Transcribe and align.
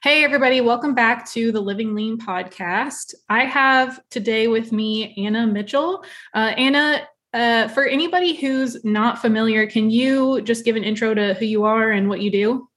Hey, 0.00 0.22
everybody, 0.22 0.60
welcome 0.60 0.94
back 0.94 1.28
to 1.30 1.50
the 1.50 1.60
Living 1.60 1.92
Lean 1.92 2.18
podcast. 2.18 3.14
I 3.28 3.44
have 3.46 3.98
today 4.10 4.46
with 4.46 4.70
me 4.70 5.12
Anna 5.26 5.44
Mitchell. 5.44 6.04
Uh, 6.32 6.54
Anna, 6.56 7.02
uh, 7.34 7.66
for 7.66 7.84
anybody 7.84 8.36
who's 8.36 8.84
not 8.84 9.20
familiar, 9.20 9.66
can 9.66 9.90
you 9.90 10.40
just 10.42 10.64
give 10.64 10.76
an 10.76 10.84
intro 10.84 11.14
to 11.14 11.34
who 11.34 11.46
you 11.46 11.64
are 11.64 11.90
and 11.90 12.08
what 12.08 12.20
you 12.20 12.30
do? 12.30 12.67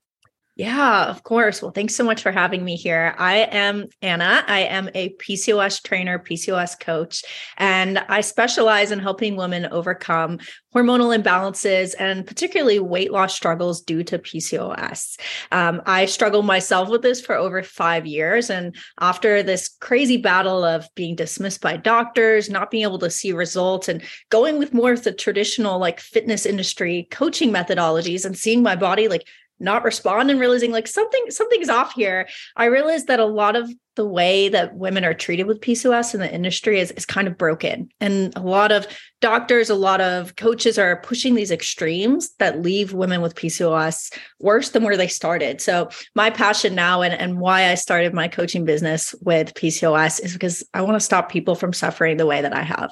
Yeah, 0.55 1.05
of 1.05 1.23
course. 1.23 1.61
Well, 1.61 1.71
thanks 1.71 1.95
so 1.95 2.03
much 2.03 2.21
for 2.21 2.31
having 2.31 2.63
me 2.65 2.75
here. 2.75 3.15
I 3.17 3.37
am 3.51 3.85
Anna. 4.01 4.43
I 4.45 4.59
am 4.59 4.89
a 4.93 5.09
PCOS 5.13 5.81
trainer, 5.81 6.19
PCOS 6.19 6.77
coach, 6.77 7.23
and 7.57 7.97
I 7.97 8.19
specialize 8.19 8.91
in 8.91 8.99
helping 8.99 9.37
women 9.37 9.65
overcome 9.71 10.39
hormonal 10.75 11.17
imbalances 11.17 11.95
and 11.97 12.27
particularly 12.27 12.79
weight 12.79 13.11
loss 13.13 13.33
struggles 13.33 13.81
due 13.81 14.03
to 14.03 14.19
PCOS. 14.19 15.19
Um, 15.53 15.81
I 15.85 16.05
struggled 16.05 16.45
myself 16.45 16.89
with 16.89 17.01
this 17.01 17.21
for 17.21 17.35
over 17.35 17.63
five 17.63 18.05
years. 18.05 18.49
And 18.49 18.75
after 18.99 19.43
this 19.43 19.69
crazy 19.79 20.17
battle 20.17 20.65
of 20.65 20.87
being 20.95 21.15
dismissed 21.15 21.61
by 21.61 21.77
doctors, 21.77 22.49
not 22.49 22.71
being 22.71 22.83
able 22.83 22.99
to 22.99 23.09
see 23.09 23.31
results, 23.31 23.87
and 23.87 24.03
going 24.29 24.59
with 24.59 24.73
more 24.73 24.91
of 24.91 25.03
the 25.03 25.13
traditional 25.13 25.79
like 25.79 26.01
fitness 26.01 26.45
industry 26.45 27.07
coaching 27.09 27.51
methodologies 27.51 28.25
and 28.25 28.37
seeing 28.37 28.61
my 28.61 28.75
body 28.75 29.07
like 29.07 29.25
not 29.61 29.83
respond 29.83 30.29
and 30.31 30.39
realizing 30.39 30.71
like 30.71 30.87
something 30.87 31.25
something's 31.29 31.69
off 31.69 31.93
here. 31.93 32.27
I 32.55 32.65
realized 32.65 33.07
that 33.07 33.19
a 33.19 33.25
lot 33.25 33.55
of 33.55 33.71
the 33.95 34.07
way 34.07 34.47
that 34.47 34.75
women 34.75 35.03
are 35.03 35.13
treated 35.13 35.47
with 35.47 35.59
pcos 35.59 36.13
in 36.13 36.21
the 36.21 36.33
industry 36.33 36.79
is, 36.79 36.91
is 36.91 37.05
kind 37.05 37.27
of 37.27 37.37
broken. 37.37 37.89
And 37.99 38.33
a 38.37 38.41
lot 38.41 38.71
of 38.71 38.87
doctors 39.19 39.69
a 39.69 39.75
lot 39.75 40.01
of 40.01 40.35
coaches 40.35 40.79
are 40.79 41.01
pushing 41.01 41.35
these 41.35 41.51
extremes 41.51 42.33
that 42.39 42.61
leave 42.61 42.93
women 42.93 43.21
with 43.21 43.35
pcos 43.35 44.13
worse 44.39 44.69
than 44.69 44.83
where 44.83 44.97
they 44.97 45.07
started. 45.07 45.61
So 45.61 45.89
my 46.15 46.29
passion 46.29 46.73
now 46.73 47.01
and, 47.01 47.13
and 47.13 47.39
why 47.39 47.69
i 47.69 47.75
started 47.75 48.13
my 48.13 48.27
coaching 48.27 48.65
business 48.65 49.13
with 49.21 49.53
pcos 49.53 50.23
is 50.23 50.33
because 50.33 50.63
i 50.73 50.81
want 50.81 50.95
to 50.95 50.99
stop 50.99 51.29
people 51.29 51.55
from 51.55 51.73
suffering 51.73 52.17
the 52.17 52.25
way 52.25 52.41
that 52.41 52.55
i 52.55 52.61
have 52.61 52.91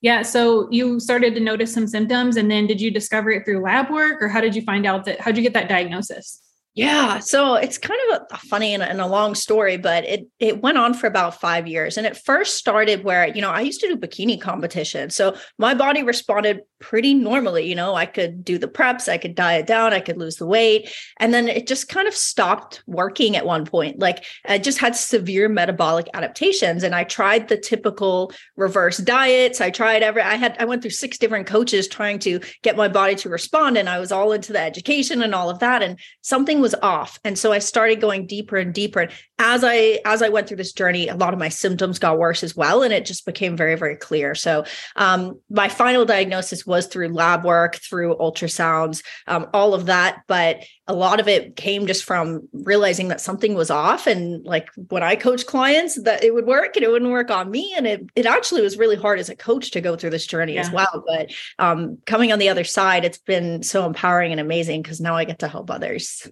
yeah. 0.00 0.22
So 0.22 0.68
you 0.70 1.00
started 1.00 1.34
to 1.34 1.40
notice 1.40 1.72
some 1.72 1.86
symptoms, 1.86 2.36
and 2.36 2.50
then 2.50 2.66
did 2.66 2.80
you 2.80 2.90
discover 2.90 3.30
it 3.30 3.44
through 3.44 3.60
lab 3.60 3.90
work, 3.90 4.22
or 4.22 4.28
how 4.28 4.40
did 4.40 4.54
you 4.54 4.62
find 4.62 4.86
out 4.86 5.04
that? 5.04 5.20
How 5.20 5.30
did 5.30 5.38
you 5.38 5.42
get 5.42 5.54
that 5.54 5.68
diagnosis? 5.68 6.40
Yeah, 6.78 7.18
so 7.18 7.56
it's 7.56 7.76
kind 7.76 8.00
of 8.10 8.22
a, 8.30 8.36
funny 8.38 8.72
and, 8.72 8.82
and, 8.82 9.00
a 9.00 9.06
long 9.06 9.34
story, 9.34 9.76
but 9.76 10.04
it 10.04 10.28
it 10.38 10.62
went 10.62 10.78
on 10.78 10.94
for 10.94 11.08
about 11.08 11.40
five 11.40 11.66
years, 11.66 11.96
and 11.96 12.06
it 12.06 12.16
first 12.16 12.56
started 12.56 13.02
where 13.02 13.26
you 13.26 13.42
know 13.42 13.50
I 13.50 13.62
used 13.62 13.80
to 13.80 13.88
do 13.88 13.96
bikini 13.96 14.40
competition, 14.40 15.10
so 15.10 15.36
my 15.58 15.74
body 15.74 16.04
responded 16.04 16.60
pretty 16.78 17.14
normally. 17.14 17.68
You 17.68 17.74
know, 17.74 17.96
I 17.96 18.06
could 18.06 18.44
do 18.44 18.58
the 18.58 18.68
preps, 18.68 19.08
I 19.08 19.18
could 19.18 19.34
diet 19.34 19.66
down, 19.66 19.92
I 19.92 19.98
could 19.98 20.16
lose 20.16 20.36
the 20.36 20.46
weight, 20.46 20.94
and 21.18 21.34
then 21.34 21.48
it 21.48 21.66
just 21.66 21.88
kind 21.88 22.06
of 22.06 22.14
stopped 22.14 22.82
working 22.86 23.36
at 23.36 23.44
one 23.44 23.64
point. 23.64 23.98
Like 23.98 24.24
I 24.46 24.58
just 24.58 24.78
had 24.78 24.94
severe 24.94 25.48
metabolic 25.48 26.08
adaptations, 26.14 26.84
and 26.84 26.94
I 26.94 27.02
tried 27.02 27.48
the 27.48 27.56
typical 27.56 28.32
reverse 28.56 28.98
diets. 28.98 29.60
I 29.60 29.70
tried 29.70 30.04
every. 30.04 30.22
I 30.22 30.36
had 30.36 30.56
I 30.60 30.64
went 30.64 30.82
through 30.82 30.92
six 30.92 31.18
different 31.18 31.48
coaches 31.48 31.88
trying 31.88 32.20
to 32.20 32.40
get 32.62 32.76
my 32.76 32.86
body 32.86 33.16
to 33.16 33.28
respond, 33.28 33.76
and 33.76 33.88
I 33.88 33.98
was 33.98 34.12
all 34.12 34.30
into 34.30 34.52
the 34.52 34.60
education 34.60 35.22
and 35.22 35.34
all 35.34 35.50
of 35.50 35.58
that, 35.58 35.82
and 35.82 35.98
something 36.20 36.60
was 36.60 36.67
was 36.68 36.80
off. 36.82 37.18
And 37.24 37.38
so 37.38 37.52
i 37.52 37.58
started 37.58 38.00
going 38.00 38.26
deeper 38.26 38.56
and 38.56 38.74
deeper. 38.74 39.00
And 39.00 39.12
as 39.38 39.64
i 39.64 40.00
as 40.04 40.22
i 40.22 40.28
went 40.28 40.48
through 40.48 40.58
this 40.58 40.72
journey 40.72 41.08
a 41.08 41.14
lot 41.14 41.32
of 41.32 41.38
my 41.38 41.48
symptoms 41.48 41.98
got 41.98 42.18
worse 42.18 42.42
as 42.42 42.56
well 42.56 42.82
and 42.82 42.92
it 42.92 43.06
just 43.06 43.24
became 43.24 43.56
very 43.56 43.74
very 43.74 43.96
clear. 43.96 44.34
So 44.34 44.64
um, 44.96 45.40
my 45.48 45.68
final 45.68 46.04
diagnosis 46.04 46.66
was 46.66 46.86
through 46.86 47.08
lab 47.08 47.44
work 47.44 47.76
through 47.76 48.16
ultrasounds 48.16 49.02
um, 49.26 49.46
all 49.54 49.74
of 49.74 49.86
that. 49.86 50.22
But 50.26 50.64
a 50.88 50.94
lot 50.94 51.20
of 51.20 51.28
it 51.28 51.54
came 51.54 51.86
just 51.86 52.04
from 52.04 52.48
realizing 52.52 53.08
that 53.08 53.20
something 53.20 53.54
was 53.54 53.70
off. 53.70 54.06
And 54.06 54.44
like 54.44 54.68
when 54.88 55.02
i 55.02 55.14
coach 55.14 55.46
clients 55.46 56.02
that 56.02 56.24
it 56.24 56.34
would 56.34 56.46
work 56.46 56.76
and 56.76 56.84
it 56.84 56.90
wouldn't 56.90 57.10
work 57.10 57.30
on 57.30 57.50
me. 57.50 57.72
And 57.76 57.86
it, 57.86 58.06
it 58.16 58.26
actually 58.26 58.62
was 58.62 58.78
really 58.78 58.96
hard 58.96 59.18
as 59.18 59.28
a 59.28 59.36
coach 59.36 59.70
to 59.72 59.80
go 59.80 59.94
through 59.94 60.10
this 60.10 60.26
journey 60.26 60.54
yeah. 60.54 60.62
as 60.62 60.70
well. 60.70 61.04
But 61.06 61.32
um, 61.58 61.98
coming 62.06 62.32
on 62.32 62.38
the 62.38 62.48
other 62.48 62.64
side 62.64 63.04
it's 63.04 63.18
been 63.18 63.62
so 63.62 63.86
empowering 63.86 64.32
and 64.32 64.40
amazing 64.40 64.82
because 64.82 65.00
now 65.00 65.14
i 65.14 65.24
get 65.24 65.40
to 65.40 65.48
help 65.48 65.70
others 65.70 66.26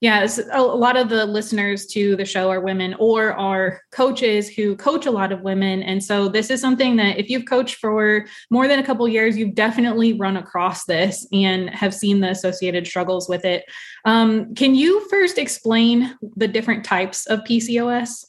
Yes, 0.00 0.40
a 0.50 0.62
lot 0.62 0.96
of 0.96 1.10
the 1.10 1.26
listeners 1.26 1.84
to 1.88 2.16
the 2.16 2.24
show 2.24 2.48
are 2.48 2.60
women 2.60 2.94
or 2.98 3.34
are 3.34 3.82
coaches 3.92 4.48
who 4.48 4.74
coach 4.76 5.04
a 5.04 5.10
lot 5.10 5.30
of 5.30 5.42
women. 5.42 5.82
And 5.82 6.02
so 6.02 6.26
this 6.26 6.48
is 6.48 6.58
something 6.58 6.96
that 6.96 7.18
if 7.18 7.28
you've 7.28 7.44
coached 7.44 7.76
for 7.76 8.24
more 8.50 8.66
than 8.66 8.78
a 8.78 8.82
couple 8.82 9.06
years, 9.06 9.36
you've 9.36 9.54
definitely 9.54 10.14
run 10.14 10.38
across 10.38 10.86
this 10.86 11.26
and 11.34 11.68
have 11.68 11.92
seen 11.92 12.20
the 12.20 12.30
associated 12.30 12.86
struggles 12.86 13.28
with 13.28 13.44
it. 13.44 13.64
Um, 14.06 14.54
can 14.54 14.74
you 14.74 15.06
first 15.10 15.36
explain 15.36 16.16
the 16.34 16.48
different 16.48 16.82
types 16.82 17.26
of 17.26 17.40
PCOS? 17.40 18.24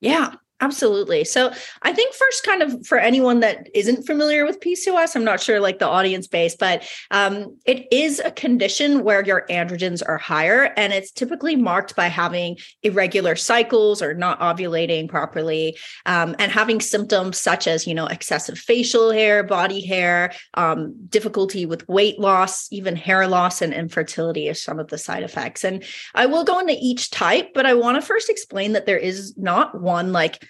Yeah. 0.00 0.36
Absolutely. 0.64 1.24
So 1.24 1.52
I 1.82 1.92
think 1.92 2.14
first, 2.14 2.42
kind 2.42 2.62
of 2.62 2.86
for 2.86 2.96
anyone 2.96 3.40
that 3.40 3.68
isn't 3.74 4.06
familiar 4.06 4.46
with 4.46 4.60
PCOS, 4.60 5.14
I'm 5.14 5.22
not 5.22 5.42
sure 5.42 5.60
like 5.60 5.78
the 5.78 5.86
audience 5.86 6.26
base, 6.26 6.56
but 6.56 6.88
um, 7.10 7.58
it 7.66 7.86
is 7.92 8.18
a 8.18 8.30
condition 8.30 9.04
where 9.04 9.22
your 9.22 9.44
androgens 9.50 10.02
are 10.06 10.16
higher, 10.16 10.72
and 10.78 10.94
it's 10.94 11.10
typically 11.10 11.54
marked 11.54 11.94
by 11.94 12.06
having 12.06 12.56
irregular 12.82 13.36
cycles 13.36 14.00
or 14.00 14.14
not 14.14 14.40
ovulating 14.40 15.06
properly, 15.06 15.76
um, 16.06 16.34
and 16.38 16.50
having 16.50 16.80
symptoms 16.80 17.38
such 17.38 17.66
as 17.66 17.86
you 17.86 17.92
know 17.92 18.06
excessive 18.06 18.58
facial 18.58 19.10
hair, 19.10 19.42
body 19.42 19.84
hair, 19.84 20.32
um, 20.54 20.94
difficulty 21.10 21.66
with 21.66 21.86
weight 21.90 22.18
loss, 22.18 22.72
even 22.72 22.96
hair 22.96 23.28
loss, 23.28 23.60
and 23.60 23.74
infertility 23.74 24.48
are 24.48 24.54
some 24.54 24.78
of 24.78 24.88
the 24.88 24.96
side 24.96 25.24
effects. 25.24 25.62
And 25.62 25.84
I 26.14 26.24
will 26.24 26.42
go 26.42 26.58
into 26.58 26.76
each 26.80 27.10
type, 27.10 27.50
but 27.52 27.66
I 27.66 27.74
want 27.74 27.96
to 27.96 28.02
first 28.06 28.30
explain 28.30 28.72
that 28.72 28.86
there 28.86 28.96
is 28.96 29.36
not 29.36 29.78
one 29.78 30.10
like 30.10 30.42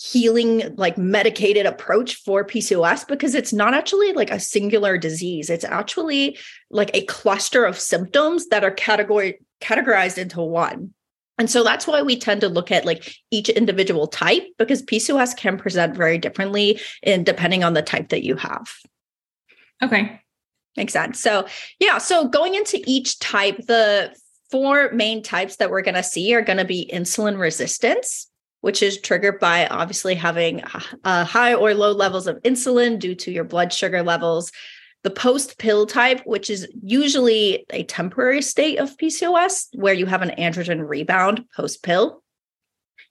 healing 0.00 0.74
like 0.76 0.96
medicated 0.96 1.66
approach 1.66 2.14
for 2.14 2.42
PCOS 2.42 3.06
because 3.06 3.34
it's 3.34 3.52
not 3.52 3.74
actually 3.74 4.14
like 4.14 4.30
a 4.30 4.40
singular 4.40 4.96
disease. 4.96 5.50
It's 5.50 5.64
actually 5.64 6.38
like 6.70 6.90
a 6.94 7.04
cluster 7.04 7.66
of 7.66 7.78
symptoms 7.78 8.46
that 8.48 8.64
are 8.64 8.70
category 8.70 9.40
categorized 9.60 10.16
into 10.16 10.40
one. 10.40 10.94
And 11.36 11.50
so 11.50 11.62
that's 11.62 11.86
why 11.86 12.00
we 12.00 12.18
tend 12.18 12.40
to 12.40 12.48
look 12.48 12.70
at 12.72 12.86
like 12.86 13.14
each 13.30 13.50
individual 13.50 14.06
type 14.06 14.44
because 14.56 14.82
PCOS 14.82 15.36
can 15.36 15.58
present 15.58 15.94
very 15.94 16.16
differently 16.16 16.80
in 17.02 17.22
depending 17.22 17.62
on 17.62 17.74
the 17.74 17.82
type 17.82 18.08
that 18.08 18.24
you 18.24 18.36
have. 18.36 18.74
Okay. 19.82 20.18
Makes 20.78 20.94
sense. 20.94 21.20
So 21.20 21.46
yeah 21.78 21.98
so 21.98 22.26
going 22.26 22.54
into 22.54 22.82
each 22.86 23.18
type 23.18 23.58
the 23.66 24.16
four 24.50 24.90
main 24.92 25.22
types 25.22 25.56
that 25.56 25.70
we're 25.70 25.82
going 25.82 25.94
to 25.94 26.02
see 26.02 26.34
are 26.34 26.42
going 26.42 26.58
to 26.58 26.64
be 26.64 26.90
insulin 26.90 27.38
resistance 27.38 28.29
which 28.60 28.82
is 28.82 29.00
triggered 29.00 29.38
by 29.40 29.66
obviously 29.66 30.14
having 30.14 30.62
uh, 31.04 31.24
high 31.24 31.54
or 31.54 31.74
low 31.74 31.92
levels 31.92 32.26
of 32.26 32.40
insulin 32.42 32.98
due 32.98 33.14
to 33.14 33.30
your 33.30 33.44
blood 33.44 33.72
sugar 33.72 34.02
levels. 34.02 34.52
The 35.02 35.10
post 35.10 35.58
pill 35.58 35.86
type, 35.86 36.20
which 36.26 36.50
is 36.50 36.68
usually 36.82 37.64
a 37.70 37.84
temporary 37.84 38.42
state 38.42 38.78
of 38.78 38.96
PCOS 38.98 39.68
where 39.72 39.94
you 39.94 40.04
have 40.06 40.20
an 40.20 40.34
androgen 40.36 40.86
rebound 40.86 41.46
post 41.56 41.82
pill. 41.82 42.22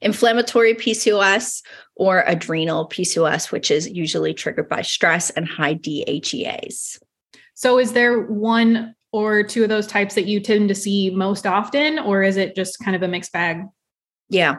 Inflammatory 0.02 0.76
PCOS 0.76 1.62
or 1.96 2.24
adrenal 2.26 2.88
PCOS, 2.88 3.52
which 3.52 3.70
is 3.70 3.90
usually 3.90 4.34
triggered 4.34 4.70
by 4.70 4.81
stress 4.81 5.30
and 5.31 5.48
high 5.48 5.74
DHEAs. 5.74 7.00
So, 7.54 7.80
is 7.80 7.92
there 7.92 8.22
one 8.22 8.96
or 9.12 9.44
two 9.44 9.64
of 9.64 9.70
those 9.70 9.88
types 9.88 10.16
that 10.16 10.28
you 10.28 10.40
tend 10.40 10.70
to 10.70 10.76
see 10.76 11.10
most 11.10 11.46
often, 11.46 12.00
or 12.00 12.24
is 12.24 12.38
it 12.38 12.56
just 12.56 12.80
kind 12.80 12.96
of 12.96 13.04
a 13.04 13.08
mixed 13.08 13.34
bag? 13.34 13.64
Yeah. 14.30 14.58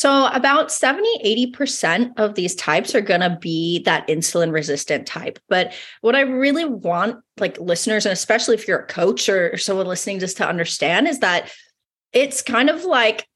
So 0.00 0.28
about 0.28 0.72
70, 0.72 1.52
80% 1.54 2.12
of 2.16 2.34
these 2.34 2.54
types 2.54 2.94
are 2.94 3.02
going 3.02 3.20
to 3.20 3.36
be 3.38 3.80
that 3.80 4.08
insulin 4.08 4.50
resistant 4.50 5.06
type. 5.06 5.38
But 5.50 5.74
what 6.00 6.16
I 6.16 6.22
really 6.22 6.64
want 6.64 7.22
like 7.38 7.60
listeners, 7.60 8.06
and 8.06 8.12
especially 8.14 8.54
if 8.54 8.66
you're 8.66 8.78
a 8.78 8.86
coach 8.86 9.28
or 9.28 9.58
someone 9.58 9.86
listening 9.86 10.18
just 10.18 10.38
to 10.38 10.48
understand 10.48 11.06
is 11.06 11.18
that 11.18 11.52
it's 12.14 12.40
kind 12.40 12.70
of 12.70 12.84
like 12.84 13.28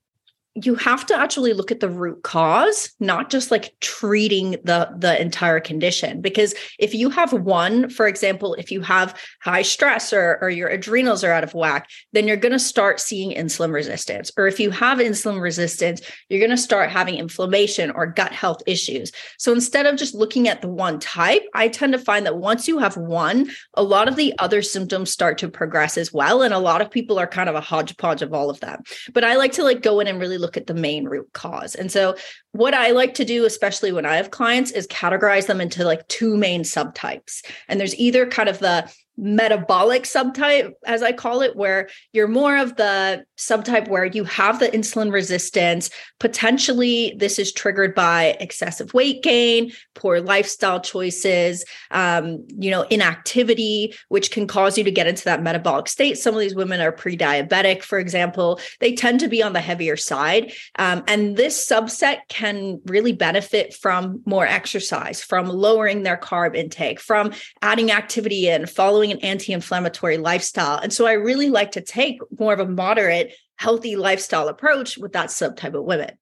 you 0.55 0.75
have 0.77 1.05
to 1.06 1.17
actually 1.17 1.53
look 1.53 1.73
at 1.73 1.81
the 1.81 1.89
root 1.91 2.23
cause 2.23 2.93
not 3.01 3.29
just 3.29 3.51
like 3.51 3.75
treating 3.81 4.53
the 4.65 4.89
the 4.97 5.21
entire 5.21 5.61
condition. 5.61 6.21
Because 6.21 6.55
if 6.79 6.95
you 6.95 7.11
have 7.11 7.33
one 7.33 7.89
for 7.91 8.06
example 8.06 8.55
if 8.55 8.71
you 8.71 8.81
have 8.81 9.19
high 9.43 9.62
stress 9.62 10.12
or, 10.12 10.39
or 10.41 10.51
your 10.51 10.69
adrenals 10.69 11.25
are 11.25 11.33
out 11.33 11.45
of 11.45 11.55
whack 11.55 11.89
then 12.12 12.29
you're 12.29 12.37
going 12.37 12.53
to 12.53 12.59
start 12.59 13.01
seeing 13.01 13.33
insulin 13.37 13.73
resistance. 13.73 14.31
Or 14.37 14.47
if 14.47 14.61
you 14.61 14.71
have 14.71 14.99
insulin 14.99 15.41
resistance 15.41 16.01
you're 16.29 16.41
going 16.41 16.51
to 16.51 16.56
start 16.56 16.91
having 16.91 17.17
inflammation 17.17 17.91
or 17.91 18.06
gut 18.06 18.33
health 18.33 18.62
issues. 18.67 19.12
So 19.39 19.53
instead 19.53 19.87
of 19.87 19.97
just 19.97 20.15
looking 20.15 20.49
at 20.49 20.62
the 20.62 20.69
one 20.69 20.99
type 20.99 21.43
i 21.55 21.69
tend 21.69 21.93
to 21.93 21.99
find 21.99 22.27
that 22.27 22.37
once 22.37 22.69
you 22.69 22.79
have 22.79 22.97
one 22.97 23.51
a 23.75 23.83
lot 23.83 24.09
of 24.09 24.17
the 24.17 24.35
other 24.39 24.62
symptoms 24.62 25.11
start 25.11 25.39
to 25.39 25.49
progress 25.49 25.97
as 25.97 26.12
well 26.12 26.43
and 26.43 26.55
a 26.55 26.59
lot 26.59 26.81
of 26.81 26.91
people 26.91 27.19
are 27.19 27.27
kind 27.27 27.49
of 27.49 27.55
a 27.55 27.61
hodgepodge 27.61 28.23
of 28.23 28.33
all 28.33 28.51
of 28.51 28.61
them 28.61 28.83
but 29.12 29.25
i 29.25 29.37
like 29.37 29.53
to 29.53 29.62
like 29.62 29.83
go 29.83 30.01
in 30.01 30.06
and 30.06 30.21
really 30.21 30.39
look 30.44 30.56
at 30.58 30.67
the 30.67 30.75
main 30.75 31.06
root 31.06 31.29
cause. 31.32 31.75
And 31.75 31.91
so 31.91 32.17
what 32.52 32.75
I 32.75 32.91
like 32.91 33.14
to 33.14 33.25
do, 33.25 33.46
especially 33.46 33.93
when 33.93 34.05
I 34.05 34.17
have 34.17 34.31
clients, 34.31 34.70
is 34.70 34.87
categorize 34.88 35.46
them 35.46 35.61
into 35.61 35.85
like 35.85 36.06
two 36.08 36.37
main 36.37 36.62
subtypes. 36.62 37.43
And 37.67 37.81
there's 37.81 37.96
either 37.96 38.26
kind 38.26 38.49
of 38.49 38.58
the 38.58 38.93
metabolic 39.16 40.02
subtype, 40.02 40.72
as 40.87 41.02
I 41.02 41.12
call 41.12 41.43
it, 41.43 41.55
where 41.55 41.88
you're 42.12 42.28
more 42.28 42.56
of 42.56 42.76
the 42.76 43.25
subtype 43.38 43.88
where 43.88 44.05
you 44.05 44.25
have 44.25 44.58
the 44.58 44.69
insulin 44.69 45.12
resistance. 45.12 45.90
Potentially, 46.19 47.14
this 47.16 47.38
is 47.38 47.52
triggered 47.52 47.94
by 47.94 48.37
excessive 48.40 48.93
weight 48.94 49.22
gain, 49.22 49.72
poor 49.94 50.20
lifestyle 50.20 50.81
choices, 50.81 51.64
um, 51.90 52.44
you 52.58 52.70
know, 52.70 52.82
inactivity, 52.82 53.94
which 54.08 54.31
can 54.31 54.46
cause 54.46 54.76
you 54.76 54.84
to 54.84 54.90
get 54.90 55.06
into 55.06 55.25
that 55.25 55.43
metabolic 55.43 55.88
state. 55.88 56.19
Some 56.19 56.34
of 56.34 56.40
these 56.40 56.55
women 56.55 56.81
are 56.81 56.93
pre 56.93 57.17
diabetic, 57.17 57.82
for 57.82 57.99
example. 57.99 58.60
They 58.81 58.94
tend 58.94 59.20
to 59.20 59.28
be 59.28 59.43
on 59.43 59.52
the 59.52 59.60
heavier 59.60 59.96
side. 59.96 60.52
Um, 60.78 61.05
and 61.06 61.37
this 61.37 61.67
subset 61.67 62.19
can 62.28 62.81
really 62.87 63.12
benefit 63.12 63.75
from 63.75 64.22
more 64.26 64.46
exercise, 64.46 65.22
from 65.22 65.49
lowering 65.49 66.02
their 66.02 66.17
carb 66.17 66.56
intake, 66.56 67.00
from 67.00 67.32
adding 67.62 67.90
activity 67.93 68.49
in, 68.49 68.67
following 68.67 69.04
an 69.12 69.19
anti 69.21 69.53
inflammatory 69.53 70.19
lifestyle. 70.19 70.79
And 70.79 70.93
so 70.93 71.06
I 71.06 71.12
really 71.12 71.51
like 71.51 71.73
to 71.73 71.81
take 71.81 72.21
more 72.39 72.53
of 72.53 72.61
a 72.61 72.67
moderate, 72.67 73.35
healthy 73.56 73.97
lifestyle 73.97 74.49
approach 74.49 74.99
with 74.99 75.12
that 75.12 75.29
subtype 75.29 75.75
of 75.75 75.85
women. 75.85 76.17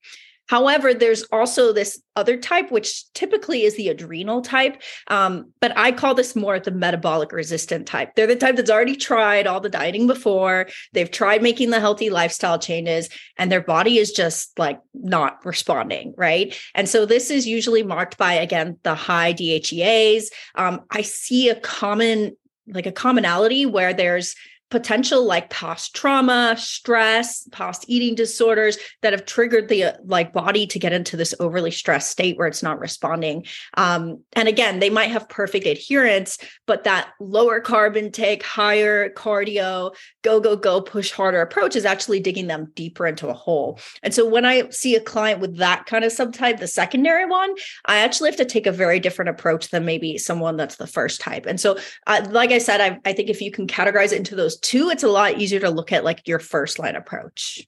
However, 0.48 0.92
there's 0.92 1.22
also 1.32 1.72
this 1.72 2.02
other 2.14 2.36
type, 2.36 2.70
which 2.70 3.10
typically 3.14 3.62
is 3.62 3.76
the 3.76 3.88
adrenal 3.88 4.42
type. 4.42 4.82
Um, 5.08 5.52
but 5.60 5.72
I 5.78 5.92
call 5.92 6.14
this 6.14 6.36
more 6.36 6.58
the 6.58 6.70
metabolic 6.70 7.32
resistant 7.32 7.86
type. 7.86 8.14
They're 8.14 8.26
the 8.26 8.36
type 8.36 8.56
that's 8.56 8.70
already 8.70 8.96
tried 8.96 9.46
all 9.46 9.60
the 9.60 9.70
dieting 9.70 10.06
before. 10.06 10.68
They've 10.92 11.10
tried 11.10 11.42
making 11.42 11.70
the 11.70 11.80
healthy 11.80 12.10
lifestyle 12.10 12.58
changes, 12.58 13.08
and 13.38 13.50
their 13.50 13.62
body 13.62 13.96
is 13.96 14.12
just 14.12 14.58
like 14.58 14.78
not 14.92 15.44
responding. 15.46 16.12
Right. 16.18 16.54
And 16.74 16.88
so 16.88 17.06
this 17.06 17.30
is 17.30 17.46
usually 17.46 17.82
marked 17.82 18.18
by, 18.18 18.34
again, 18.34 18.78
the 18.82 18.94
high 18.94 19.32
DHEAs. 19.32 20.24
Um, 20.56 20.82
I 20.90 21.00
see 21.00 21.48
a 21.48 21.58
common 21.60 22.36
like 22.66 22.86
a 22.86 22.92
commonality 22.92 23.66
where 23.66 23.92
there's 23.92 24.34
potential 24.72 25.26
like 25.26 25.50
past 25.50 25.94
trauma, 25.94 26.56
stress, 26.56 27.46
past 27.52 27.84
eating 27.88 28.14
disorders 28.14 28.78
that 29.02 29.12
have 29.12 29.26
triggered 29.26 29.68
the 29.68 29.84
uh, 29.84 29.92
like 30.04 30.32
body 30.32 30.66
to 30.66 30.78
get 30.78 30.94
into 30.94 31.14
this 31.14 31.34
overly 31.38 31.70
stressed 31.70 32.10
state 32.10 32.38
where 32.38 32.48
it's 32.48 32.62
not 32.62 32.80
responding. 32.80 33.44
Um, 33.74 34.22
and 34.32 34.48
again, 34.48 34.78
they 34.78 34.88
might 34.88 35.10
have 35.10 35.28
perfect 35.28 35.66
adherence, 35.66 36.38
but 36.66 36.84
that 36.84 37.10
lower 37.20 37.60
carb 37.60 37.96
intake, 37.96 38.42
higher 38.42 39.10
cardio, 39.10 39.94
go 40.22 40.40
go 40.40 40.56
go, 40.56 40.80
push 40.80 41.10
harder 41.10 41.42
approach 41.42 41.76
is 41.76 41.84
actually 41.84 42.20
digging 42.20 42.46
them 42.46 42.72
deeper 42.74 43.06
into 43.06 43.28
a 43.28 43.34
hole. 43.34 43.78
And 44.02 44.14
so 44.14 44.26
when 44.26 44.46
I 44.46 44.70
see 44.70 44.96
a 44.96 45.00
client 45.00 45.40
with 45.40 45.58
that 45.58 45.84
kind 45.84 46.02
of 46.02 46.12
subtype, 46.12 46.60
the 46.60 46.66
secondary 46.66 47.26
one, 47.26 47.54
I 47.84 47.98
actually 47.98 48.30
have 48.30 48.38
to 48.38 48.46
take 48.46 48.66
a 48.66 48.72
very 48.72 48.98
different 48.98 49.28
approach 49.28 49.68
than 49.68 49.84
maybe 49.84 50.16
someone 50.16 50.56
that's 50.56 50.76
the 50.76 50.86
first 50.86 51.20
type. 51.20 51.44
And 51.44 51.60
so, 51.60 51.76
uh, 52.06 52.26
like 52.30 52.52
I 52.52 52.58
said, 52.58 52.80
I, 52.80 52.98
I 53.04 53.12
think 53.12 53.28
if 53.28 53.42
you 53.42 53.50
can 53.50 53.66
categorize 53.66 54.12
it 54.12 54.16
into 54.16 54.34
those 54.34 54.61
two, 54.62 54.90
it's 54.90 55.02
a 55.02 55.08
lot 55.08 55.38
easier 55.38 55.60
to 55.60 55.70
look 55.70 55.92
at 55.92 56.04
like 56.04 56.26
your 56.26 56.38
first 56.38 56.78
line 56.78 56.96
approach. 56.96 57.66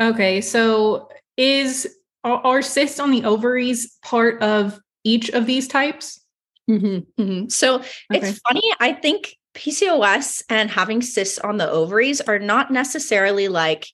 Okay. 0.00 0.40
So 0.40 1.08
is 1.36 1.88
are, 2.24 2.62
cysts 2.62 2.98
on 2.98 3.10
the 3.10 3.24
ovaries 3.24 3.96
part 4.02 4.42
of 4.42 4.80
each 5.04 5.30
of 5.30 5.46
these 5.46 5.68
types? 5.68 6.20
Mm-hmm, 6.68 7.22
mm-hmm. 7.22 7.48
So 7.48 7.76
okay. 7.76 7.86
it's 8.10 8.38
funny. 8.40 8.62
I 8.80 8.92
think 8.92 9.36
PCOS 9.54 10.42
and 10.50 10.70
having 10.70 11.02
cysts 11.02 11.38
on 11.38 11.56
the 11.56 11.70
ovaries 11.70 12.20
are 12.20 12.38
not 12.38 12.70
necessarily 12.70 13.48
like 13.48 13.86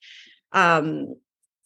um 0.53 1.15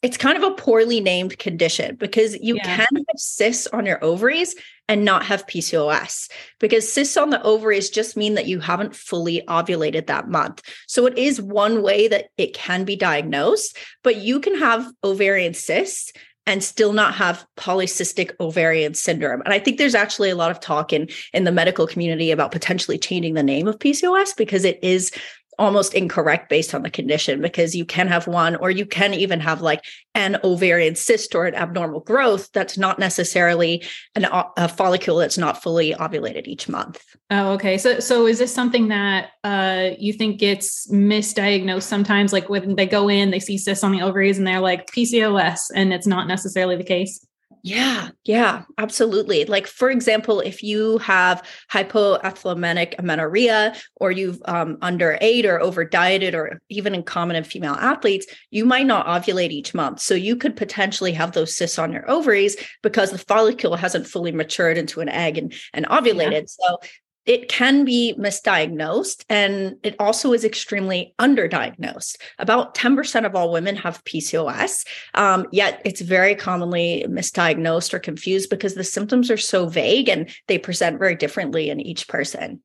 it's 0.02 0.16
kind 0.16 0.36
of 0.36 0.44
a 0.44 0.54
poorly 0.54 1.00
named 1.00 1.38
condition 1.38 1.96
because 1.96 2.36
you 2.40 2.56
yeah. 2.56 2.62
can 2.62 2.86
have 2.94 3.04
cysts 3.16 3.66
on 3.68 3.86
your 3.86 4.02
ovaries 4.04 4.54
and 4.88 5.04
not 5.04 5.24
have 5.24 5.46
PCOS 5.46 6.30
because 6.60 6.90
cysts 6.90 7.16
on 7.16 7.30
the 7.30 7.42
ovaries 7.42 7.90
just 7.90 8.16
mean 8.16 8.34
that 8.34 8.46
you 8.46 8.60
haven't 8.60 8.94
fully 8.94 9.42
ovulated 9.48 10.06
that 10.06 10.28
month. 10.28 10.62
So 10.86 11.06
it 11.06 11.18
is 11.18 11.40
one 11.40 11.82
way 11.82 12.08
that 12.08 12.26
it 12.36 12.54
can 12.54 12.84
be 12.84 12.96
diagnosed, 12.96 13.76
but 14.04 14.16
you 14.16 14.40
can 14.40 14.58
have 14.58 14.90
ovarian 15.02 15.54
cysts 15.54 16.12
and 16.46 16.62
still 16.62 16.92
not 16.92 17.14
have 17.14 17.44
polycystic 17.56 18.30
ovarian 18.38 18.94
syndrome. 18.94 19.42
And 19.44 19.52
I 19.52 19.58
think 19.58 19.78
there's 19.78 19.96
actually 19.96 20.30
a 20.30 20.36
lot 20.36 20.52
of 20.52 20.60
talk 20.60 20.92
in 20.92 21.08
in 21.32 21.44
the 21.44 21.52
medical 21.52 21.86
community 21.86 22.30
about 22.30 22.52
potentially 22.52 22.98
changing 22.98 23.34
the 23.34 23.42
name 23.42 23.66
of 23.66 23.80
PCOS 23.80 24.36
because 24.36 24.64
it 24.64 24.78
is 24.82 25.10
almost 25.58 25.94
incorrect 25.94 26.48
based 26.48 26.74
on 26.74 26.82
the 26.82 26.90
condition 26.90 27.40
because 27.40 27.74
you 27.74 27.84
can 27.84 28.08
have 28.08 28.26
one 28.26 28.56
or 28.56 28.70
you 28.70 28.84
can 28.84 29.14
even 29.14 29.40
have 29.40 29.62
like 29.62 29.82
an 30.14 30.38
ovarian 30.44 30.94
cyst 30.94 31.34
or 31.34 31.46
an 31.46 31.54
abnormal 31.54 32.00
growth 32.00 32.50
that's 32.52 32.76
not 32.76 32.98
necessarily 32.98 33.82
an, 34.14 34.26
a 34.56 34.68
follicle 34.68 35.16
that's 35.16 35.38
not 35.38 35.62
fully 35.62 35.94
ovulated 35.94 36.46
each 36.46 36.68
month. 36.68 37.02
Oh, 37.30 37.52
okay. 37.52 37.78
So, 37.78 38.00
so 38.00 38.26
is 38.26 38.38
this 38.38 38.54
something 38.54 38.88
that 38.88 39.30
uh, 39.44 39.90
you 39.98 40.12
think 40.12 40.38
gets 40.38 40.90
misdiagnosed 40.90 41.82
sometimes? 41.82 42.32
Like 42.32 42.48
when 42.48 42.76
they 42.76 42.86
go 42.86 43.08
in, 43.08 43.30
they 43.30 43.40
see 43.40 43.58
cysts 43.58 43.84
on 43.84 43.92
the 43.92 44.02
ovaries 44.02 44.38
and 44.38 44.46
they're 44.46 44.60
like 44.60 44.90
PCOS, 44.90 45.70
and 45.74 45.92
it's 45.92 46.06
not 46.06 46.28
necessarily 46.28 46.76
the 46.76 46.84
case. 46.84 47.26
Yeah, 47.62 48.10
yeah, 48.24 48.62
absolutely. 48.78 49.44
Like 49.44 49.66
for 49.66 49.90
example, 49.90 50.40
if 50.40 50.62
you 50.62 50.98
have 50.98 51.44
hypothalamic 51.72 52.94
amenorrhea 52.98 53.74
or 53.96 54.12
you've 54.12 54.40
um, 54.44 54.78
under 54.82 55.18
ate 55.20 55.46
or 55.46 55.60
over 55.60 55.84
dieted 55.84 56.34
or 56.34 56.60
even 56.68 56.94
in 56.94 57.02
common 57.02 57.34
in 57.34 57.42
female 57.42 57.74
athletes, 57.74 58.26
you 58.50 58.64
might 58.64 58.86
not 58.86 59.06
ovulate 59.06 59.50
each 59.50 59.74
month. 59.74 60.00
So 60.00 60.14
you 60.14 60.36
could 60.36 60.54
potentially 60.56 61.12
have 61.12 61.32
those 61.32 61.56
cysts 61.56 61.78
on 61.78 61.92
your 61.92 62.08
ovaries 62.08 62.56
because 62.82 63.10
the 63.10 63.18
follicle 63.18 63.74
hasn't 63.74 64.06
fully 64.06 64.32
matured 64.32 64.78
into 64.78 65.00
an 65.00 65.08
egg 65.08 65.36
and, 65.36 65.52
and 65.72 65.86
ovulated. 65.86 66.32
Yeah. 66.32 66.42
So 66.46 66.78
it 67.26 67.48
can 67.48 67.84
be 67.84 68.14
misdiagnosed 68.18 69.24
and 69.28 69.76
it 69.82 69.96
also 69.98 70.32
is 70.32 70.44
extremely 70.44 71.14
underdiagnosed. 71.18 72.16
About 72.38 72.74
10% 72.74 73.26
of 73.26 73.34
all 73.34 73.50
women 73.52 73.76
have 73.76 74.04
PCOS, 74.04 74.86
um, 75.14 75.46
yet 75.50 75.82
it's 75.84 76.00
very 76.00 76.34
commonly 76.34 77.04
misdiagnosed 77.08 77.92
or 77.92 77.98
confused 77.98 78.48
because 78.48 78.74
the 78.74 78.84
symptoms 78.84 79.30
are 79.30 79.36
so 79.36 79.66
vague 79.66 80.08
and 80.08 80.30
they 80.46 80.58
present 80.58 80.98
very 80.98 81.16
differently 81.16 81.68
in 81.68 81.80
each 81.80 82.06
person. 82.06 82.62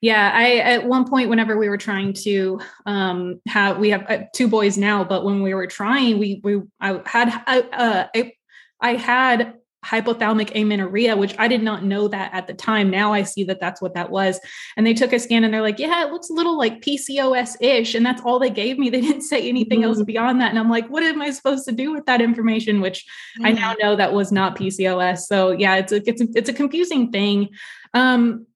Yeah, 0.00 0.32
I 0.34 0.56
at 0.56 0.86
one 0.86 1.08
point 1.08 1.30
whenever 1.30 1.56
we 1.56 1.68
were 1.68 1.78
trying 1.78 2.12
to 2.24 2.60
um 2.86 3.40
have 3.46 3.78
we 3.78 3.90
have 3.90 4.04
uh, 4.10 4.18
two 4.34 4.48
boys 4.48 4.76
now, 4.76 5.04
but 5.04 5.24
when 5.24 5.42
we 5.42 5.54
were 5.54 5.68
trying, 5.68 6.18
we 6.18 6.40
we 6.42 6.62
I 6.80 7.00
had 7.06 7.28
uh, 7.46 8.06
I, 8.12 8.32
I 8.80 8.94
had 8.94 9.54
hypothalamic 9.84 10.54
amenorrhea, 10.54 11.16
which 11.16 11.34
I 11.38 11.48
did 11.48 11.62
not 11.62 11.84
know 11.84 12.08
that 12.08 12.32
at 12.34 12.46
the 12.46 12.54
time. 12.54 12.90
Now 12.90 13.12
I 13.12 13.22
see 13.22 13.44
that 13.44 13.60
that's 13.60 13.80
what 13.80 13.94
that 13.94 14.10
was. 14.10 14.38
And 14.76 14.86
they 14.86 14.94
took 14.94 15.12
a 15.12 15.18
scan 15.18 15.42
and 15.44 15.52
they're 15.52 15.62
like, 15.62 15.78
yeah, 15.78 16.04
it 16.06 16.12
looks 16.12 16.28
a 16.28 16.34
little 16.34 16.58
like 16.58 16.82
PCOS 16.82 17.56
ish. 17.60 17.94
And 17.94 18.04
that's 18.04 18.22
all 18.22 18.38
they 18.38 18.50
gave 18.50 18.78
me. 18.78 18.90
They 19.00 19.00
didn't 19.00 19.22
say 19.22 19.48
anything 19.48 19.80
mm-hmm. 19.80 19.88
else 19.88 20.02
beyond 20.02 20.40
that. 20.40 20.50
And 20.50 20.58
I'm 20.58 20.68
like, 20.68 20.88
what 20.88 21.04
am 21.04 21.22
I 21.22 21.30
supposed 21.30 21.64
to 21.66 21.72
do 21.72 21.92
with 21.92 22.06
that 22.06 22.20
information? 22.20 22.80
Which 22.80 23.06
mm-hmm. 23.38 23.46
I 23.46 23.52
now 23.52 23.74
know 23.74 23.94
that 23.96 24.12
was 24.12 24.32
not 24.32 24.58
PCOS. 24.58 25.20
So 25.20 25.52
yeah, 25.52 25.76
it's 25.76 25.92
a, 25.92 26.02
it's 26.08 26.20
a, 26.20 26.26
it's 26.34 26.48
a 26.48 26.52
confusing 26.52 27.12
thing. 27.12 27.50
Um, 27.94 28.46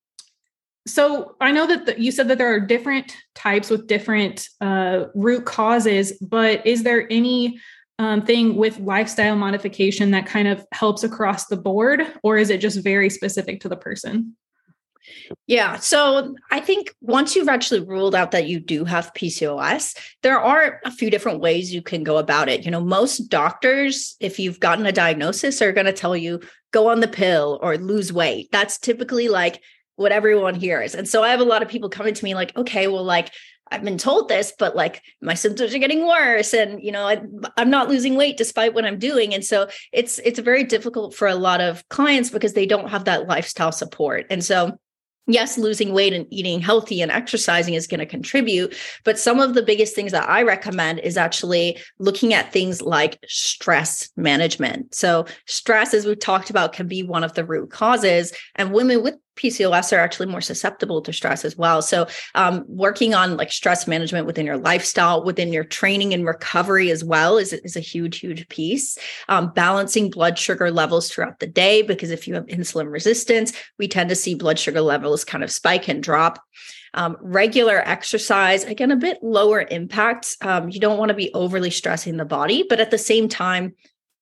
so 0.87 1.37
I 1.41 1.53
know 1.53 1.67
that 1.67 1.87
the, 1.87 2.01
you 2.01 2.13
said 2.13 2.29
that 2.29 2.39
there 2.39 2.53
are 2.53 2.61
different 2.61 3.17
types 3.35 3.71
with 3.71 3.87
different 3.87 4.49
uh, 4.61 5.07
root 5.15 5.47
causes, 5.47 6.13
but 6.21 6.67
is 6.67 6.83
there 6.83 7.11
any 7.11 7.59
um, 7.99 8.23
thing 8.23 8.57
with 8.57 8.81
lifestyle 8.81 9.37
modification 9.37 10.11
that 10.11 10.27
kind 10.27 10.49
of 10.49 10.67
helps 10.73 11.05
across 11.05 11.47
the 11.47 11.57
board, 11.57 12.03
or 12.23 12.37
is 12.37 12.51
it 12.51 12.61
just 12.61 12.83
very 12.83 13.09
specific 13.09 13.61
to 13.61 13.69
the 13.69 13.77
person? 13.77 14.37
Yeah. 15.47 15.77
So 15.77 16.35
I 16.51 16.61
think 16.61 16.95
once 17.01 17.37
you've 17.37 17.49
actually 17.49 17.81
ruled 17.81 18.15
out 18.15 18.31
that 18.31 18.49
you 18.49 18.59
do 18.59 18.85
have 18.85 19.13
PCOS, 19.15 19.97
there 20.23 20.41
are 20.41 20.81
a 20.85 20.91
few 20.91 21.11
different 21.11 21.41
ways 21.41 21.75
you 21.75 21.83
can 21.83 22.05
go 22.05 22.19
about 22.19 22.49
it. 22.49 22.65
You 22.65 22.71
know, 22.71 22.81
most 22.81 23.29
doctors, 23.29 24.17
if 24.21 24.39
you've 24.39 24.61
gotten 24.61 24.87
a 24.87 24.93
diagnosis, 24.93 25.61
are 25.61 25.73
going 25.73 25.87
to 25.87 25.93
tell 25.93 26.17
you 26.17 26.41
go 26.73 26.89
on 26.89 27.01
the 27.01 27.09
pill 27.09 27.59
or 27.63 27.77
lose 27.77 28.13
weight. 28.13 28.49
That's 28.51 28.79
typically 28.79 29.29
like 29.29 29.63
what 29.97 30.13
everyone 30.13 30.55
hears. 30.55 30.95
And 30.95 31.09
so 31.09 31.23
I 31.23 31.29
have 31.29 31.41
a 31.41 31.45
lot 31.45 31.63
of 31.63 31.69
people 31.69 31.89
coming 31.89 32.15
to 32.15 32.25
me 32.25 32.35
like, 32.35 32.57
okay, 32.57 32.89
well, 32.89 33.05
like 33.05 33.31
I've 33.71 33.83
been 33.83 33.99
told 33.99 34.29
this, 34.29 34.53
but 34.59 34.77
like 34.77 35.03
my 35.21 35.35
symptoms 35.35 35.75
are 35.75 35.79
getting 35.79 36.07
worse, 36.07 36.53
and 36.53 36.83
you 36.83 36.93
know 36.93 37.07
I, 37.07 37.23
I'm 37.57 37.71
not 37.71 37.89
losing 37.89 38.15
weight 38.15 38.37
despite 38.37 38.75
what 38.75 38.85
I'm 38.85 38.99
doing, 38.99 39.35
and 39.35 39.45
so 39.45 39.69
it's 39.93 40.19
it's 40.21 40.39
very 40.39 40.65
difficult 40.65 41.15
for 41.15 41.29
a 41.29 41.35
lot 41.35 41.61
of 41.61 41.87
clients 41.89 42.31
because 42.31 42.53
they 42.53 42.67
don't 42.67 42.91
have 42.91 43.05
that 43.05 43.27
lifestyle 43.27 43.73
support, 43.73 44.27
and 44.31 44.45
so 44.45 44.79
yes, 45.27 45.57
losing 45.57 45.93
weight 45.93 46.13
and 46.13 46.27
eating 46.31 46.61
healthy 46.61 47.01
and 47.01 47.11
exercising 47.11 47.75
is 47.75 47.87
going 47.87 48.01
to 48.01 48.07
contribute. 48.07 48.77
But 49.05 49.19
some 49.19 49.41
of 49.41 49.55
the 49.55 49.63
biggest 49.63 49.95
things 49.95 50.13
that 50.13 50.29
I 50.29 50.43
recommend 50.43 51.01
is 51.01 51.17
actually 51.17 51.79
looking 51.99 52.35
at 52.35 52.53
things 52.53 52.83
like 52.83 53.19
stress 53.27 54.11
management. 54.17 54.95
So, 54.95 55.27
stress, 55.47 55.95
as 55.95 56.05
we've 56.05 56.19
talked 56.19 56.51
about, 56.51 56.73
can 56.73 56.89
be 56.89 57.03
one 57.03 57.25
of 57.25 57.35
the 57.35 57.45
root 57.45 57.71
causes. 57.71 58.33
And 58.57 58.73
women 58.73 59.03
with 59.03 59.17
PCOS 59.37 59.93
are 59.93 60.01
actually 60.01 60.27
more 60.27 60.41
susceptible 60.41 61.03
to 61.03 61.13
stress 61.13 61.45
as 61.45 61.57
well. 61.57 61.83
So, 61.83 62.07
um, 62.35 62.65
working 62.69 63.15
on 63.15 63.37
like 63.37 63.53
stress 63.53 63.87
management 63.87 64.27
within 64.27 64.47
your 64.47 64.59
lifestyle, 64.59 65.25
within 65.25 65.53
your 65.53 65.65
training 65.65 66.15
and 66.15 66.27
recovery 66.27 66.91
as 66.91 67.05
well 67.05 67.39
is, 67.39 67.53
is 67.53 67.77
a 67.77 67.81
huge, 67.81 68.19
huge 68.19 68.49
piece. 68.49 68.99
Um, 69.29 69.53
balancing 69.55 70.11
blood 70.11 70.39
sugar 70.39 70.71
levels 70.71 71.11
throughout 71.11 71.41
the 71.41 71.47
day, 71.47 71.83
because 71.83 72.11
if 72.11 72.29
you 72.29 72.35
have 72.35 72.47
insulin 72.47 72.91
resistance, 72.91 73.53
we 73.79 73.89
tend 73.89 74.09
to 74.11 74.17
see 74.17 74.35
blood 74.35 74.59
sugar 74.59 74.81
levels 74.81 75.25
kind 75.25 75.45
of 75.45 75.51
spike 75.51 75.89
and 75.89 76.03
drop. 76.03 76.43
Um, 76.95 77.17
regular 77.21 77.79
exercise, 77.79 78.63
again, 78.65 78.93
a 78.93 78.97
bit 78.97 79.19
lower 79.21 79.67
impact. 79.69 80.37
Um, 80.43 80.69
you 80.69 80.79
don't 80.79 80.99
want 80.99 81.09
to 81.09 81.15
be 81.15 81.35
overly 81.35 81.71
stressing 81.71 82.17
the 82.17 82.25
body, 82.25 82.65
but 82.69 82.79
at 82.79 82.93
the 82.93 82.99
same 82.99 83.29
time, 83.29 83.75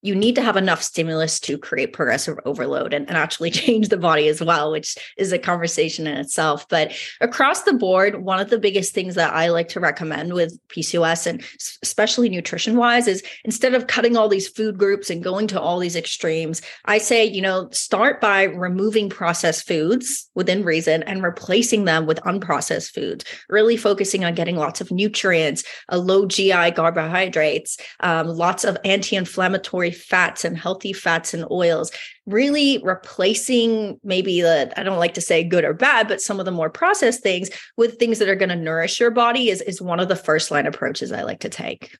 you 0.02 0.16
need 0.16 0.34
to 0.34 0.42
have 0.42 0.56
enough 0.56 0.82
stimulus 0.82 1.38
to 1.40 1.56
create 1.56 1.92
progressive 1.92 2.38
overload 2.44 2.92
and, 2.92 3.08
and, 3.08 3.16
actually 3.16 3.50
change 3.62 3.88
the 3.88 3.96
body 3.96 4.26
as 4.26 4.40
well, 4.42 4.72
which 4.72 4.96
is 5.16 5.32
a 5.32 5.38
conversation 5.38 6.06
in 6.08 6.16
itself. 6.16 6.68
But 6.68 6.92
across 7.20 7.62
the 7.62 7.72
board, 7.72 8.22
one 8.22 8.40
of 8.40 8.50
the 8.50 8.58
biggest 8.58 8.92
things 8.92 9.14
that 9.14 9.32
I 9.32 9.48
like 9.48 9.68
to 9.68 9.80
recommend 9.80 10.34
with 10.34 10.58
PCOS 10.68 11.26
and 11.26 11.42
especially 11.82 12.28
nutrition 12.28 12.76
wise 12.76 13.06
is 13.06 13.22
instead 13.44 13.74
of 13.74 13.86
cutting 13.86 14.16
all 14.16 14.28
these 14.28 14.48
food 14.48 14.76
groups 14.76 15.08
and 15.08 15.22
going 15.22 15.46
to 15.48 15.60
all 15.60 15.78
these 15.78 15.94
extremes, 15.94 16.62
I 16.84 16.98
say, 16.98 17.24
you 17.24 17.40
know, 17.40 17.68
start 17.70 18.20
by 18.20 18.44
removing 18.44 19.08
processed 19.08 19.68
foods 19.68 20.28
within 20.34 20.64
reason 20.64 21.04
and 21.04 21.22
replacing 21.22 21.84
them 21.84 22.06
with 22.06 22.18
unprocessed 22.22 22.92
foods, 22.92 23.24
really 23.48 23.76
focusing 23.76 24.24
on 24.24 24.34
getting 24.34 24.56
lots 24.56 24.80
of 24.80 24.90
nutrients, 24.90 25.62
a 25.88 25.98
low 25.98 26.26
GI 26.26 26.72
carbohydrates, 26.72 27.78
um, 28.00 28.26
lots 28.26 28.64
of 28.64 28.76
anti 28.84 29.14
inflammatory 29.14 29.91
fats 29.92 30.44
and 30.44 30.58
healthy 30.58 30.92
fats 30.92 31.34
and 31.34 31.44
oils, 31.50 31.92
really 32.26 32.80
replacing 32.82 34.00
maybe 34.02 34.40
the, 34.40 34.72
I 34.76 34.82
don't 34.82 34.98
like 34.98 35.14
to 35.14 35.20
say 35.20 35.44
good 35.44 35.64
or 35.64 35.74
bad, 35.74 36.08
but 36.08 36.20
some 36.20 36.38
of 36.40 36.46
the 36.46 36.50
more 36.50 36.70
processed 36.70 37.22
things 37.22 37.50
with 37.76 37.98
things 37.98 38.18
that 38.18 38.28
are 38.28 38.34
going 38.34 38.48
to 38.48 38.56
nourish 38.56 38.98
your 38.98 39.10
body 39.10 39.50
is, 39.50 39.60
is 39.62 39.80
one 39.80 40.00
of 40.00 40.08
the 40.08 40.16
first 40.16 40.50
line 40.50 40.66
approaches 40.66 41.12
I 41.12 41.22
like 41.22 41.40
to 41.40 41.48
take. 41.48 41.96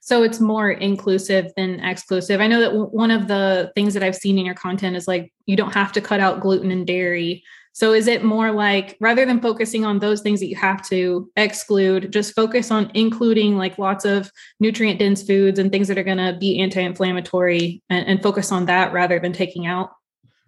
So 0.00 0.22
it's 0.22 0.40
more 0.40 0.70
inclusive 0.70 1.52
than 1.56 1.80
exclusive. 1.80 2.40
I 2.40 2.46
know 2.46 2.60
that 2.60 2.66
w- 2.66 2.86
one 2.86 3.10
of 3.10 3.28
the 3.28 3.72
things 3.74 3.94
that 3.94 4.02
I've 4.02 4.16
seen 4.16 4.38
in 4.38 4.46
your 4.46 4.54
content 4.54 4.96
is 4.96 5.08
like 5.08 5.32
you 5.46 5.56
don't 5.56 5.74
have 5.74 5.92
to 5.92 6.00
cut 6.00 6.20
out 6.20 6.40
gluten 6.40 6.70
and 6.70 6.86
dairy 6.86 7.42
so 7.76 7.92
is 7.92 8.06
it 8.06 8.24
more 8.24 8.52
like 8.52 8.96
rather 9.00 9.26
than 9.26 9.38
focusing 9.38 9.84
on 9.84 9.98
those 9.98 10.22
things 10.22 10.40
that 10.40 10.46
you 10.46 10.56
have 10.56 10.80
to 10.88 11.30
exclude, 11.36 12.10
just 12.10 12.34
focus 12.34 12.70
on 12.70 12.90
including 12.94 13.58
like 13.58 13.76
lots 13.76 14.06
of 14.06 14.32
nutrient 14.60 14.98
dense 14.98 15.22
foods 15.22 15.58
and 15.58 15.70
things 15.70 15.86
that 15.88 15.98
are 15.98 16.02
going 16.02 16.16
to 16.16 16.38
be 16.40 16.58
anti-inflammatory 16.58 17.82
and, 17.90 18.06
and 18.06 18.22
focus 18.22 18.50
on 18.50 18.64
that 18.64 18.94
rather 18.94 19.18
than 19.18 19.34
taking 19.34 19.66
out? 19.66 19.90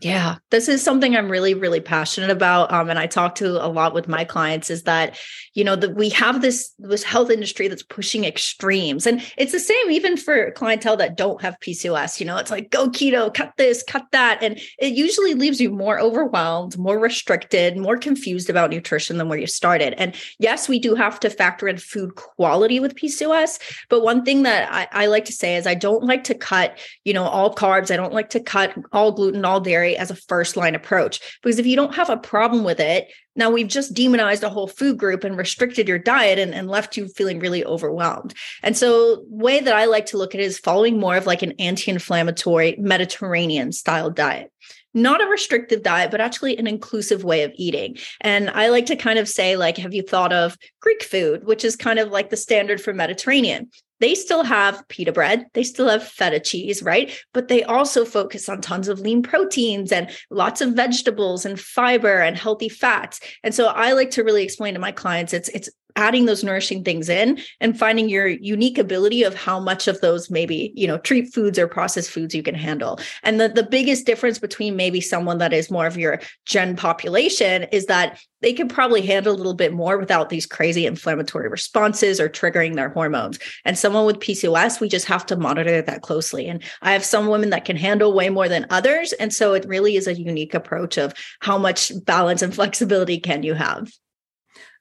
Yeah, 0.00 0.36
this 0.50 0.68
is 0.68 0.80
something 0.80 1.16
I'm 1.16 1.28
really, 1.28 1.54
really 1.54 1.80
passionate 1.80 2.30
about. 2.30 2.72
Um, 2.72 2.88
and 2.88 3.00
I 3.00 3.08
talk 3.08 3.34
to 3.36 3.64
a 3.64 3.66
lot 3.66 3.94
with 3.94 4.06
my 4.06 4.22
clients 4.22 4.70
is 4.70 4.84
that, 4.84 5.18
you 5.54 5.64
know, 5.64 5.74
that 5.74 5.96
we 5.96 6.08
have 6.10 6.40
this 6.40 6.72
this 6.78 7.02
health 7.02 7.30
industry 7.30 7.66
that's 7.66 7.82
pushing 7.82 8.24
extremes. 8.24 9.08
And 9.08 9.20
it's 9.36 9.50
the 9.50 9.58
same 9.58 9.90
even 9.90 10.16
for 10.16 10.52
clientele 10.52 10.96
that 10.98 11.16
don't 11.16 11.42
have 11.42 11.58
PCOS. 11.58 12.20
You 12.20 12.26
know, 12.26 12.36
it's 12.36 12.52
like 12.52 12.70
go 12.70 12.88
keto, 12.88 13.34
cut 13.34 13.54
this, 13.56 13.82
cut 13.82 14.04
that. 14.12 14.40
And 14.40 14.60
it 14.78 14.92
usually 14.92 15.34
leaves 15.34 15.60
you 15.60 15.70
more 15.70 15.98
overwhelmed, 15.98 16.78
more 16.78 17.00
restricted, 17.00 17.76
more 17.76 17.96
confused 17.96 18.48
about 18.48 18.70
nutrition 18.70 19.18
than 19.18 19.28
where 19.28 19.38
you 19.38 19.48
started. 19.48 19.94
And 19.94 20.14
yes, 20.38 20.68
we 20.68 20.78
do 20.78 20.94
have 20.94 21.18
to 21.20 21.30
factor 21.30 21.66
in 21.66 21.76
food 21.76 22.14
quality 22.14 22.78
with 22.78 22.94
PCOS. 22.94 23.58
But 23.88 24.04
one 24.04 24.24
thing 24.24 24.44
that 24.44 24.72
I, 24.72 24.86
I 24.92 25.06
like 25.06 25.24
to 25.24 25.32
say 25.32 25.56
is 25.56 25.66
I 25.66 25.74
don't 25.74 26.04
like 26.04 26.22
to 26.24 26.36
cut, 26.36 26.78
you 27.02 27.12
know, 27.12 27.24
all 27.24 27.52
carbs. 27.52 27.90
I 27.90 27.96
don't 27.96 28.12
like 28.12 28.30
to 28.30 28.40
cut 28.40 28.76
all 28.92 29.10
gluten, 29.10 29.44
all 29.44 29.60
dairy 29.60 29.87
as 29.96 30.10
a 30.10 30.16
first 30.16 30.56
line 30.56 30.74
approach. 30.74 31.20
Because 31.42 31.58
if 31.58 31.66
you 31.66 31.76
don't 31.76 31.94
have 31.94 32.10
a 32.10 32.16
problem 32.16 32.64
with 32.64 32.80
it, 32.80 33.08
now 33.36 33.50
we've 33.50 33.68
just 33.68 33.94
demonized 33.94 34.42
a 34.42 34.48
whole 34.48 34.66
food 34.66 34.98
group 34.98 35.24
and 35.24 35.36
restricted 35.36 35.88
your 35.88 35.98
diet 35.98 36.38
and, 36.38 36.54
and 36.54 36.68
left 36.68 36.96
you 36.96 37.08
feeling 37.08 37.38
really 37.38 37.64
overwhelmed. 37.64 38.34
And 38.62 38.76
so, 38.76 39.22
way 39.28 39.60
that 39.60 39.74
I 39.74 39.84
like 39.84 40.06
to 40.06 40.18
look 40.18 40.34
at 40.34 40.40
it 40.40 40.44
is 40.44 40.58
following 40.58 40.98
more 40.98 41.16
of 41.16 41.26
like 41.26 41.42
an 41.42 41.52
anti-inflammatory 41.58 42.76
Mediterranean 42.78 43.72
style 43.72 44.10
diet 44.10 44.52
not 44.94 45.22
a 45.22 45.26
restrictive 45.26 45.82
diet, 45.82 46.10
but 46.10 46.20
actually 46.20 46.56
an 46.58 46.66
inclusive 46.66 47.24
way 47.24 47.42
of 47.42 47.52
eating. 47.54 47.96
And 48.20 48.50
I 48.50 48.68
like 48.68 48.86
to 48.86 48.96
kind 48.96 49.18
of 49.18 49.28
say, 49.28 49.56
like, 49.56 49.76
have 49.76 49.94
you 49.94 50.02
thought 50.02 50.32
of 50.32 50.56
Greek 50.80 51.02
food, 51.02 51.44
which 51.44 51.64
is 51.64 51.76
kind 51.76 51.98
of 51.98 52.10
like 52.10 52.30
the 52.30 52.36
standard 52.36 52.80
for 52.80 52.92
Mediterranean? 52.92 53.70
They 54.00 54.14
still 54.14 54.44
have 54.44 54.86
pita 54.88 55.12
bread, 55.12 55.46
they 55.54 55.62
still 55.62 55.88
have 55.88 56.02
feta 56.02 56.40
cheese, 56.40 56.82
right? 56.82 57.12
But 57.32 57.48
they 57.48 57.62
also 57.64 58.04
focus 58.04 58.48
on 58.48 58.60
tons 58.60 58.88
of 58.88 59.00
lean 59.00 59.22
proteins 59.22 59.92
and 59.92 60.10
lots 60.30 60.60
of 60.60 60.74
vegetables 60.74 61.44
and 61.44 61.58
fiber 61.58 62.18
and 62.20 62.36
healthy 62.36 62.68
fats. 62.68 63.20
And 63.42 63.54
so 63.54 63.66
I 63.68 63.92
like 63.92 64.10
to 64.12 64.24
really 64.24 64.44
explain 64.44 64.74
to 64.74 64.80
my 64.80 64.92
clients 64.92 65.32
it's 65.32 65.48
it's 65.48 65.68
adding 65.98 66.26
those 66.26 66.44
nourishing 66.44 66.84
things 66.84 67.08
in 67.08 67.40
and 67.60 67.76
finding 67.76 68.08
your 68.08 68.28
unique 68.28 68.78
ability 68.78 69.24
of 69.24 69.34
how 69.34 69.58
much 69.58 69.88
of 69.88 70.00
those 70.00 70.30
maybe 70.30 70.72
you 70.76 70.86
know 70.86 70.96
treat 70.98 71.34
foods 71.34 71.58
or 71.58 71.66
processed 71.66 72.10
foods 72.10 72.34
you 72.34 72.42
can 72.42 72.54
handle. 72.54 73.00
And 73.24 73.40
the, 73.40 73.48
the 73.48 73.64
biggest 73.64 74.06
difference 74.06 74.38
between 74.38 74.76
maybe 74.76 75.00
someone 75.00 75.38
that 75.38 75.52
is 75.52 75.72
more 75.72 75.86
of 75.86 75.98
your 75.98 76.20
gen 76.46 76.76
population 76.76 77.64
is 77.64 77.86
that 77.86 78.20
they 78.40 78.52
can 78.52 78.68
probably 78.68 79.02
handle 79.02 79.34
a 79.34 79.36
little 79.36 79.54
bit 79.54 79.72
more 79.72 79.98
without 79.98 80.28
these 80.28 80.46
crazy 80.46 80.86
inflammatory 80.86 81.48
responses 81.48 82.20
or 82.20 82.28
triggering 82.28 82.76
their 82.76 82.90
hormones. 82.90 83.40
And 83.64 83.76
someone 83.76 84.06
with 84.06 84.20
pcos 84.20 84.80
we 84.80 84.88
just 84.88 85.06
have 85.06 85.26
to 85.26 85.36
monitor 85.36 85.82
that 85.82 86.02
closely. 86.02 86.46
And 86.46 86.62
i 86.80 86.92
have 86.92 87.04
some 87.04 87.26
women 87.26 87.50
that 87.50 87.64
can 87.64 87.76
handle 87.76 88.12
way 88.12 88.28
more 88.28 88.48
than 88.48 88.66
others. 88.70 89.12
And 89.14 89.34
so 89.34 89.52
it 89.54 89.66
really 89.66 89.96
is 89.96 90.06
a 90.06 90.14
unique 90.14 90.54
approach 90.54 90.96
of 90.96 91.12
how 91.40 91.58
much 91.58 91.90
balance 92.04 92.40
and 92.40 92.54
flexibility 92.58 93.18
can 93.18 93.42
you 93.42 93.54
have 93.54 93.90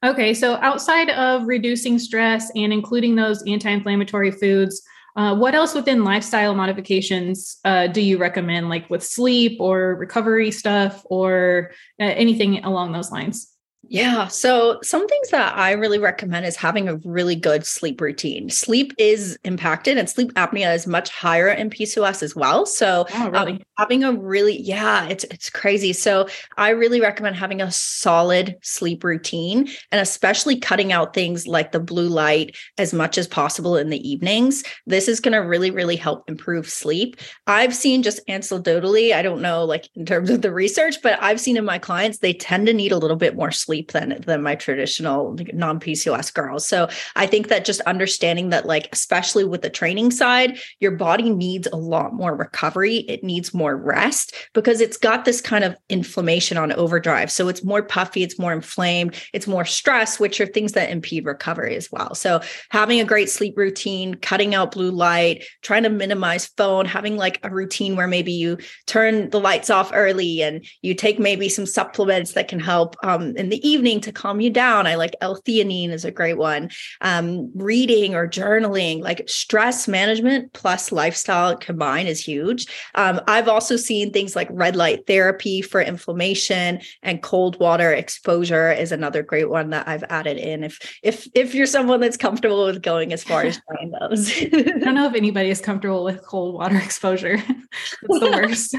Okay, 0.05 0.33
so 0.33 0.55
outside 0.61 1.09
of 1.09 1.47
reducing 1.47 1.97
stress 1.97 2.51
and 2.55 2.71
including 2.71 3.15
those 3.15 3.43
anti 3.47 3.69
inflammatory 3.71 4.31
foods, 4.31 4.81
uh, 5.15 5.35
what 5.35 5.55
else 5.55 5.73
within 5.73 6.03
lifestyle 6.03 6.53
modifications 6.53 7.57
uh, 7.65 7.87
do 7.87 8.01
you 8.01 8.19
recommend, 8.19 8.69
like 8.69 8.87
with 8.91 9.03
sleep 9.03 9.59
or 9.59 9.95
recovery 9.95 10.51
stuff 10.51 11.01
or 11.05 11.71
uh, 11.99 12.03
anything 12.03 12.63
along 12.63 12.91
those 12.91 13.11
lines? 13.11 13.56
Yeah. 13.89 14.27
So, 14.27 14.79
some 14.83 15.07
things 15.07 15.29
that 15.29 15.57
I 15.57 15.71
really 15.71 15.99
recommend 15.99 16.45
is 16.45 16.55
having 16.57 16.89
a 16.89 16.97
really 16.97 17.35
good 17.35 17.65
sleep 17.65 18.01
routine. 18.01 18.49
Sleep 18.49 18.93
is 18.97 19.39
impacted, 19.45 19.97
and 19.97 20.09
sleep 20.09 20.33
apnea 20.33 20.75
is 20.75 20.87
much 20.87 21.09
higher 21.09 21.47
in 21.47 21.69
PCOS 21.69 22.21
as 22.21 22.35
well. 22.35 22.65
So, 22.65 23.05
oh, 23.13 23.29
really? 23.29 23.53
um, 23.53 23.59
having 23.77 24.03
a 24.03 24.11
really, 24.11 24.61
yeah, 24.61 25.07
it's 25.07 25.23
it's 25.25 25.49
crazy. 25.49 25.93
So, 25.93 26.27
I 26.57 26.69
really 26.69 26.99
recommend 26.99 27.37
having 27.37 27.61
a 27.61 27.71
solid 27.71 28.57
sleep 28.61 29.03
routine, 29.03 29.69
and 29.91 30.01
especially 30.01 30.59
cutting 30.59 30.91
out 30.91 31.13
things 31.13 31.47
like 31.47 31.71
the 31.71 31.79
blue 31.79 32.09
light 32.09 32.57
as 32.77 32.93
much 32.93 33.17
as 33.17 33.27
possible 33.27 33.77
in 33.77 33.89
the 33.89 34.09
evenings. 34.09 34.63
This 34.85 35.07
is 35.07 35.21
going 35.21 35.33
to 35.33 35.39
really, 35.39 35.71
really 35.71 35.95
help 35.95 36.29
improve 36.29 36.69
sleep. 36.69 37.15
I've 37.47 37.75
seen 37.75 38.03
just 38.03 38.25
anecdotally, 38.27 39.13
I 39.13 39.21
don't 39.21 39.41
know, 39.41 39.63
like 39.63 39.89
in 39.95 40.05
terms 40.05 40.29
of 40.29 40.41
the 40.41 40.51
research, 40.51 40.95
but 41.01 41.21
I've 41.21 41.39
seen 41.39 41.55
in 41.55 41.63
my 41.63 41.77
clients 41.77 42.17
they 42.17 42.33
tend 42.33 42.67
to 42.67 42.73
need 42.73 42.91
a 42.91 42.97
little 42.97 43.17
bit 43.17 43.35
more 43.35 43.51
sleep 43.51 43.76
sleep 43.77 43.91
than 43.91 44.21
than 44.25 44.41
my 44.41 44.55
traditional 44.55 45.35
non 45.53 45.79
PCOS 45.79 46.33
girls. 46.33 46.67
So 46.67 46.87
I 47.15 47.27
think 47.27 47.47
that 47.47 47.65
just 47.65 47.81
understanding 47.81 48.49
that, 48.49 48.65
like 48.65 48.89
especially 48.91 49.43
with 49.43 49.61
the 49.61 49.69
training 49.69 50.11
side, 50.11 50.57
your 50.79 50.91
body 50.91 51.29
needs 51.29 51.67
a 51.71 51.75
lot 51.75 52.13
more 52.13 52.35
recovery. 52.35 52.97
It 53.07 53.23
needs 53.23 53.53
more 53.53 53.75
rest 53.75 54.33
because 54.53 54.81
it's 54.81 54.97
got 54.97 55.25
this 55.25 55.41
kind 55.41 55.63
of 55.63 55.75
inflammation 55.89 56.57
on 56.57 56.71
overdrive. 56.73 57.31
So 57.31 57.47
it's 57.47 57.63
more 57.63 57.83
puffy, 57.83 58.23
it's 58.23 58.39
more 58.39 58.53
inflamed, 58.53 59.15
it's 59.33 59.47
more 59.47 59.65
stress, 59.65 60.19
which 60.19 60.41
are 60.41 60.47
things 60.47 60.73
that 60.73 60.89
impede 60.89 61.25
recovery 61.25 61.75
as 61.75 61.91
well. 61.91 62.15
So 62.15 62.41
having 62.69 62.99
a 62.99 63.05
great 63.05 63.29
sleep 63.29 63.57
routine, 63.57 64.15
cutting 64.15 64.55
out 64.55 64.71
blue 64.71 64.91
light, 64.91 65.43
trying 65.61 65.83
to 65.83 65.89
minimize 65.89 66.47
phone, 66.57 66.85
having 66.85 67.17
like 67.17 67.39
a 67.43 67.49
routine 67.49 67.95
where 67.95 68.07
maybe 68.07 68.31
you 68.31 68.57
turn 68.85 69.29
the 69.29 69.39
lights 69.39 69.69
off 69.69 69.91
early 69.93 70.41
and 70.41 70.65
you 70.81 70.93
take 70.93 71.19
maybe 71.19 71.49
some 71.49 71.65
supplements 71.65 72.33
that 72.33 72.47
can 72.47 72.59
help 72.59 72.95
um, 73.03 73.35
in 73.35 73.49
the 73.49 73.66
evening 73.67 74.01
to 74.01 74.11
calm 74.11 74.39
you 74.39 74.49
down. 74.49 74.87
I 74.87 74.95
like 74.95 75.15
L-theanine 75.21 75.89
is 75.89 76.05
a 76.05 76.11
great 76.11 76.37
one. 76.37 76.69
Um, 77.01 77.51
reading 77.55 78.15
or 78.15 78.27
journaling, 78.27 79.01
like 79.01 79.27
stress 79.27 79.87
management 79.87 80.53
plus 80.53 80.91
lifestyle 80.91 81.55
combined 81.57 82.07
is 82.07 82.23
huge. 82.23 82.65
Um, 82.95 83.21
I've 83.27 83.47
also 83.47 83.75
seen 83.75 84.11
things 84.11 84.35
like 84.35 84.47
red 84.51 84.75
light 84.75 85.05
therapy 85.07 85.61
for 85.61 85.81
inflammation 85.81 86.79
and 87.03 87.21
cold 87.21 87.59
water 87.59 87.91
exposure 87.93 88.71
is 88.71 88.91
another 88.91 89.23
great 89.23 89.49
one 89.49 89.69
that 89.71 89.87
I've 89.87 90.03
added 90.09 90.37
in. 90.37 90.63
If 90.63 90.99
if 91.03 91.27
if 91.33 91.53
you're 91.53 91.65
someone 91.65 91.99
that's 91.99 92.17
comfortable 92.17 92.65
with 92.65 92.81
going 92.81 93.13
as 93.13 93.23
far 93.23 93.43
as 93.43 93.59
trying 93.69 93.91
those. 93.99 94.31
I 94.31 94.79
don't 94.79 94.95
know 94.95 95.07
if 95.07 95.15
anybody 95.15 95.49
is 95.49 95.61
comfortable 95.61 96.03
with 96.03 96.25
cold 96.25 96.55
water 96.55 96.77
exposure. 96.83 97.35
it's 97.35 98.19
the 98.19 98.31
worst. 98.41 98.73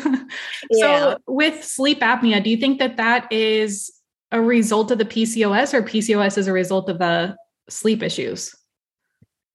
yeah. 0.71 0.81
So 0.81 1.19
with 1.27 1.65
sleep 1.65 2.01
apnea, 2.01 2.43
do 2.43 2.51
you 2.51 2.57
think 2.57 2.79
that 2.79 2.97
that 2.97 3.31
is 3.33 3.93
a 4.31 4.41
result 4.41 4.91
of 4.91 4.99
the 4.99 5.05
PCOS 5.05 5.75
or 5.75 5.83
PCOS 5.83 6.39
as 6.39 6.47
a 6.47 6.53
result 6.53 6.89
of 6.89 6.99
the 6.99 7.37
sleep 7.69 8.03
issues? 8.03 8.55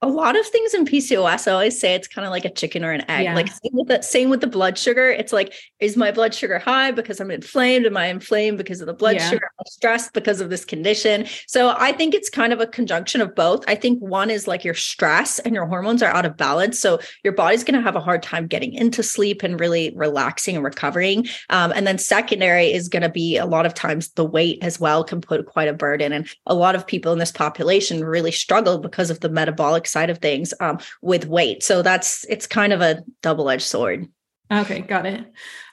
A 0.03 0.07
lot 0.07 0.37
of 0.37 0.45
things 0.45 0.73
in 0.73 0.85
PCOS, 0.85 1.47
I 1.47 1.53
always 1.53 1.79
say 1.79 1.95
it's 1.95 2.09
kind 2.09 2.25
of 2.25 2.31
like 2.31 2.43
a 2.43 2.49
chicken 2.49 2.83
or 2.83 2.91
an 2.91 3.09
egg. 3.09 3.23
Yeah. 3.23 3.35
Like 3.35 3.47
same 3.47 3.71
with 3.71 3.87
the 3.87 4.01
same 4.01 4.29
with 4.29 4.41
the 4.41 4.47
blood 4.47 4.77
sugar. 4.77 5.09
It's 5.09 5.31
like, 5.31 5.53
is 5.79 5.95
my 5.95 6.11
blood 6.11 6.33
sugar 6.33 6.59
high 6.59 6.91
because 6.91 7.21
I'm 7.21 7.31
inflamed? 7.31 7.85
Am 7.85 7.95
I 7.95 8.07
inflamed 8.07 8.57
because 8.57 8.81
of 8.81 8.87
the 8.87 8.93
blood 8.93 9.15
yeah. 9.15 9.29
sugar? 9.29 9.49
Am 9.59 9.65
stressed 9.65 10.11
because 10.11 10.41
of 10.41 10.49
this 10.49 10.65
condition? 10.65 11.25
So 11.47 11.73
I 11.77 11.93
think 11.93 12.13
it's 12.13 12.29
kind 12.29 12.51
of 12.51 12.59
a 12.59 12.67
conjunction 12.67 13.21
of 13.21 13.33
both. 13.33 13.63
I 13.65 13.75
think 13.75 13.99
one 13.99 14.29
is 14.29 14.45
like 14.45 14.65
your 14.65 14.73
stress 14.73 15.39
and 15.39 15.55
your 15.55 15.65
hormones 15.67 16.03
are 16.03 16.11
out 16.11 16.25
of 16.25 16.35
balance. 16.35 16.79
So 16.81 16.99
your 17.23 17.33
body's 17.33 17.63
going 17.63 17.79
to 17.79 17.81
have 17.81 17.95
a 17.95 18.01
hard 18.01 18.21
time 18.21 18.47
getting 18.47 18.73
into 18.73 19.03
sleep 19.03 19.41
and 19.41 19.57
really 19.57 19.93
relaxing 19.95 20.57
and 20.57 20.65
recovering. 20.65 21.27
Um, 21.49 21.71
and 21.73 21.87
then 21.87 21.97
secondary 21.97 22.73
is 22.73 22.89
going 22.89 23.03
to 23.03 23.09
be 23.09 23.37
a 23.37 23.45
lot 23.45 23.65
of 23.65 23.73
times 23.73 24.09
the 24.09 24.25
weight 24.25 24.59
as 24.61 24.81
well 24.81 25.05
can 25.05 25.21
put 25.21 25.45
quite 25.45 25.69
a 25.69 25.73
burden. 25.73 26.11
And 26.11 26.27
a 26.45 26.53
lot 26.53 26.75
of 26.75 26.85
people 26.85 27.13
in 27.13 27.19
this 27.19 27.31
population 27.31 28.03
really 28.03 28.31
struggle 28.31 28.79
because 28.79 29.09
of 29.09 29.21
the 29.21 29.29
metabolic 29.29 29.87
side 29.93 30.09
of 30.09 30.17
things 30.17 30.53
um, 30.59 30.79
with 31.01 31.25
weight. 31.27 31.63
So 31.63 31.81
that's 31.81 32.25
it's 32.25 32.47
kind 32.47 32.73
of 32.73 32.81
a 32.81 33.03
double 33.21 33.49
edged 33.49 33.63
sword. 33.63 34.07
Okay, 34.51 34.81
got 34.81 35.05
it. 35.05 35.25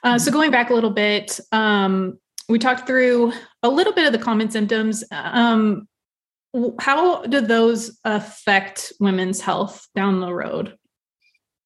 Uh, 0.03 0.17
so 0.17 0.31
going 0.31 0.51
back 0.51 0.69
a 0.69 0.73
little 0.73 0.91
bit, 0.91 1.39
um, 1.51 2.17
we 2.47 2.57
talked 2.57 2.87
through 2.87 3.33
a 3.63 3.69
little 3.69 3.93
bit 3.93 4.07
of 4.07 4.13
the 4.13 4.19
common 4.19 4.49
symptoms. 4.49 5.03
Um, 5.11 5.87
how 6.79 7.23
do 7.23 7.41
those 7.41 7.97
affect 8.03 8.93
women's 8.99 9.41
health 9.41 9.87
down 9.95 10.19
the 10.19 10.33
road? 10.33 10.77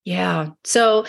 Yeah. 0.04 0.50
So 0.64 1.06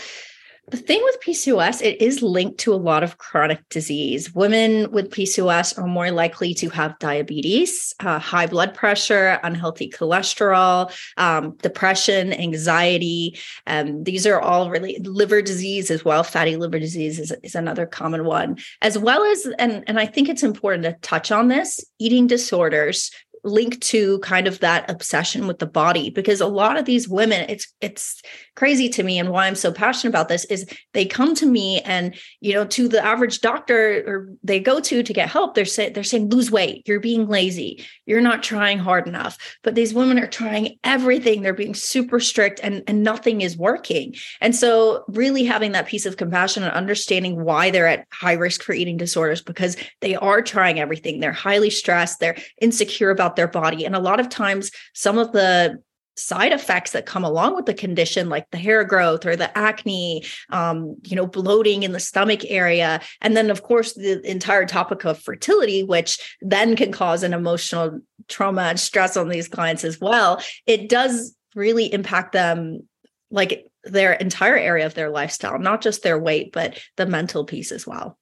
the 0.69 0.77
thing 0.77 1.01
with 1.01 1.21
PCOS, 1.21 1.81
it 1.81 2.01
is 2.01 2.21
linked 2.21 2.57
to 2.59 2.73
a 2.73 2.75
lot 2.75 3.01
of 3.01 3.17
chronic 3.17 3.67
disease. 3.69 4.35
Women 4.35 4.91
with 4.91 5.11
PCOS 5.11 5.77
are 5.77 5.87
more 5.87 6.11
likely 6.11 6.53
to 6.55 6.69
have 6.69 6.99
diabetes, 6.99 7.93
uh, 8.01 8.19
high 8.19 8.47
blood 8.47 8.73
pressure, 8.73 9.39
unhealthy 9.43 9.89
cholesterol, 9.89 10.91
um, 11.15 11.55
depression, 11.61 12.33
anxiety. 12.33 13.39
Um, 13.65 14.03
these 14.03 14.27
are 14.27 14.41
all 14.41 14.69
really 14.69 14.97
liver 15.03 15.41
disease 15.41 15.89
as 15.89 16.03
well. 16.03 16.23
Fatty 16.23 16.57
liver 16.57 16.79
disease 16.79 17.17
is, 17.17 17.33
is 17.43 17.55
another 17.55 17.85
common 17.85 18.25
one, 18.25 18.57
as 18.81 18.97
well 18.97 19.23
as, 19.23 19.47
and, 19.59 19.85
and 19.87 19.97
I 19.97 20.05
think 20.05 20.27
it's 20.27 20.43
important 20.43 20.83
to 20.83 20.97
touch 21.01 21.31
on 21.31 21.47
this 21.47 21.79
eating 21.97 22.27
disorders, 22.27 23.09
linked 23.47 23.81
to 23.81 24.19
kind 24.19 24.47
of 24.47 24.59
that 24.59 24.89
obsession 24.89 25.47
with 25.47 25.59
the 25.59 25.65
body 25.65 26.09
because 26.09 26.41
a 26.41 26.47
lot 26.47 26.77
of 26.77 26.85
these 26.85 27.07
women 27.07 27.45
it's 27.49 27.73
it's 27.81 28.21
crazy 28.57 28.89
to 28.89 29.03
me 29.03 29.19
and 29.19 29.29
why 29.29 29.45
I'm 29.45 29.55
so 29.55 29.71
passionate 29.71 30.09
about 30.09 30.29
this 30.29 30.43
is 30.45 30.65
they 30.93 31.05
come 31.05 31.35
to 31.35 31.45
me 31.45 31.79
and 31.81 32.15
you 32.41 32.53
know 32.53 32.65
to 32.65 32.87
the 32.87 33.05
average 33.05 33.39
doctor 33.39 34.03
or 34.07 34.29
they 34.43 34.59
go 34.59 34.79
to 34.79 35.03
to 35.03 35.13
get 35.13 35.29
help 35.29 35.53
they're 35.53 35.63
saying 35.63 35.93
they're 35.93 36.03
saying 36.03 36.29
lose 36.29 36.49
weight. 36.49 36.87
You're 36.87 36.99
being 36.99 37.27
lazy. 37.27 37.85
You're 38.07 38.19
not 38.19 38.41
trying 38.41 38.79
hard 38.79 39.07
enough. 39.07 39.37
But 39.63 39.75
these 39.75 39.93
women 39.93 40.17
are 40.17 40.27
trying 40.27 40.79
everything. 40.83 41.41
They're 41.41 41.53
being 41.53 41.75
super 41.75 42.19
strict 42.19 42.59
and 42.63 42.83
and 42.87 43.03
nothing 43.03 43.41
is 43.41 43.55
working. 43.55 44.15
And 44.41 44.55
so 44.55 45.05
really 45.07 45.43
having 45.43 45.73
that 45.73 45.85
piece 45.85 46.07
of 46.07 46.17
compassion 46.17 46.63
and 46.63 46.73
understanding 46.73 47.43
why 47.43 47.69
they're 47.69 47.87
at 47.87 48.07
high 48.11 48.33
risk 48.33 48.63
for 48.63 48.73
eating 48.73 48.97
disorders 48.97 49.41
because 49.41 49.77
they 50.01 50.15
are 50.15 50.41
trying 50.41 50.79
everything. 50.79 51.19
They're 51.19 51.31
highly 51.31 51.69
stressed. 51.69 52.19
They're 52.19 52.37
insecure 52.59 53.11
about 53.11 53.35
their 53.35 53.47
body. 53.47 53.85
And 53.85 53.95
a 53.95 53.99
lot 53.99 54.19
of 54.19 54.29
times 54.29 54.71
some 54.93 55.19
of 55.19 55.31
the 55.31 55.79
side 56.17 56.51
effects 56.51 56.91
that 56.91 57.05
come 57.05 57.23
along 57.23 57.55
with 57.55 57.65
the 57.65 57.73
condition 57.73 58.27
like 58.27 58.49
the 58.51 58.57
hair 58.57 58.83
growth 58.83 59.25
or 59.25 59.35
the 59.35 59.55
acne 59.57 60.23
um, 60.49 60.95
you 61.03 61.15
know 61.15 61.27
bloating 61.27 61.83
in 61.83 61.91
the 61.91 61.99
stomach 61.99 62.41
area. 62.47 62.99
And 63.21 63.37
then 63.37 63.49
of 63.49 63.63
course 63.63 63.93
the 63.93 64.19
entire 64.29 64.65
topic 64.65 65.05
of 65.05 65.19
fertility 65.19 65.83
which 65.83 66.37
then 66.41 66.75
can 66.75 66.91
cause 66.91 67.23
an 67.23 67.33
emotional 67.33 68.01
trauma 68.27 68.63
and 68.63 68.79
stress 68.79 69.15
on 69.15 69.29
these 69.29 69.47
clients 69.47 69.83
as 69.83 70.01
well. 70.01 70.41
It 70.65 70.89
does 70.89 71.35
really 71.55 71.91
impact 71.93 72.33
them 72.33 72.87
like 73.29 73.67
their 73.83 74.13
entire 74.13 74.57
area 74.57 74.85
of 74.85 74.95
their 74.95 75.09
lifestyle 75.09 75.59
not 75.59 75.81
just 75.81 76.03
their 76.03 76.19
weight 76.19 76.51
but 76.51 76.79
the 76.97 77.05
mental 77.05 77.45
piece 77.45 77.71
as 77.71 77.85
well. 77.85 78.17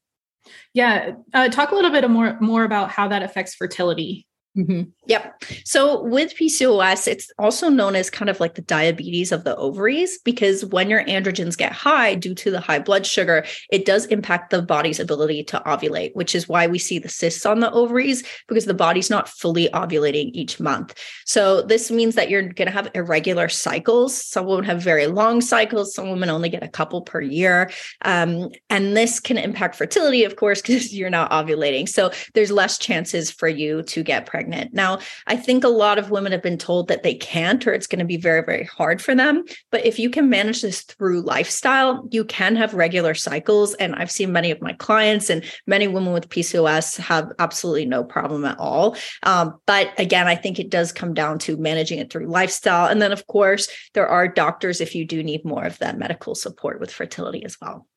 Yeah 0.73 1.13
uh, 1.33 1.49
talk 1.49 1.71
a 1.71 1.75
little 1.75 1.91
bit 1.91 2.09
more 2.09 2.37
more 2.41 2.65
about 2.65 2.91
how 2.91 3.07
that 3.07 3.23
affects 3.23 3.55
fertility 3.55 4.27
Mm-hmm. 4.57 4.83
Yep. 5.07 5.43
So 5.65 6.01
with 6.01 6.33
PCOS, 6.35 7.07
it's 7.09 7.29
also 7.37 7.67
known 7.67 7.95
as 7.95 8.09
kind 8.09 8.29
of 8.29 8.39
like 8.39 8.55
the 8.55 8.61
diabetes 8.61 9.33
of 9.33 9.43
the 9.43 9.55
ovaries 9.57 10.17
because 10.19 10.63
when 10.65 10.89
your 10.89 11.03
androgens 11.03 11.57
get 11.57 11.73
high 11.73 12.15
due 12.15 12.33
to 12.35 12.51
the 12.51 12.61
high 12.61 12.79
blood 12.79 13.05
sugar, 13.05 13.45
it 13.69 13.85
does 13.85 14.05
impact 14.05 14.51
the 14.51 14.61
body's 14.61 14.99
ability 14.99 15.43
to 15.43 15.61
ovulate, 15.65 16.15
which 16.15 16.33
is 16.33 16.47
why 16.47 16.67
we 16.67 16.79
see 16.79 16.99
the 16.99 17.09
cysts 17.09 17.45
on 17.45 17.59
the 17.59 17.71
ovaries 17.71 18.23
because 18.47 18.65
the 18.65 18.73
body's 18.73 19.09
not 19.09 19.27
fully 19.27 19.67
ovulating 19.69 20.31
each 20.33 20.57
month. 20.59 20.97
So 21.25 21.61
this 21.61 21.91
means 21.91 22.15
that 22.15 22.29
you're 22.29 22.41
going 22.41 22.67
to 22.67 22.71
have 22.71 22.89
irregular 22.95 23.49
cycles. 23.49 24.15
Some 24.15 24.45
women 24.45 24.63
have 24.65 24.81
very 24.81 25.07
long 25.07 25.41
cycles, 25.41 25.93
some 25.93 26.09
women 26.09 26.29
only 26.29 26.47
get 26.47 26.63
a 26.63 26.69
couple 26.69 27.01
per 27.01 27.19
year. 27.19 27.69
Um, 28.05 28.49
and 28.69 28.95
this 28.95 29.19
can 29.19 29.37
impact 29.37 29.75
fertility, 29.75 30.23
of 30.23 30.37
course, 30.37 30.61
because 30.65 30.95
you're 30.95 31.09
not 31.09 31.31
ovulating. 31.31 31.89
So 31.89 32.11
there's 32.33 32.51
less 32.51 32.77
chances 32.77 33.29
for 33.29 33.49
you 33.49 33.83
to 33.83 34.01
get 34.01 34.25
pregnant 34.25 34.44
pregnant. 34.45 34.73
Now, 34.73 34.99
I 35.27 35.35
think 35.35 35.63
a 35.63 35.69
lot 35.69 35.97
of 35.97 36.11
women 36.11 36.31
have 36.31 36.43
been 36.43 36.57
told 36.57 36.87
that 36.87 37.03
they 37.03 37.15
can't 37.15 37.65
or 37.65 37.73
it's 37.73 37.87
going 37.87 37.99
to 37.99 38.05
be 38.05 38.17
very, 38.17 38.43
very 38.43 38.65
hard 38.65 39.01
for 39.01 39.15
them. 39.15 39.43
But 39.71 39.85
if 39.85 39.97
you 39.97 40.09
can 40.09 40.29
manage 40.29 40.61
this 40.61 40.81
through 40.81 41.21
lifestyle, 41.21 42.07
you 42.11 42.23
can 42.25 42.55
have 42.55 42.73
regular 42.73 43.15
cycles. 43.15 43.73
And 43.75 43.95
I've 43.95 44.11
seen 44.11 44.31
many 44.31 44.51
of 44.51 44.61
my 44.61 44.73
clients 44.73 45.29
and 45.29 45.43
many 45.65 45.87
women 45.87 46.13
with 46.13 46.29
PCOS 46.29 46.97
have 46.97 47.31
absolutely 47.39 47.85
no 47.85 48.03
problem 48.03 48.45
at 48.45 48.59
all. 48.59 48.95
Um, 49.23 49.55
but 49.65 49.91
again, 49.97 50.27
I 50.27 50.35
think 50.35 50.59
it 50.59 50.69
does 50.69 50.91
come 50.91 51.13
down 51.13 51.39
to 51.39 51.57
managing 51.57 51.99
it 51.99 52.11
through 52.11 52.27
lifestyle. 52.27 52.87
And 52.87 53.01
then, 53.01 53.11
of 53.11 53.25
course, 53.27 53.67
there 53.93 54.07
are 54.07 54.27
doctors 54.27 54.79
if 54.79 54.93
you 54.93 55.05
do 55.05 55.23
need 55.23 55.43
more 55.43 55.63
of 55.63 55.79
that 55.79 55.97
medical 55.97 56.35
support 56.35 56.79
with 56.79 56.91
fertility 56.91 57.43
as 57.43 57.57
well. 57.59 57.87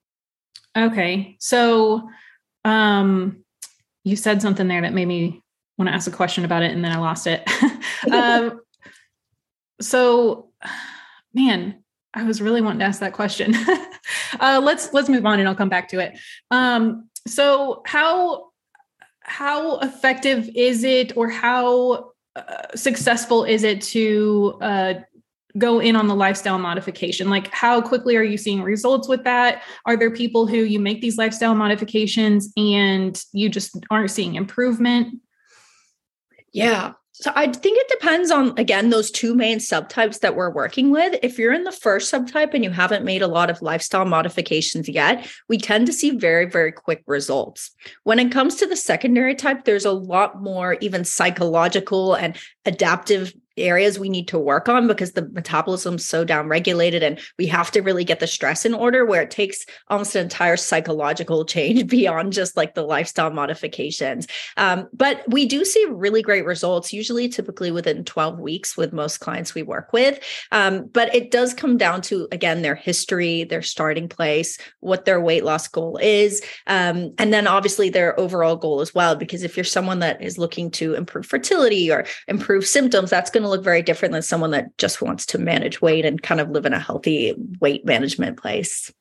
Okay. 0.77 1.37
So, 1.41 2.09
um, 2.65 3.45
you 4.05 4.17
said 4.17 4.41
something 4.41 4.69
there 4.69 4.81
that 4.81 4.95
made 4.95 5.09
me 5.09 5.43
want 5.79 5.89
to 5.89 5.95
ask 5.95 6.07
a 6.09 6.15
question 6.15 6.45
about 6.45 6.63
it 6.63 6.73
and 6.73 6.85
then 6.85 6.93
I 6.93 6.99
lost 6.99 7.27
it. 7.27 7.49
um, 8.13 8.61
so, 9.81 10.51
man, 11.33 11.83
I 12.13 12.25
was 12.25 12.43
really 12.43 12.61
wanting 12.61 12.81
to 12.81 12.85
ask 12.85 13.01
that 13.01 13.13
question. 13.13 13.55
uh, 14.41 14.61
let's 14.63 14.93
let's 14.93 15.09
move 15.09 15.25
on 15.25 15.39
and 15.39 15.49
I'll 15.49 15.55
come 15.55 15.69
back 15.69 15.89
to 15.91 16.01
it. 16.01 16.19
Um, 16.51 17.09
so 17.27 17.83
how 17.87 18.49
how 19.21 19.79
effective 19.81 20.49
is 20.55 20.85
it, 20.85 21.17
or 21.17 21.29
how 21.29 22.13
uh, 22.35 22.63
successful 22.75 23.45
is 23.45 23.63
it 23.63 23.83
to 23.83 24.59
uh, 24.63 24.95
go 25.59 25.81
in 25.81 25.97
on 25.97 26.07
the 26.09 26.15
lifestyle 26.15 26.59
modification? 26.59 27.29
Like, 27.29 27.53
how 27.53 27.81
quickly 27.81 28.17
are 28.17 28.23
you 28.23 28.39
seeing 28.39 28.63
results 28.63 29.07
with 29.07 29.25
that? 29.25 29.63
Are 29.85 29.97
there 29.97 30.11
people 30.11 30.47
who 30.47 30.57
you 30.57 30.81
make 30.81 31.03
these 31.03 31.19
lifestyle 31.19 31.55
modifications 31.55 32.53
and 32.57 33.23
you 33.33 33.49
just 33.49 33.77
aren't 33.91 34.11
seeing 34.11 34.35
improvement? 34.35 35.21
Yeah. 36.53 36.93
So 37.21 37.33
I 37.35 37.51
think 37.51 37.79
it 37.81 37.89
depends 37.89 38.31
on 38.31 38.57
again 38.57 38.91
those 38.91 39.11
two 39.11 39.35
main 39.35 39.59
subtypes 39.59 40.21
that 40.21 40.37
we're 40.37 40.53
working 40.53 40.93
with. 40.93 41.19
If 41.21 41.37
you're 41.37 41.53
in 41.53 41.65
the 41.65 41.73
first 41.73 42.13
subtype 42.13 42.55
and 42.55 42.63
you 42.63 42.71
haven't 42.71 43.05
made 43.05 43.23
a 43.23 43.27
lot 43.27 43.51
of 43.51 43.61
lifestyle 43.61 44.05
modifications 44.05 44.89
yet, 44.89 45.29
we 45.49 45.59
tend 45.59 45.87
to 45.87 45.93
see 45.93 46.11
very 46.11 46.47
very 46.47 46.71
quick 46.71 47.03
results. 47.09 47.73
When 48.05 48.21
it 48.21 48.31
comes 48.31 48.55
to 48.57 48.67
the 48.67 48.77
secondary 48.77 49.35
type, 49.35 49.65
there's 49.65 49.85
a 49.85 49.91
lot 49.91 50.41
more 50.41 50.77
even 50.81 51.05
psychological 51.05 52.15
and 52.15 52.37
adaptive 52.65 53.35
areas 53.59 53.99
we 53.99 54.09
need 54.09 54.29
to 54.29 54.39
work 54.39 54.69
on 54.69 54.87
because 54.87 55.13
the 55.13 55.23
metabolism's 55.23 56.05
so 56.05 56.25
downregulated 56.25 57.03
and 57.03 57.19
we 57.39 57.47
have 57.47 57.71
to 57.73 57.81
really 57.81 58.05
get 58.05 58.21
the 58.21 58.27
stress 58.27 58.65
in 58.65 58.75
order 58.75 59.05
where 59.05 59.23
it 59.23 59.31
takes 59.31 59.65
almost 59.89 60.15
an 60.15 60.23
entire 60.23 60.57
psychological 60.57 61.45
change 61.45 61.87
beyond 61.89 62.33
just 62.33 62.57
like 62.57 62.75
the 62.75 62.83
lifestyle 62.83 63.31
modifications. 63.31 64.27
Um, 64.57 64.89
but 64.93 65.23
we 65.29 65.47
do 65.47 65.65
see 65.65 65.85
really 65.91 66.23
great 66.23 66.45
results 66.45 66.93
usually 66.93 67.29
typically 67.29 67.71
within 67.71 68.05
12 68.05 68.39
weeks 68.39 68.77
with 68.77 68.93
most 68.93 69.19
clients 69.19 69.55
we 69.55 69.63
work 69.63 69.93
with. 69.93 70.21
Um, 70.53 70.87
but 70.93 71.15
it 71.15 71.31
does 71.31 71.55
come 71.55 71.77
down 71.77 72.03
to 72.03 72.29
again 72.33 72.63
their 72.63 72.75
history 72.75 73.45
their 73.45 73.63
starting 73.63 74.09
place 74.09 74.59
what 74.81 75.05
their 75.05 75.21
weight 75.21 75.45
loss 75.45 75.69
goal 75.69 75.99
is 76.01 76.43
um, 76.67 77.13
and 77.19 77.33
then 77.33 77.47
obviously 77.47 77.91
their 77.91 78.19
overall 78.19 78.57
goal 78.57 78.81
as 78.81 78.95
well 78.95 79.15
because 79.17 79.43
if 79.43 79.57
you're 79.57 79.65
someone 79.65 79.99
that 79.99 80.21
is 80.23 80.39
looking 80.39 80.71
to 80.71 80.95
improve 80.95 81.27
fertility 81.27 81.91
or 81.91 82.05
improve 82.29 82.67
symptoms 82.67 83.11
that's 83.11 83.31
going 83.31 83.43
to 83.43 83.48
to 83.49 83.57
look 83.57 83.65
very 83.65 83.83
different 83.83 84.13
than 84.13 84.23
someone 84.23 84.53
that 84.53 84.77
just 84.79 85.03
wants 85.03 85.27
to 85.27 85.39
manage 85.39 85.83
weight 85.83 86.05
and 86.05 86.23
kind 86.23 86.41
of 86.41 86.51
live 86.51 86.67
in 86.67 86.73
a 86.73 86.79
healthy 86.79 87.35
weight 87.61 87.85
management 87.85 88.37
place. 88.37 88.93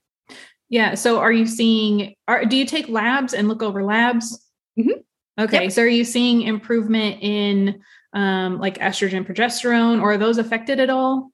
Yeah. 0.69 0.95
So 0.95 1.19
are 1.19 1.31
you 1.31 1.45
seeing, 1.45 2.15
are, 2.27 2.45
do 2.45 2.57
you 2.57 2.65
take 2.65 2.89
labs 2.89 3.33
and 3.33 3.47
look 3.47 3.63
over 3.63 3.83
labs? 3.83 4.43
Mm-hmm. 4.77 4.99
Okay. 5.39 5.63
Yep. 5.63 5.71
So 5.71 5.81
are 5.83 5.87
you 5.87 6.03
seeing 6.03 6.41
improvement 6.41 7.21
in 7.21 7.81
um, 8.13 8.59
like 8.59 8.79
estrogen, 8.79 9.25
progesterone, 9.25 10.01
or 10.01 10.13
are 10.13 10.17
those 10.17 10.37
affected 10.37 10.79
at 10.79 10.89
all? 10.89 11.31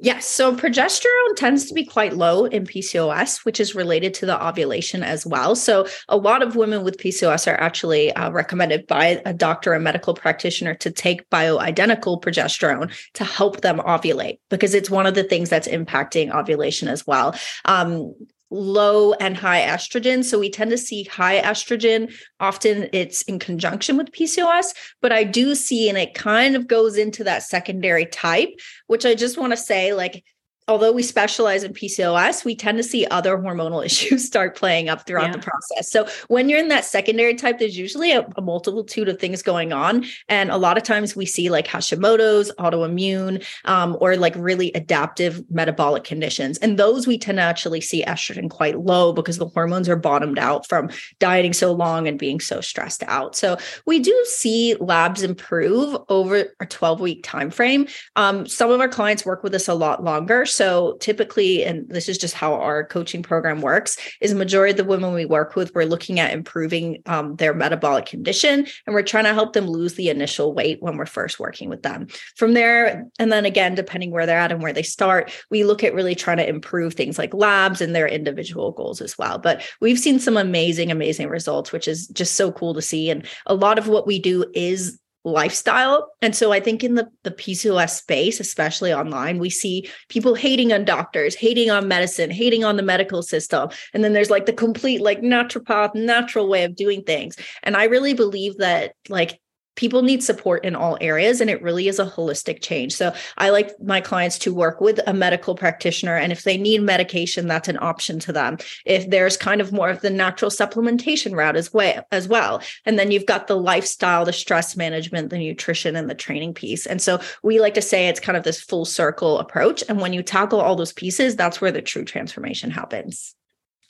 Yes. 0.00 0.26
So 0.26 0.54
progesterone 0.54 1.36
tends 1.36 1.66
to 1.66 1.74
be 1.74 1.84
quite 1.84 2.14
low 2.14 2.44
in 2.44 2.64
PCOS, 2.64 3.44
which 3.44 3.60
is 3.60 3.74
related 3.74 4.14
to 4.14 4.26
the 4.26 4.46
ovulation 4.46 5.02
as 5.02 5.26
well. 5.26 5.54
So 5.54 5.86
a 6.08 6.16
lot 6.16 6.42
of 6.42 6.56
women 6.56 6.84
with 6.84 6.98
PCOS 6.98 7.50
are 7.50 7.60
actually 7.60 8.12
uh, 8.12 8.30
recommended 8.30 8.86
by 8.86 9.22
a 9.24 9.32
doctor 9.32 9.74
or 9.74 9.78
medical 9.78 10.14
practitioner 10.14 10.74
to 10.76 10.90
take 10.90 11.28
bioidentical 11.30 12.20
progesterone 12.20 12.92
to 13.14 13.24
help 13.24 13.60
them 13.60 13.78
ovulate 13.78 14.38
because 14.50 14.74
it's 14.74 14.90
one 14.90 15.06
of 15.06 15.14
the 15.14 15.24
things 15.24 15.48
that's 15.48 15.68
impacting 15.68 16.34
ovulation 16.34 16.88
as 16.88 17.06
well. 17.06 17.34
Um, 17.64 18.14
low 18.54 19.12
and 19.14 19.36
high 19.36 19.62
estrogen. 19.62 20.24
So 20.24 20.38
we 20.38 20.48
tend 20.48 20.70
to 20.70 20.78
see 20.78 21.02
high 21.04 21.40
estrogen. 21.40 22.14
Often 22.38 22.88
it's 22.92 23.22
in 23.22 23.38
conjunction 23.38 23.96
with 23.96 24.12
PCOS, 24.12 24.74
but 25.02 25.12
I 25.12 25.24
do 25.24 25.54
see, 25.54 25.88
and 25.88 25.98
it 25.98 26.14
kind 26.14 26.54
of 26.54 26.68
goes 26.68 26.96
into 26.96 27.24
that 27.24 27.42
secondary 27.42 28.06
type, 28.06 28.50
which 28.86 29.04
I 29.04 29.14
just 29.14 29.36
want 29.36 29.52
to 29.52 29.56
say 29.56 29.92
like, 29.92 30.24
although 30.66 30.92
we 30.92 31.02
specialize 31.02 31.62
in 31.62 31.74
PCOS, 31.74 32.44
we 32.44 32.56
tend 32.56 32.78
to 32.78 32.84
see 32.84 33.06
other 33.06 33.36
hormonal 33.36 33.84
issues 33.86 34.24
start 34.24 34.56
playing 34.56 34.88
up 34.88 35.06
throughout 35.06 35.26
yeah. 35.26 35.32
the 35.32 35.38
process. 35.38 35.90
So 35.90 36.08
when 36.28 36.48
you're 36.48 36.58
in 36.58 36.68
that 36.68 36.84
secondary 36.84 37.34
type, 37.34 37.58
there's 37.58 37.76
usually 37.76 38.12
a, 38.12 38.26
a, 38.36 38.42
multitude 38.44 39.08
of 39.08 39.18
things 39.18 39.42
going 39.42 39.72
on. 39.72 40.04
And 40.28 40.50
a 40.50 40.56
lot 40.56 40.76
of 40.76 40.82
times 40.82 41.16
we 41.16 41.26
see 41.26 41.50
like 41.50 41.66
Hashimoto's, 41.66 42.52
autoimmune, 42.58 43.44
um, 43.64 43.96
or 44.00 44.16
like 44.16 44.34
really 44.36 44.70
adaptive 44.74 45.42
metabolic 45.50 46.04
conditions. 46.04 46.58
And 46.58 46.78
those 46.78 47.06
we 47.06 47.18
tend 47.18 47.38
to 47.38 47.42
actually 47.42 47.80
see 47.80 48.04
estrogen 48.04 48.50
quite 48.50 48.78
low 48.78 49.12
because 49.12 49.38
the 49.38 49.48
hormones 49.48 49.88
are 49.88 49.96
bottomed 49.96 50.38
out 50.38 50.68
from 50.68 50.90
dieting 51.18 51.52
so 51.52 51.72
long 51.72 52.06
and 52.06 52.18
being 52.18 52.40
so 52.40 52.60
stressed 52.60 53.02
out. 53.04 53.34
So 53.34 53.56
we 53.86 53.98
do 53.98 54.24
see 54.28 54.74
labs 54.76 55.22
improve 55.22 55.96
over 56.08 56.44
a 56.60 56.66
12 56.66 57.00
week 57.00 57.22
time 57.22 57.50
frame. 57.50 57.86
Um, 58.16 58.46
some 58.46 58.70
of 58.70 58.80
our 58.80 58.88
clients 58.88 59.24
work 59.24 59.42
with 59.42 59.54
us 59.54 59.68
a 59.68 59.74
lot 59.74 60.04
longer. 60.04 60.46
So 60.54 60.96
typically, 61.00 61.64
and 61.64 61.88
this 61.88 62.08
is 62.08 62.18
just 62.18 62.34
how 62.34 62.54
our 62.54 62.84
coaching 62.84 63.22
program 63.22 63.60
works, 63.60 63.96
is 64.20 64.32
a 64.32 64.36
majority 64.36 64.70
of 64.70 64.76
the 64.76 64.84
women 64.84 65.12
we 65.12 65.24
work 65.24 65.56
with, 65.56 65.74
we're 65.74 65.84
looking 65.84 66.20
at 66.20 66.32
improving 66.32 67.02
um, 67.06 67.36
their 67.36 67.54
metabolic 67.54 68.06
condition 68.06 68.66
and 68.86 68.94
we're 68.94 69.02
trying 69.02 69.24
to 69.24 69.34
help 69.34 69.52
them 69.52 69.66
lose 69.66 69.94
the 69.94 70.08
initial 70.08 70.54
weight 70.54 70.80
when 70.80 70.96
we're 70.96 71.06
first 71.06 71.38
working 71.38 71.68
with 71.68 71.82
them. 71.82 72.06
From 72.36 72.54
there, 72.54 73.06
and 73.18 73.32
then 73.32 73.44
again, 73.44 73.74
depending 73.74 74.10
where 74.10 74.26
they're 74.26 74.38
at 74.38 74.52
and 74.52 74.62
where 74.62 74.72
they 74.72 74.82
start, 74.82 75.32
we 75.50 75.64
look 75.64 75.82
at 75.82 75.94
really 75.94 76.14
trying 76.14 76.38
to 76.38 76.48
improve 76.48 76.94
things 76.94 77.18
like 77.18 77.34
labs 77.34 77.80
and 77.80 77.94
their 77.94 78.08
individual 78.08 78.72
goals 78.72 79.00
as 79.00 79.18
well. 79.18 79.38
But 79.38 79.62
we've 79.80 79.98
seen 79.98 80.18
some 80.18 80.36
amazing, 80.36 80.90
amazing 80.90 81.28
results, 81.28 81.72
which 81.72 81.88
is 81.88 82.06
just 82.08 82.34
so 82.34 82.52
cool 82.52 82.74
to 82.74 82.82
see. 82.82 83.10
And 83.10 83.26
a 83.46 83.54
lot 83.54 83.78
of 83.78 83.88
what 83.88 84.06
we 84.06 84.18
do 84.18 84.44
is 84.54 84.98
lifestyle. 85.24 86.10
And 86.20 86.36
so 86.36 86.52
I 86.52 86.60
think 86.60 86.84
in 86.84 86.94
the, 86.94 87.08
the 87.22 87.30
PCOS 87.30 87.90
space, 87.90 88.40
especially 88.40 88.92
online, 88.92 89.38
we 89.38 89.50
see 89.50 89.88
people 90.08 90.34
hating 90.34 90.72
on 90.72 90.84
doctors, 90.84 91.34
hating 91.34 91.70
on 91.70 91.88
medicine, 91.88 92.30
hating 92.30 92.62
on 92.62 92.76
the 92.76 92.82
medical 92.82 93.22
system. 93.22 93.70
And 93.94 94.04
then 94.04 94.12
there's 94.12 94.30
like 94.30 94.46
the 94.46 94.52
complete 94.52 95.00
like 95.00 95.20
naturopath, 95.20 95.94
natural 95.94 96.48
way 96.48 96.64
of 96.64 96.76
doing 96.76 97.02
things. 97.02 97.36
And 97.62 97.76
I 97.76 97.84
really 97.84 98.12
believe 98.12 98.58
that 98.58 98.92
like 99.08 99.40
people 99.76 100.02
need 100.02 100.22
support 100.22 100.64
in 100.64 100.76
all 100.76 100.96
areas 101.00 101.40
and 101.40 101.50
it 101.50 101.62
really 101.62 101.88
is 101.88 101.98
a 101.98 102.06
holistic 102.06 102.60
change. 102.62 102.94
So 102.94 103.12
i 103.38 103.50
like 103.50 103.70
my 103.80 104.00
clients 104.00 104.38
to 104.40 104.54
work 104.54 104.80
with 104.80 105.00
a 105.06 105.12
medical 105.12 105.54
practitioner 105.54 106.16
and 106.16 106.32
if 106.32 106.42
they 106.42 106.56
need 106.56 106.82
medication 106.82 107.46
that's 107.46 107.68
an 107.68 107.78
option 107.80 108.18
to 108.20 108.32
them. 108.32 108.58
If 108.84 109.10
there's 109.10 109.36
kind 109.36 109.60
of 109.60 109.72
more 109.72 109.90
of 109.90 110.00
the 110.00 110.10
natural 110.10 110.50
supplementation 110.50 111.34
route 111.34 111.56
as 111.56 111.72
well 111.72 112.06
as 112.12 112.28
well 112.28 112.62
and 112.84 112.98
then 112.98 113.10
you've 113.10 113.26
got 113.26 113.46
the 113.46 113.56
lifestyle 113.56 114.24
the 114.24 114.32
stress 114.32 114.76
management 114.76 115.30
the 115.30 115.38
nutrition 115.38 115.96
and 115.96 116.08
the 116.08 116.14
training 116.14 116.54
piece. 116.54 116.86
And 116.86 117.00
so 117.00 117.20
we 117.42 117.60
like 117.60 117.74
to 117.74 117.82
say 117.82 118.08
it's 118.08 118.20
kind 118.20 118.36
of 118.36 118.44
this 118.44 118.60
full 118.60 118.84
circle 118.84 119.38
approach 119.38 119.82
and 119.88 120.00
when 120.00 120.12
you 120.12 120.22
tackle 120.22 120.60
all 120.60 120.76
those 120.76 120.92
pieces 120.92 121.36
that's 121.36 121.60
where 121.60 121.72
the 121.72 121.82
true 121.82 122.04
transformation 122.04 122.70
happens. 122.70 123.34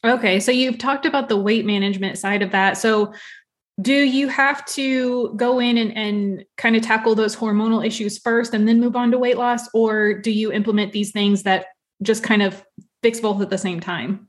Okay, 0.04 0.38
so 0.38 0.52
you've 0.52 0.78
talked 0.78 1.06
about 1.06 1.30
the 1.30 1.36
weight 1.36 1.64
management 1.64 2.18
side 2.18 2.42
of 2.42 2.50
that. 2.50 2.76
So 2.76 3.14
do 3.80 3.92
you 3.94 4.28
have 4.28 4.64
to 4.66 5.34
go 5.34 5.58
in 5.58 5.78
and, 5.78 5.96
and 5.96 6.44
kind 6.56 6.76
of 6.76 6.82
tackle 6.82 7.14
those 7.14 7.34
hormonal 7.34 7.84
issues 7.84 8.18
first 8.18 8.54
and 8.54 8.68
then 8.68 8.80
move 8.80 8.94
on 8.94 9.10
to 9.10 9.18
weight 9.18 9.36
loss? 9.36 9.68
Or 9.74 10.14
do 10.14 10.30
you 10.30 10.52
implement 10.52 10.92
these 10.92 11.10
things 11.10 11.42
that 11.42 11.66
just 12.02 12.22
kind 12.22 12.42
of 12.42 12.64
fix 13.02 13.20
both 13.20 13.40
at 13.40 13.50
the 13.50 13.58
same 13.58 13.80
time 13.80 14.28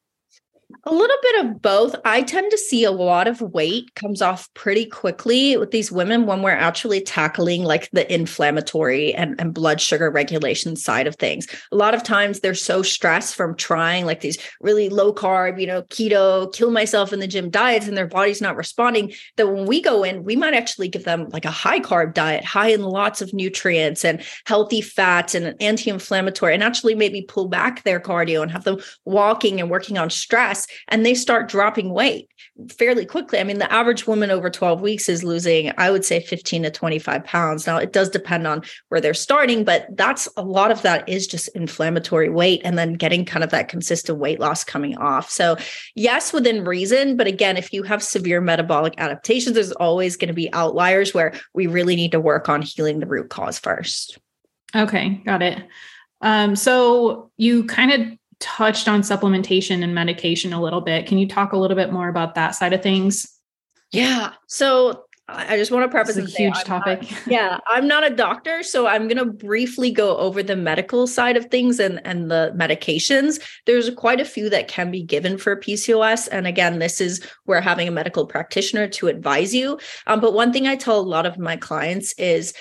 a 0.87 0.93
little 0.93 1.17
bit 1.23 1.45
of 1.45 1.61
both. 1.63 1.95
I 2.05 2.21
tend 2.21 2.51
to 2.51 2.59
see 2.59 2.83
a 2.83 2.91
lot 2.91 3.27
of 3.27 3.41
weight 3.41 3.95
comes 3.95 4.21
off 4.21 4.53
pretty 4.53 4.85
quickly 4.85 5.57
with 5.57 5.71
these 5.71 5.91
women 5.91 6.27
when 6.27 6.43
we're 6.43 6.51
actually 6.51 7.01
tackling 7.01 7.63
like 7.63 7.89
the 7.91 8.11
inflammatory 8.13 9.11
and, 9.15 9.39
and 9.41 9.51
blood 9.51 9.81
sugar 9.81 10.11
regulation 10.11 10.75
side 10.75 11.07
of 11.07 11.15
things. 11.15 11.47
A 11.71 11.75
lot 11.75 11.95
of 11.95 12.03
times 12.03 12.39
they're 12.39 12.53
so 12.53 12.83
stressed 12.83 13.33
from 13.33 13.55
trying 13.55 14.05
like 14.05 14.21
these 14.21 14.37
really 14.61 14.89
low 14.89 15.11
carb, 15.11 15.59
you 15.59 15.65
know, 15.65 15.81
keto, 15.83 16.53
kill 16.53 16.69
myself 16.69 17.11
in 17.11 17.19
the 17.19 17.27
gym 17.27 17.49
diets, 17.49 17.87
and 17.87 17.97
their 17.97 18.05
body's 18.05 18.41
not 18.41 18.55
responding. 18.55 19.11
That 19.37 19.47
when 19.47 19.65
we 19.65 19.81
go 19.81 20.03
in, 20.03 20.23
we 20.23 20.35
might 20.35 20.53
actually 20.53 20.89
give 20.89 21.03
them 21.03 21.29
like 21.29 21.45
a 21.45 21.51
high 21.51 21.79
carb 21.79 22.13
diet, 22.13 22.45
high 22.45 22.69
in 22.69 22.83
lots 22.83 23.23
of 23.23 23.33
nutrients 23.33 24.05
and 24.05 24.21
healthy 24.45 24.81
fats 24.81 25.33
and 25.33 25.55
anti 25.59 25.89
inflammatory, 25.89 26.53
and 26.53 26.61
actually 26.61 26.93
maybe 26.93 27.23
pull 27.23 27.47
back 27.47 27.83
their 27.83 27.99
cardio 27.99 28.43
and 28.43 28.51
have 28.51 28.65
them 28.65 28.79
walking 29.03 29.59
and 29.59 29.71
working 29.71 29.97
on 29.97 30.11
stress 30.11 30.67
and 30.87 31.05
they 31.05 31.13
start 31.13 31.49
dropping 31.49 31.91
weight 31.91 32.29
fairly 32.69 33.05
quickly. 33.05 33.39
I 33.39 33.43
mean, 33.43 33.59
the 33.59 33.71
average 33.71 34.07
woman 34.07 34.31
over 34.31 34.49
12 34.49 34.81
weeks 34.81 35.09
is 35.09 35.23
losing, 35.23 35.71
I 35.77 35.91
would 35.91 36.05
say 36.05 36.21
15 36.21 36.63
to 36.63 36.71
25 36.71 37.23
pounds. 37.23 37.67
Now, 37.67 37.77
it 37.77 37.91
does 37.91 38.09
depend 38.09 38.47
on 38.47 38.63
where 38.89 39.01
they're 39.01 39.13
starting, 39.13 39.63
but 39.63 39.87
that's 39.95 40.27
a 40.37 40.41
lot 40.41 40.71
of 40.71 40.81
that 40.83 41.07
is 41.09 41.27
just 41.27 41.49
inflammatory 41.49 42.29
weight 42.29 42.61
and 42.63 42.77
then 42.77 42.93
getting 42.93 43.25
kind 43.25 43.43
of 43.43 43.49
that 43.51 43.67
consistent 43.67 44.19
weight 44.19 44.39
loss 44.39 44.63
coming 44.63 44.97
off. 44.97 45.29
So, 45.29 45.57
yes, 45.95 46.31
within 46.31 46.63
reason. 46.63 47.17
But 47.17 47.27
again, 47.27 47.57
if 47.57 47.73
you 47.73 47.83
have 47.83 48.01
severe 48.01 48.41
metabolic 48.41 48.93
adaptations, 48.97 49.55
there's 49.55 49.71
always 49.73 50.15
going 50.15 50.29
to 50.29 50.33
be 50.33 50.51
outliers 50.53 51.13
where 51.13 51.33
we 51.53 51.67
really 51.67 51.95
need 51.95 52.11
to 52.11 52.19
work 52.19 52.49
on 52.49 52.61
healing 52.61 52.99
the 52.99 53.07
root 53.07 53.29
cause 53.29 53.59
first. 53.59 54.17
Okay, 54.75 55.21
got 55.25 55.41
it. 55.41 55.63
Um, 56.21 56.55
so 56.55 57.31
you 57.37 57.65
kind 57.65 57.91
of 57.91 58.17
touched 58.39 58.87
on 58.87 59.01
supplementation 59.01 59.83
and 59.83 59.95
medication 59.95 60.53
a 60.53 60.61
little 60.61 60.81
bit. 60.81 61.07
Can 61.07 61.17
you 61.17 61.27
talk 61.27 61.53
a 61.53 61.57
little 61.57 61.77
bit 61.77 61.91
more 61.91 62.09
about 62.09 62.35
that 62.35 62.51
side 62.51 62.73
of 62.73 62.81
things? 62.81 63.39
Yeah. 63.91 64.33
So 64.47 65.05
I 65.27 65.57
just 65.57 65.71
want 65.71 65.83
to 65.83 65.89
preface 65.89 66.17
it's 66.17 66.35
a 66.35 66.37
huge 66.37 66.63
topic. 66.65 67.01
Not, 67.01 67.27
yeah, 67.27 67.57
I'm 67.67 67.87
not 67.87 68.05
a 68.05 68.15
doctor, 68.15 68.61
so 68.61 68.85
I'm 68.85 69.07
going 69.07 69.17
to 69.17 69.25
briefly 69.25 69.89
go 69.89 70.15
over 70.17 70.43
the 70.43 70.55
medical 70.55 71.07
side 71.07 71.35
of 71.35 71.45
things 71.45 71.79
and 71.79 71.99
and 72.05 72.29
the 72.29 72.53
medications. 72.55 73.41
There's 73.65 73.89
quite 73.89 74.21
a 74.21 74.25
few 74.25 74.51
that 74.51 74.67
can 74.67 74.91
be 74.91 75.01
given 75.01 75.39
for 75.39 75.59
PCOS, 75.59 76.27
and 76.31 76.45
again, 76.45 76.77
this 76.77 77.01
is 77.01 77.25
where 77.45 77.59
having 77.59 77.87
a 77.87 77.91
medical 77.91 78.27
practitioner 78.27 78.87
to 78.89 79.07
advise 79.07 79.53
you. 79.53 79.79
Um, 80.05 80.19
but 80.19 80.33
one 80.33 80.53
thing 80.53 80.67
I 80.67 80.75
tell 80.75 80.99
a 80.99 81.01
lot 81.01 81.25
of 81.25 81.39
my 81.39 81.55
clients 81.55 82.13
is 82.19 82.53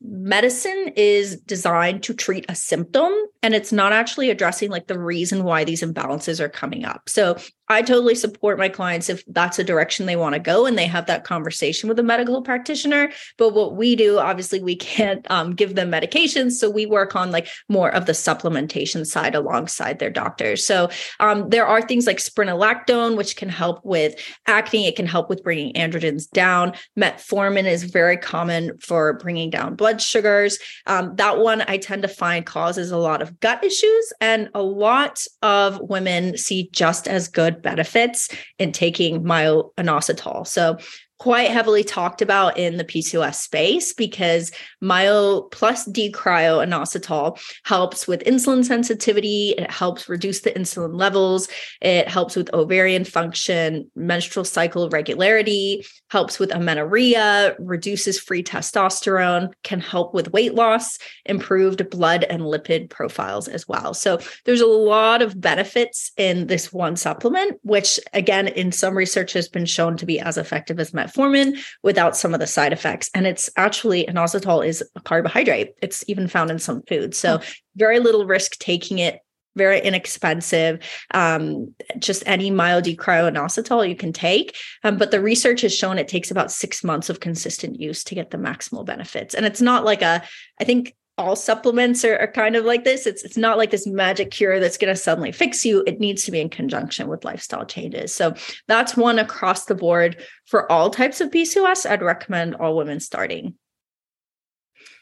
medicine 0.00 0.92
is 0.96 1.36
designed 1.40 2.02
to 2.04 2.14
treat 2.14 2.46
a 2.48 2.54
symptom 2.54 3.12
and 3.42 3.54
it's 3.54 3.72
not 3.72 3.92
actually 3.92 4.30
addressing 4.30 4.70
like 4.70 4.86
the 4.86 4.98
reason 4.98 5.44
why 5.44 5.64
these 5.64 5.82
imbalances 5.82 6.40
are 6.40 6.48
coming 6.48 6.84
up. 6.84 7.08
So 7.08 7.36
I 7.70 7.82
totally 7.82 8.16
support 8.16 8.58
my 8.58 8.68
clients 8.68 9.08
if 9.08 9.24
that's 9.26 9.60
a 9.60 9.64
direction 9.64 10.06
they 10.06 10.16
want 10.16 10.34
to 10.34 10.40
go 10.40 10.66
and 10.66 10.76
they 10.76 10.86
have 10.86 11.06
that 11.06 11.22
conversation 11.22 11.88
with 11.88 12.00
a 12.00 12.02
medical 12.02 12.42
practitioner. 12.42 13.12
But 13.38 13.54
what 13.54 13.76
we 13.76 13.94
do, 13.94 14.18
obviously, 14.18 14.60
we 14.60 14.74
can't 14.74 15.24
um, 15.30 15.54
give 15.54 15.76
them 15.76 15.88
medications. 15.88 16.52
So 16.52 16.68
we 16.68 16.84
work 16.84 17.14
on 17.14 17.30
like 17.30 17.46
more 17.68 17.88
of 17.94 18.06
the 18.06 18.12
supplementation 18.12 19.06
side 19.06 19.36
alongside 19.36 20.00
their 20.00 20.10
doctors. 20.10 20.66
So 20.66 20.90
um, 21.20 21.48
there 21.48 21.64
are 21.64 21.80
things 21.80 22.08
like 22.08 22.18
spironolactone, 22.18 23.16
which 23.16 23.36
can 23.36 23.48
help 23.48 23.84
with 23.84 24.16
acne. 24.48 24.88
It 24.88 24.96
can 24.96 25.06
help 25.06 25.30
with 25.30 25.44
bringing 25.44 25.72
androgens 25.74 26.28
down. 26.28 26.72
Metformin 26.98 27.66
is 27.66 27.84
very 27.84 28.16
common 28.16 28.76
for 28.78 29.12
bringing 29.14 29.48
down 29.48 29.76
blood 29.76 30.02
sugars. 30.02 30.58
Um, 30.86 31.14
that 31.16 31.38
one 31.38 31.62
I 31.68 31.76
tend 31.76 32.02
to 32.02 32.08
find 32.08 32.44
causes 32.44 32.90
a 32.90 32.96
lot 32.96 33.22
of 33.22 33.38
gut 33.38 33.62
issues. 33.62 34.12
And 34.20 34.48
a 34.54 34.62
lot 34.62 35.24
of 35.42 35.80
women 35.80 36.36
see 36.36 36.68
just 36.72 37.06
as 37.06 37.28
good 37.28 37.59
benefits 37.62 38.28
in 38.58 38.72
taking 38.72 39.24
myo-inositol. 39.24 40.46
So 40.46 40.78
quite 41.18 41.50
heavily 41.50 41.84
talked 41.84 42.22
about 42.22 42.56
in 42.56 42.78
the 42.78 42.84
PCOS 42.84 43.34
space 43.34 43.92
because 43.92 44.50
myo 44.80 45.42
plus 45.50 45.84
D-chiro-inositol 45.86 47.40
helps 47.64 48.08
with 48.08 48.24
insulin 48.24 48.64
sensitivity. 48.64 49.54
It 49.56 49.70
helps 49.70 50.08
reduce 50.08 50.40
the 50.40 50.52
insulin 50.52 50.98
levels. 50.98 51.48
It 51.80 52.08
helps 52.08 52.36
with 52.36 52.52
ovarian 52.54 53.04
function, 53.04 53.90
menstrual 53.94 54.44
cycle 54.44 54.88
regularity, 54.88 55.86
helps 56.10 56.38
with 56.38 56.52
amenorrhea, 56.52 57.54
reduces 57.58 58.18
free 58.18 58.42
testosterone, 58.42 59.52
can 59.62 59.80
help 59.80 60.14
with 60.14 60.32
weight 60.32 60.54
loss, 60.54 60.98
improved 61.24 61.88
blood 61.90 62.24
and 62.24 62.42
lipid 62.42 62.90
profiles 62.90 63.48
as 63.48 63.68
well. 63.68 63.94
So 63.94 64.18
there's 64.44 64.60
a 64.60 64.66
lot 64.66 65.22
of 65.22 65.40
benefits 65.40 66.12
in 66.16 66.46
this 66.46 66.72
one 66.72 66.96
supplement, 66.96 67.58
which 67.62 68.00
again, 68.12 68.48
in 68.48 68.72
some 68.72 68.96
research 68.96 69.32
has 69.34 69.48
been 69.48 69.66
shown 69.66 69.96
to 69.96 70.06
be 70.06 70.20
as 70.20 70.36
effective 70.36 70.80
as 70.80 70.92
metformin 70.92 71.58
without 71.82 72.16
some 72.16 72.34
of 72.34 72.40
the 72.40 72.46
side 72.46 72.72
effects. 72.72 73.10
And 73.14 73.26
it's 73.26 73.50
actually 73.56 74.06
inositol 74.06 74.66
is 74.70 74.82
a 74.96 75.00
carbohydrate. 75.00 75.74
It's 75.82 76.04
even 76.08 76.28
found 76.28 76.50
in 76.50 76.58
some 76.58 76.82
foods. 76.88 77.18
So 77.18 77.40
very 77.76 78.00
little 78.00 78.24
risk 78.24 78.58
taking 78.58 78.98
it 78.98 79.20
very 79.56 79.80
inexpensive. 79.80 80.78
Um, 81.12 81.74
just 81.98 82.22
any 82.26 82.50
myo 82.50 82.80
inositol 82.80 83.88
you 83.88 83.96
can 83.96 84.12
take. 84.12 84.56
Um, 84.84 84.96
but 84.96 85.10
the 85.10 85.20
research 85.20 85.62
has 85.62 85.76
shown 85.76 85.98
it 85.98 86.08
takes 86.08 86.30
about 86.30 86.52
six 86.52 86.84
months 86.84 87.10
of 87.10 87.20
consistent 87.20 87.80
use 87.80 88.04
to 88.04 88.14
get 88.14 88.30
the 88.30 88.38
maximal 88.38 88.86
benefits. 88.86 89.34
And 89.34 89.44
it's 89.44 89.60
not 89.60 89.84
like 89.84 90.02
a, 90.02 90.22
I 90.60 90.64
think 90.64 90.94
all 91.18 91.36
supplements 91.36 92.04
are, 92.04 92.18
are 92.18 92.32
kind 92.32 92.56
of 92.56 92.64
like 92.64 92.84
this. 92.84 93.06
It's 93.06 93.22
it's 93.22 93.36
not 93.36 93.58
like 93.58 93.70
this 93.70 93.86
magic 93.86 94.30
cure 94.30 94.58
that's 94.58 94.78
going 94.78 94.94
to 94.94 95.00
suddenly 95.00 95.32
fix 95.32 95.66
you. 95.66 95.84
It 95.86 96.00
needs 96.00 96.24
to 96.24 96.30
be 96.30 96.40
in 96.40 96.48
conjunction 96.48 97.08
with 97.08 97.26
lifestyle 97.26 97.66
changes. 97.66 98.14
So 98.14 98.34
that's 98.68 98.96
one 98.96 99.18
across 99.18 99.66
the 99.66 99.74
board 99.74 100.24
for 100.46 100.70
all 100.72 100.88
types 100.88 101.20
of 101.20 101.30
PCOS. 101.30 101.88
I'd 101.88 102.00
recommend 102.00 102.54
all 102.54 102.74
women 102.74 103.00
starting. 103.00 103.54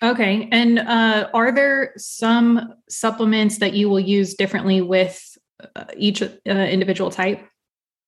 Okay. 0.02 0.48
And 0.52 0.78
uh, 0.78 1.28
are 1.34 1.52
there 1.52 1.92
some 1.96 2.74
supplements 2.88 3.58
that 3.58 3.74
you 3.74 3.88
will 3.88 4.00
use 4.00 4.34
differently 4.34 4.80
with 4.80 5.36
uh, 5.74 5.84
each 5.96 6.22
uh, 6.22 6.28
individual 6.46 7.10
type? 7.10 7.44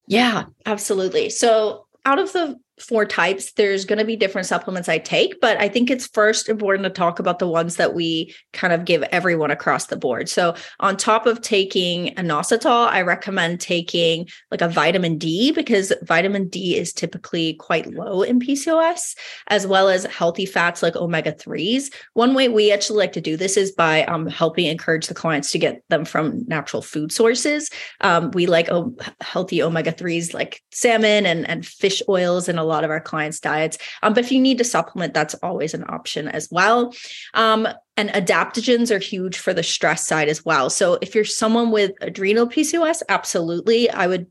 Yeah, 0.06 0.44
absolutely. 0.66 1.30
So 1.30 1.86
out 2.04 2.18
of 2.18 2.32
the 2.32 2.58
four 2.80 3.04
types, 3.04 3.52
there's 3.52 3.84
going 3.84 3.98
to 3.98 4.04
be 4.04 4.16
different 4.16 4.46
supplements 4.46 4.88
I 4.88 4.98
take, 4.98 5.40
but 5.40 5.58
I 5.60 5.68
think 5.68 5.90
it's 5.90 6.06
first 6.06 6.48
important 6.48 6.84
to 6.84 6.90
talk 6.90 7.18
about 7.18 7.38
the 7.38 7.48
ones 7.48 7.76
that 7.76 7.94
we 7.94 8.34
kind 8.52 8.72
of 8.72 8.84
give 8.84 9.02
everyone 9.04 9.50
across 9.50 9.86
the 9.86 9.96
board. 9.96 10.28
So, 10.28 10.54
on 10.80 10.96
top 10.96 11.26
of 11.26 11.40
taking 11.42 12.14
inositol, 12.14 12.88
I 12.88 13.02
recommend 13.02 13.60
taking 13.60 14.28
like 14.50 14.62
a 14.62 14.68
vitamin 14.68 15.18
D 15.18 15.52
because 15.52 15.92
vitamin 16.02 16.48
D 16.48 16.76
is 16.76 16.92
typically 16.92 17.54
quite 17.54 17.92
low 17.92 18.22
in 18.22 18.40
PCOS, 18.40 19.16
as 19.48 19.66
well 19.66 19.88
as 19.88 20.04
healthy 20.04 20.46
fats 20.46 20.82
like 20.82 20.96
omega 20.96 21.32
3s. 21.32 21.92
One 22.14 22.34
way 22.34 22.48
we 22.48 22.72
actually 22.72 22.98
like 22.98 23.12
to 23.12 23.20
do 23.20 23.36
this 23.36 23.56
is 23.56 23.72
by 23.72 24.04
um, 24.04 24.26
helping 24.26 24.66
encourage 24.66 25.06
the 25.06 25.14
clients 25.14 25.50
to 25.52 25.58
get 25.58 25.82
them 25.88 26.04
from 26.04 26.44
natural 26.46 26.82
food 26.82 27.12
sources. 27.12 27.70
Um, 28.00 28.30
we 28.32 28.46
like 28.46 28.68
oh, 28.70 28.96
healthy 29.20 29.62
omega 29.62 29.92
3s 29.92 30.32
like 30.34 30.62
salmon 30.70 31.26
and, 31.26 31.48
and 31.48 31.66
fish 31.66 32.02
oils 32.08 32.48
and 32.48 32.58
a 32.58 32.64
lot 32.70 32.84
of 32.84 32.90
our 32.90 33.00
clients' 33.00 33.40
diets. 33.40 33.78
Um, 34.02 34.14
but 34.14 34.24
if 34.24 34.32
you 34.32 34.40
need 34.40 34.58
to 34.58 34.64
supplement, 34.64 35.14
that's 35.14 35.34
always 35.42 35.74
an 35.74 35.84
option 35.88 36.28
as 36.28 36.48
well. 36.50 36.94
Um, 37.34 37.68
and 37.96 38.08
adaptogens 38.10 38.90
are 38.90 38.98
huge 38.98 39.36
for 39.36 39.52
the 39.52 39.62
stress 39.62 40.06
side 40.06 40.28
as 40.28 40.44
well. 40.44 40.70
So 40.70 40.98
if 41.02 41.14
you're 41.14 41.24
someone 41.24 41.70
with 41.70 41.92
adrenal 42.00 42.46
PCOS, 42.46 43.02
absolutely, 43.08 43.90
I 43.90 44.06
would 44.06 44.26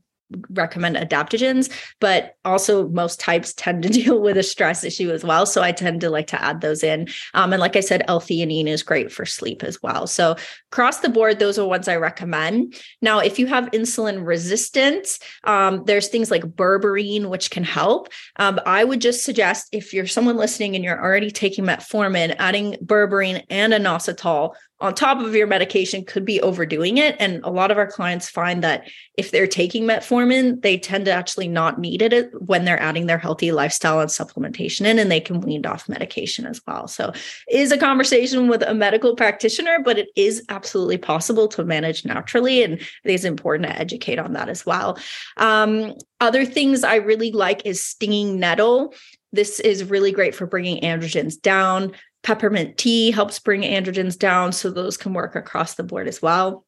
recommend 0.50 0.96
adaptogens, 0.96 1.70
but 2.00 2.36
also 2.44 2.88
most 2.88 3.20
types 3.20 3.52
tend 3.54 3.82
to 3.82 3.88
deal 4.00 4.20
with 4.20 4.36
a 4.36 4.42
stress 4.42 4.84
issue 4.84 5.10
as 5.10 5.24
well. 5.24 5.46
So 5.46 5.62
I 5.62 5.72
tend 5.72 6.00
to 6.02 6.10
like 6.10 6.26
to 6.28 6.42
add 6.42 6.60
those 6.60 6.82
in. 6.82 7.08
Um, 7.34 7.52
and 7.52 7.60
like 7.60 7.76
I 7.76 7.80
said, 7.80 8.02
L-theanine 8.08 8.66
is 8.66 8.82
great 8.82 9.12
for 9.12 9.26
sleep 9.26 9.62
as 9.62 9.82
well. 9.82 10.06
So 10.06 10.36
across 10.72 11.00
the 11.00 11.08
board, 11.08 11.38
those 11.38 11.58
are 11.58 11.66
ones 11.66 11.88
I 11.88 11.96
recommend. 11.96 12.74
Now, 13.02 13.18
if 13.18 13.38
you 13.38 13.46
have 13.46 13.70
insulin 13.70 14.26
resistance, 14.26 15.18
um, 15.44 15.84
there's 15.84 16.08
things 16.08 16.30
like 16.30 16.42
berberine, 16.42 17.26
which 17.26 17.50
can 17.50 17.64
help. 17.64 18.08
Um, 18.36 18.60
I 18.66 18.84
would 18.84 19.00
just 19.00 19.24
suggest 19.24 19.68
if 19.72 19.92
you're 19.92 20.06
someone 20.06 20.36
listening 20.36 20.74
and 20.74 20.84
you're 20.84 21.02
already 21.02 21.30
taking 21.30 21.64
metformin, 21.64 22.36
adding 22.38 22.76
berberine 22.84 23.44
and 23.50 23.72
inositol 23.72 24.54
on 24.80 24.94
top 24.94 25.18
of 25.18 25.34
your 25.34 25.46
medication 25.46 26.04
could 26.04 26.24
be 26.24 26.40
overdoing 26.40 26.96
it. 26.96 27.14
And 27.18 27.40
a 27.44 27.50
lot 27.50 27.70
of 27.70 27.76
our 27.76 27.86
clients 27.86 28.30
find 28.30 28.64
that 28.64 28.88
if 29.16 29.30
they're 29.30 29.46
taking 29.46 29.84
metformin, 29.84 30.62
they 30.62 30.78
tend 30.78 31.04
to 31.04 31.12
actually 31.12 31.48
not 31.48 31.78
need 31.78 32.00
it 32.00 32.30
when 32.40 32.64
they're 32.64 32.80
adding 32.80 33.06
their 33.06 33.18
healthy 33.18 33.52
lifestyle 33.52 34.00
and 34.00 34.08
supplementation 34.08 34.86
in, 34.86 34.98
and 34.98 35.10
they 35.10 35.20
can 35.20 35.40
wean 35.42 35.66
off 35.66 35.88
medication 35.88 36.46
as 36.46 36.62
well. 36.66 36.88
So 36.88 37.12
is 37.50 37.72
a 37.72 37.78
conversation 37.78 38.48
with 38.48 38.62
a 38.62 38.72
medical 38.72 39.14
practitioner, 39.14 39.80
but 39.84 39.98
it 39.98 40.08
is 40.16 40.42
absolutely 40.48 40.98
possible 40.98 41.48
to 41.48 41.64
manage 41.64 42.06
naturally. 42.06 42.62
And 42.62 42.74
it 42.74 42.88
is 43.04 43.24
important 43.24 43.68
to 43.68 43.78
educate 43.78 44.18
on 44.18 44.32
that 44.32 44.48
as 44.48 44.64
well. 44.64 44.98
Um, 45.36 45.94
other 46.20 46.44
things 46.44 46.84
I 46.84 46.96
really 46.96 47.32
like 47.32 47.66
is 47.66 47.82
stinging 47.82 48.40
nettle. 48.40 48.94
This 49.32 49.60
is 49.60 49.84
really 49.84 50.12
great 50.12 50.34
for 50.34 50.46
bringing 50.46 50.82
androgens 50.82 51.40
down. 51.40 51.92
Peppermint 52.22 52.76
tea 52.76 53.10
helps 53.10 53.38
bring 53.38 53.62
androgens 53.62 54.18
down, 54.18 54.52
so 54.52 54.70
those 54.70 54.96
can 54.96 55.14
work 55.14 55.36
across 55.36 55.74
the 55.74 55.82
board 55.82 56.08
as 56.08 56.20
well. 56.20 56.64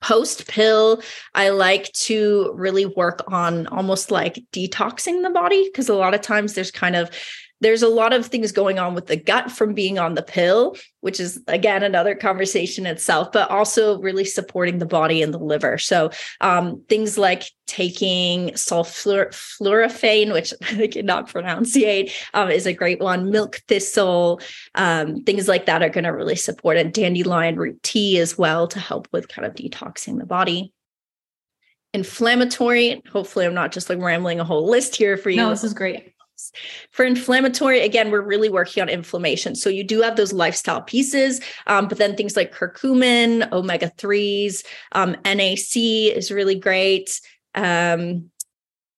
Post 0.00 0.48
pill, 0.48 1.02
I 1.34 1.50
like 1.50 1.92
to 1.92 2.52
really 2.54 2.86
work 2.86 3.22
on 3.28 3.68
almost 3.68 4.10
like 4.10 4.42
detoxing 4.52 5.22
the 5.22 5.30
body 5.30 5.64
because 5.64 5.88
a 5.88 5.94
lot 5.94 6.14
of 6.14 6.20
times 6.20 6.54
there's 6.54 6.72
kind 6.72 6.96
of 6.96 7.10
there's 7.62 7.82
a 7.82 7.88
lot 7.88 8.12
of 8.12 8.26
things 8.26 8.50
going 8.50 8.80
on 8.80 8.92
with 8.94 9.06
the 9.06 9.16
gut 9.16 9.50
from 9.50 9.72
being 9.72 9.96
on 9.96 10.14
the 10.14 10.22
pill, 10.22 10.76
which 11.00 11.20
is 11.20 11.40
again 11.46 11.84
another 11.84 12.16
conversation 12.16 12.86
itself, 12.86 13.30
but 13.30 13.48
also 13.50 14.00
really 14.00 14.24
supporting 14.24 14.78
the 14.78 14.86
body 14.86 15.22
and 15.22 15.32
the 15.32 15.38
liver. 15.38 15.78
So 15.78 16.10
um, 16.40 16.82
things 16.88 17.16
like 17.16 17.44
taking 17.68 18.50
sulforaphane, 18.50 20.32
which 20.32 20.52
I 20.62 20.88
cannot 20.88 21.28
pronunciate, 21.28 22.12
um, 22.34 22.50
is 22.50 22.66
a 22.66 22.72
great 22.72 23.00
one. 23.00 23.30
Milk 23.30 23.60
thistle, 23.68 24.40
um, 24.74 25.22
things 25.22 25.46
like 25.46 25.66
that 25.66 25.84
are 25.84 25.88
going 25.88 26.04
to 26.04 26.10
really 26.10 26.36
support 26.36 26.76
it. 26.76 26.92
Dandelion 26.92 27.54
root 27.54 27.80
tea 27.84 28.18
as 28.18 28.36
well 28.36 28.66
to 28.68 28.80
help 28.80 29.06
with 29.12 29.28
kind 29.28 29.46
of 29.46 29.54
detoxing 29.54 30.18
the 30.18 30.26
body 30.26 30.74
inflammatory. 31.94 33.02
Hopefully, 33.12 33.46
I'm 33.46 33.54
not 33.54 33.72
just 33.72 33.88
like 33.88 33.98
rambling 33.98 34.40
a 34.40 34.44
whole 34.44 34.68
list 34.68 34.96
here 34.96 35.16
for 35.16 35.30
you. 35.30 35.36
No, 35.36 35.50
this 35.50 35.64
is 35.64 35.74
great. 35.74 36.11
For 36.90 37.04
inflammatory, 37.04 37.80
again, 37.80 38.10
we're 38.10 38.20
really 38.20 38.48
working 38.48 38.82
on 38.82 38.88
inflammation. 38.88 39.54
So 39.54 39.68
you 39.68 39.84
do 39.84 40.00
have 40.02 40.16
those 40.16 40.32
lifestyle 40.32 40.82
pieces, 40.82 41.40
um, 41.66 41.88
but 41.88 41.98
then 41.98 42.16
things 42.16 42.36
like 42.36 42.54
curcumin, 42.54 43.50
omega 43.52 43.90
3s, 43.98 44.64
um, 44.92 45.16
NAC 45.24 45.76
is 45.76 46.30
really 46.30 46.56
great. 46.56 47.20
Um, 47.54 48.30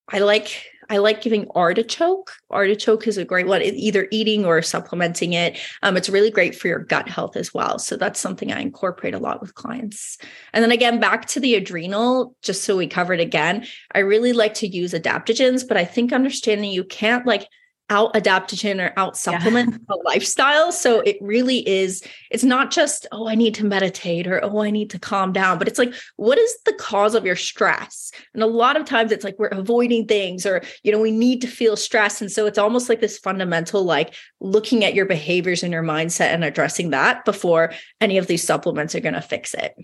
I 0.09 0.19
like 0.19 0.67
I 0.90 0.99
like 0.99 1.23
giving 1.23 1.49
artichoke. 1.55 2.33
Artichoke 2.51 3.07
is 3.07 3.16
a 3.16 3.25
great 3.25 3.47
one, 3.47 3.62
either 3.62 4.09
eating 4.11 4.44
or 4.44 4.61
supplementing 4.62 5.33
it. 5.33 5.59
Um, 5.83 5.97
it's 5.97 6.09
really 6.09 6.31
great 6.31 6.55
for 6.55 6.68
your 6.68 6.81
gut 6.81 7.09
health 7.09 7.37
as 7.37 7.55
well. 7.55 7.79
So 7.79 7.97
that's 7.97 8.20
something 8.20 8.53
I 8.53 8.61
incorporate 8.61 9.14
a 9.14 9.18
lot 9.18 9.40
with 9.40 9.55
clients. 9.55 10.18
And 10.53 10.62
then 10.62 10.73
again, 10.73 11.01
back 11.01 11.27
to 11.27 11.40
the 11.40 11.55
adrenal, 11.55 12.37
just 12.42 12.64
so 12.64 12.77
we 12.77 12.87
covered 12.87 13.20
again, 13.20 13.66
I 13.94 14.01
really 14.01 14.33
like 14.33 14.55
to 14.55 14.66
use 14.66 14.92
adaptogens, 14.92 15.66
but 15.66 15.77
I 15.77 15.85
think 15.85 16.12
understanding 16.12 16.70
you 16.70 16.85
can't 16.85 17.27
like 17.27 17.49
out 17.90 18.14
adaptogen 18.14 18.83
or 18.83 18.92
out 18.99 19.16
supplement 19.16 19.70
yeah. 19.88 19.94
a 19.94 19.97
lifestyle. 20.05 20.73
So 20.73 21.01
it 21.01 21.18
really 21.20 21.66
is, 21.68 22.03
it's 22.31 22.44
not 22.44 22.70
just, 22.70 23.07
oh, 23.12 23.29
I 23.29 23.35
need 23.35 23.55
to 23.57 23.66
meditate 23.66 24.27
or 24.27 24.42
oh, 24.42 24.62
I 24.62 24.70
need 24.70 24.90
to 24.90 24.99
calm 24.99 25.33
down, 25.33 25.59
but 25.59 25.68
it's 25.68 25.79
like, 25.79 25.92
what 26.16 26.38
is 26.38 26.57
the 26.64 26.73
cause 26.73 27.14
of 27.14 27.27
your 27.27 27.37
stress? 27.37 28.11
And 28.33 28.42
a 28.42 28.47
lot 28.47 28.77
of 28.77 28.87
times 28.87 29.12
it's 29.12 29.25
like 29.25 29.38
we're 29.38 29.49
avoiding 29.49 30.07
things 30.07 30.47
or, 30.47 30.62
you 30.83 30.92
know, 30.92 31.01
we 31.01 31.11
need 31.11 31.42
to 31.42 31.47
feel 31.47 31.77
stress. 31.77 32.20
And 32.20 32.33
so 32.33 32.47
it's 32.47 32.59
almost 32.59 32.88
like 32.88 33.01
this 33.01 33.18
fundamental, 33.18 33.85
like 33.85 34.14
looking 34.40 34.85
at 34.85 34.94
your 34.94 35.07
behaviors 35.07 35.62
and 35.62 35.73
your 35.73 35.83
mindset 35.83 36.33
and 36.33 36.42
addressing 36.42 36.90
that 36.90 37.25
before 37.25 37.73
any 38.01 38.16
of 38.16 38.27
these 38.27 38.42
supplements 38.42 38.94
are 38.94 39.01
going 39.01 39.14
to 39.14 39.20
fix 39.20 39.53
it. 39.53 39.75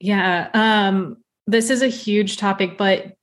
Yeah. 0.00 0.48
Um, 0.54 1.18
this 1.46 1.68
is 1.68 1.82
a 1.82 1.88
huge 1.88 2.38
topic, 2.38 2.78
but 2.78 3.16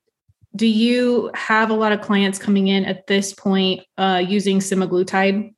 do 0.55 0.67
you 0.67 1.31
have 1.33 1.69
a 1.69 1.73
lot 1.73 1.91
of 1.91 2.01
clients 2.01 2.37
coming 2.37 2.67
in 2.67 2.85
at 2.85 3.07
this 3.07 3.33
point 3.33 3.81
uh, 3.97 4.21
using 4.25 4.59
semaglutide? 4.59 5.53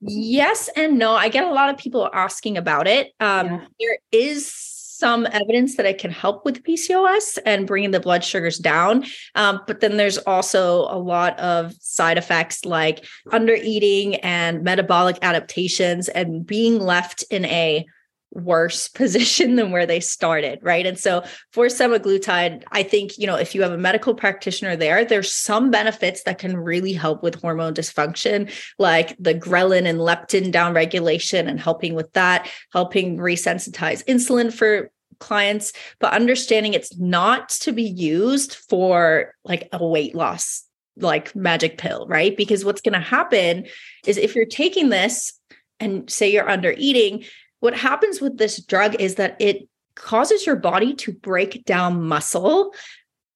Yes 0.00 0.68
and 0.76 0.98
no. 0.98 1.14
I 1.14 1.28
get 1.28 1.44
a 1.44 1.52
lot 1.52 1.70
of 1.70 1.78
people 1.78 2.08
asking 2.12 2.56
about 2.56 2.86
it. 2.86 3.12
Um, 3.18 3.46
yeah. 3.46 3.64
There 3.80 3.98
is 4.12 4.52
some 4.52 5.26
evidence 5.32 5.76
that 5.76 5.84
it 5.84 5.98
can 5.98 6.10
help 6.10 6.44
with 6.44 6.62
PCOS 6.62 7.38
and 7.44 7.66
bringing 7.66 7.90
the 7.90 8.00
blood 8.00 8.24
sugars 8.24 8.58
down. 8.58 9.04
Um, 9.34 9.60
but 9.66 9.80
then 9.80 9.98
there's 9.98 10.16
also 10.18 10.82
a 10.82 10.96
lot 10.98 11.38
of 11.38 11.74
side 11.80 12.16
effects 12.16 12.64
like 12.64 13.04
under 13.30 13.54
eating 13.54 14.14
and 14.16 14.62
metabolic 14.62 15.18
adaptations 15.20 16.08
and 16.08 16.46
being 16.46 16.80
left 16.80 17.24
in 17.30 17.44
a 17.46 17.84
worse 18.32 18.88
position 19.02 19.56
than 19.56 19.70
where 19.70 19.86
they 19.86 20.00
started, 20.00 20.58
right? 20.62 20.86
And 20.86 20.98
so 20.98 21.24
for 21.52 21.66
semaglutide, 21.66 22.64
I 22.72 22.82
think, 22.82 23.18
you 23.18 23.26
know, 23.26 23.36
if 23.36 23.54
you 23.54 23.62
have 23.62 23.72
a 23.72 23.78
medical 23.78 24.14
practitioner 24.14 24.76
there, 24.76 25.04
there's 25.04 25.32
some 25.32 25.70
benefits 25.70 26.22
that 26.24 26.38
can 26.38 26.56
really 26.56 26.92
help 26.92 27.22
with 27.22 27.40
hormone 27.40 27.74
dysfunction, 27.74 28.52
like 28.78 29.16
the 29.18 29.34
ghrelin 29.34 29.86
and 29.86 29.98
leptin 29.98 30.52
downregulation 30.52 31.48
and 31.48 31.60
helping 31.60 31.94
with 31.94 32.12
that, 32.12 32.50
helping 32.72 33.16
resensitize 33.16 34.04
insulin 34.06 34.52
for 34.52 34.90
clients, 35.18 35.72
but 35.98 36.12
understanding 36.12 36.74
it's 36.74 36.96
not 36.98 37.48
to 37.48 37.72
be 37.72 37.82
used 37.82 38.54
for 38.54 39.34
like 39.44 39.68
a 39.72 39.86
weight 39.86 40.14
loss 40.14 40.66
like 40.98 41.34
magic 41.36 41.78
pill, 41.78 42.06
right? 42.08 42.36
Because 42.36 42.64
what's 42.64 42.80
going 42.80 42.94
to 42.94 43.00
happen 43.00 43.66
is 44.06 44.16
if 44.16 44.34
you're 44.34 44.46
taking 44.46 44.88
this 44.88 45.38
and 45.78 46.08
say 46.10 46.30
you're 46.32 46.48
under 46.48 46.74
eating, 46.76 47.24
what 47.66 47.74
happens 47.74 48.20
with 48.20 48.38
this 48.38 48.62
drug 48.62 48.94
is 49.00 49.16
that 49.16 49.34
it 49.40 49.68
causes 49.96 50.46
your 50.46 50.54
body 50.54 50.94
to 50.94 51.10
break 51.10 51.64
down 51.64 52.00
muscle 52.00 52.72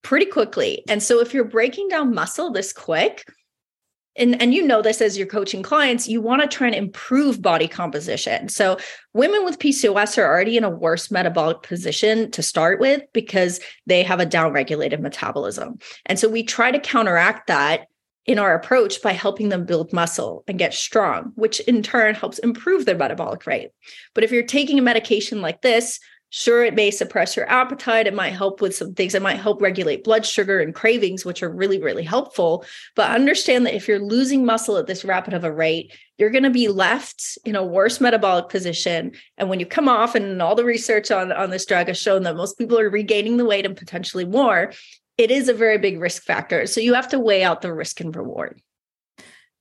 pretty 0.03 0.25
quickly. 0.25 0.85
And 0.87 1.03
so 1.03 1.19
if 1.19 1.33
you're 1.33 1.43
breaking 1.43 1.89
down 1.89 2.15
muscle 2.15 2.49
this 2.49 2.71
quick, 2.71 3.25
and, 4.15 4.41
and 4.41 4.53
you 4.53 4.65
know 4.65 4.81
this 4.81 5.01
as 5.01 5.17
you're 5.17 5.27
coaching 5.27 5.61
clients, 5.61 6.07
you 6.07 6.21
want 6.21 6.41
to 6.43 6.47
try 6.47 6.67
and 6.67 6.75
improve 6.77 7.41
body 7.41 7.67
composition. 7.67 8.47
So 8.47 8.77
women 9.13 9.43
with 9.43 9.59
PCOS 9.59 10.17
are 10.17 10.25
already 10.25 10.55
in 10.55 10.63
a 10.63 10.69
worse 10.69 11.11
metabolic 11.11 11.61
position 11.61 12.31
to 12.31 12.41
start 12.41 12.79
with 12.79 13.01
because 13.11 13.59
they 13.85 14.01
have 14.01 14.21
a 14.21 14.25
downregulated 14.25 15.01
metabolism. 15.01 15.77
And 16.05 16.17
so 16.17 16.29
we 16.29 16.43
try 16.43 16.71
to 16.71 16.79
counteract 16.79 17.47
that 17.47 17.87
in 18.25 18.37
our 18.39 18.53
approach 18.53 19.01
by 19.01 19.13
helping 19.13 19.49
them 19.49 19.65
build 19.65 19.93
muscle 19.93 20.43
and 20.47 20.59
get 20.59 20.73
strong, 20.73 21.31
which 21.35 21.59
in 21.61 21.81
turn 21.81 22.15
helps 22.15 22.39
improve 22.39 22.85
their 22.85 22.97
metabolic 22.97 23.45
rate. 23.47 23.71
But 24.13 24.23
if 24.23 24.31
you're 24.31 24.43
taking 24.43 24.77
a 24.77 24.83
medication 24.83 25.41
like 25.41 25.61
this, 25.61 25.99
sure, 26.29 26.63
it 26.63 26.75
may 26.75 26.91
suppress 26.91 27.35
your 27.35 27.49
appetite. 27.49 28.07
It 28.07 28.13
might 28.13 28.29
help 28.29 28.61
with 28.61 28.75
some 28.75 28.93
things. 28.93 29.15
It 29.15 29.21
might 29.21 29.39
help 29.39 29.61
regulate 29.61 30.03
blood 30.03 30.25
sugar 30.25 30.59
and 30.59 30.73
cravings, 30.73 31.25
which 31.25 31.43
are 31.43 31.53
really, 31.53 31.81
really 31.81 32.03
helpful. 32.03 32.63
But 32.95 33.11
understand 33.11 33.65
that 33.65 33.75
if 33.75 33.87
you're 33.87 33.99
losing 33.99 34.45
muscle 34.45 34.77
at 34.77 34.87
this 34.87 35.03
rapid 35.03 35.33
of 35.33 35.43
a 35.43 35.51
rate, 35.51 35.93
you're 36.17 36.29
going 36.29 36.43
to 36.43 36.49
be 36.49 36.67
left 36.69 37.37
in 37.43 37.55
a 37.55 37.65
worse 37.65 37.99
metabolic 37.99 38.47
position. 38.47 39.11
And 39.37 39.49
when 39.49 39.59
you 39.59 39.65
come 39.65 39.89
off, 39.89 40.15
and 40.15 40.41
all 40.41 40.55
the 40.55 40.63
research 40.63 41.11
on, 41.11 41.31
on 41.31 41.49
this 41.49 41.65
drug 41.65 41.87
has 41.87 41.97
shown 41.97 42.23
that 42.23 42.37
most 42.37 42.57
people 42.57 42.79
are 42.79 42.89
regaining 42.89 43.37
the 43.37 43.45
weight 43.45 43.65
and 43.65 43.75
potentially 43.75 44.25
more, 44.25 44.71
it 45.17 45.31
is 45.31 45.49
a 45.49 45.53
very 45.53 45.77
big 45.77 45.99
risk 45.99 46.23
factor. 46.23 46.65
So 46.65 46.81
you 46.81 46.93
have 46.93 47.09
to 47.09 47.19
weigh 47.19 47.43
out 47.43 47.61
the 47.61 47.73
risk 47.73 47.99
and 47.99 48.15
reward. 48.15 48.61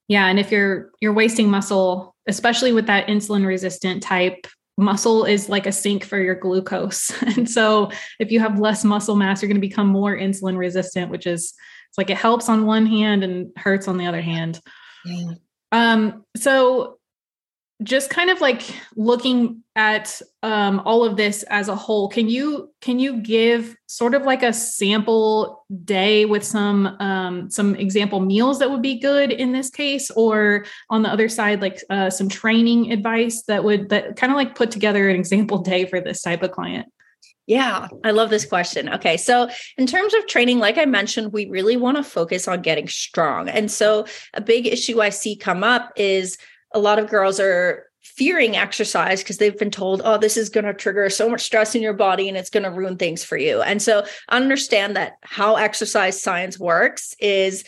Yeah, 0.08 0.26
and 0.26 0.40
if 0.40 0.50
you're 0.50 0.90
you're 1.00 1.12
wasting 1.12 1.50
muscle, 1.50 2.16
especially 2.26 2.72
with 2.72 2.86
that 2.86 3.06
insulin 3.06 3.46
resistant 3.46 4.02
type, 4.02 4.46
muscle 4.76 5.24
is 5.24 5.48
like 5.48 5.66
a 5.66 5.72
sink 5.72 6.04
for 6.04 6.18
your 6.18 6.34
glucose. 6.34 7.12
And 7.36 7.48
so 7.48 7.90
if 8.18 8.32
you 8.32 8.40
have 8.40 8.58
less 8.58 8.84
muscle 8.84 9.14
mass, 9.14 9.40
you're 9.40 9.48
going 9.48 9.60
to 9.60 9.66
become 9.66 9.86
more 9.86 10.16
insulin 10.16 10.56
resistant, 10.56 11.10
which 11.10 11.26
is 11.26 11.54
it's 11.88 11.98
like 11.98 12.10
it 12.10 12.16
helps 12.16 12.48
on 12.48 12.66
one 12.66 12.86
hand 12.86 13.22
and 13.22 13.50
hurts 13.56 13.88
on 13.88 13.98
the 13.98 14.06
other 14.06 14.20
hand. 14.20 14.60
Yeah. 15.04 15.32
Um 15.72 16.24
so 16.36 16.98
just 17.82 18.10
kind 18.10 18.30
of 18.30 18.40
like 18.40 18.62
looking 18.96 19.62
at 19.74 20.20
um, 20.42 20.82
all 20.84 21.04
of 21.04 21.16
this 21.16 21.42
as 21.44 21.68
a 21.68 21.74
whole 21.74 22.08
can 22.08 22.28
you 22.28 22.72
can 22.80 22.98
you 22.98 23.16
give 23.20 23.76
sort 23.86 24.14
of 24.14 24.22
like 24.22 24.42
a 24.42 24.52
sample 24.52 25.64
day 25.84 26.24
with 26.24 26.44
some 26.44 26.86
um, 27.00 27.50
some 27.50 27.74
example 27.76 28.20
meals 28.20 28.58
that 28.58 28.70
would 28.70 28.82
be 28.82 28.98
good 28.98 29.32
in 29.32 29.52
this 29.52 29.70
case 29.70 30.10
or 30.10 30.66
on 30.90 31.02
the 31.02 31.08
other 31.08 31.28
side 31.28 31.60
like 31.62 31.82
uh, 31.90 32.10
some 32.10 32.28
training 32.28 32.92
advice 32.92 33.42
that 33.42 33.64
would 33.64 33.88
that 33.88 34.16
kind 34.16 34.32
of 34.32 34.36
like 34.36 34.54
put 34.54 34.70
together 34.70 35.08
an 35.08 35.16
example 35.16 35.58
day 35.62 35.86
for 35.86 36.00
this 36.00 36.22
type 36.22 36.42
of 36.42 36.50
client 36.50 36.86
yeah, 37.46 37.88
I 38.04 38.12
love 38.12 38.30
this 38.30 38.44
question. 38.44 38.88
Okay. 38.88 39.16
So, 39.16 39.48
in 39.76 39.84
terms 39.84 40.14
of 40.14 40.28
training, 40.28 40.60
like 40.60 40.78
I 40.78 40.84
mentioned, 40.84 41.32
we 41.32 41.46
really 41.46 41.76
want 41.76 41.96
to 41.96 42.04
focus 42.04 42.46
on 42.46 42.62
getting 42.62 42.86
strong. 42.86 43.48
And 43.48 43.68
so, 43.68 44.06
a 44.34 44.40
big 44.40 44.68
issue 44.68 45.00
I 45.00 45.08
see 45.08 45.34
come 45.34 45.64
up 45.64 45.90
is 45.96 46.38
a 46.72 46.78
lot 46.78 46.98
of 46.98 47.08
girls 47.08 47.40
are 47.40 47.86
fearing 48.02 48.56
exercise 48.56 49.22
because 49.22 49.38
they've 49.38 49.58
been 49.58 49.70
told, 49.70 50.00
oh, 50.04 50.16
this 50.16 50.36
is 50.36 50.48
going 50.48 50.64
to 50.64 50.72
trigger 50.72 51.10
so 51.10 51.28
much 51.28 51.42
stress 51.42 51.74
in 51.74 51.82
your 51.82 51.92
body 51.92 52.28
and 52.28 52.36
it's 52.36 52.50
going 52.50 52.62
to 52.62 52.70
ruin 52.70 52.96
things 52.96 53.22
for 53.22 53.36
you. 53.36 53.60
And 53.60 53.82
so 53.82 54.06
understand 54.30 54.96
that 54.96 55.14
how 55.22 55.56
exercise 55.56 56.20
science 56.20 56.58
works 56.58 57.14
is 57.20 57.64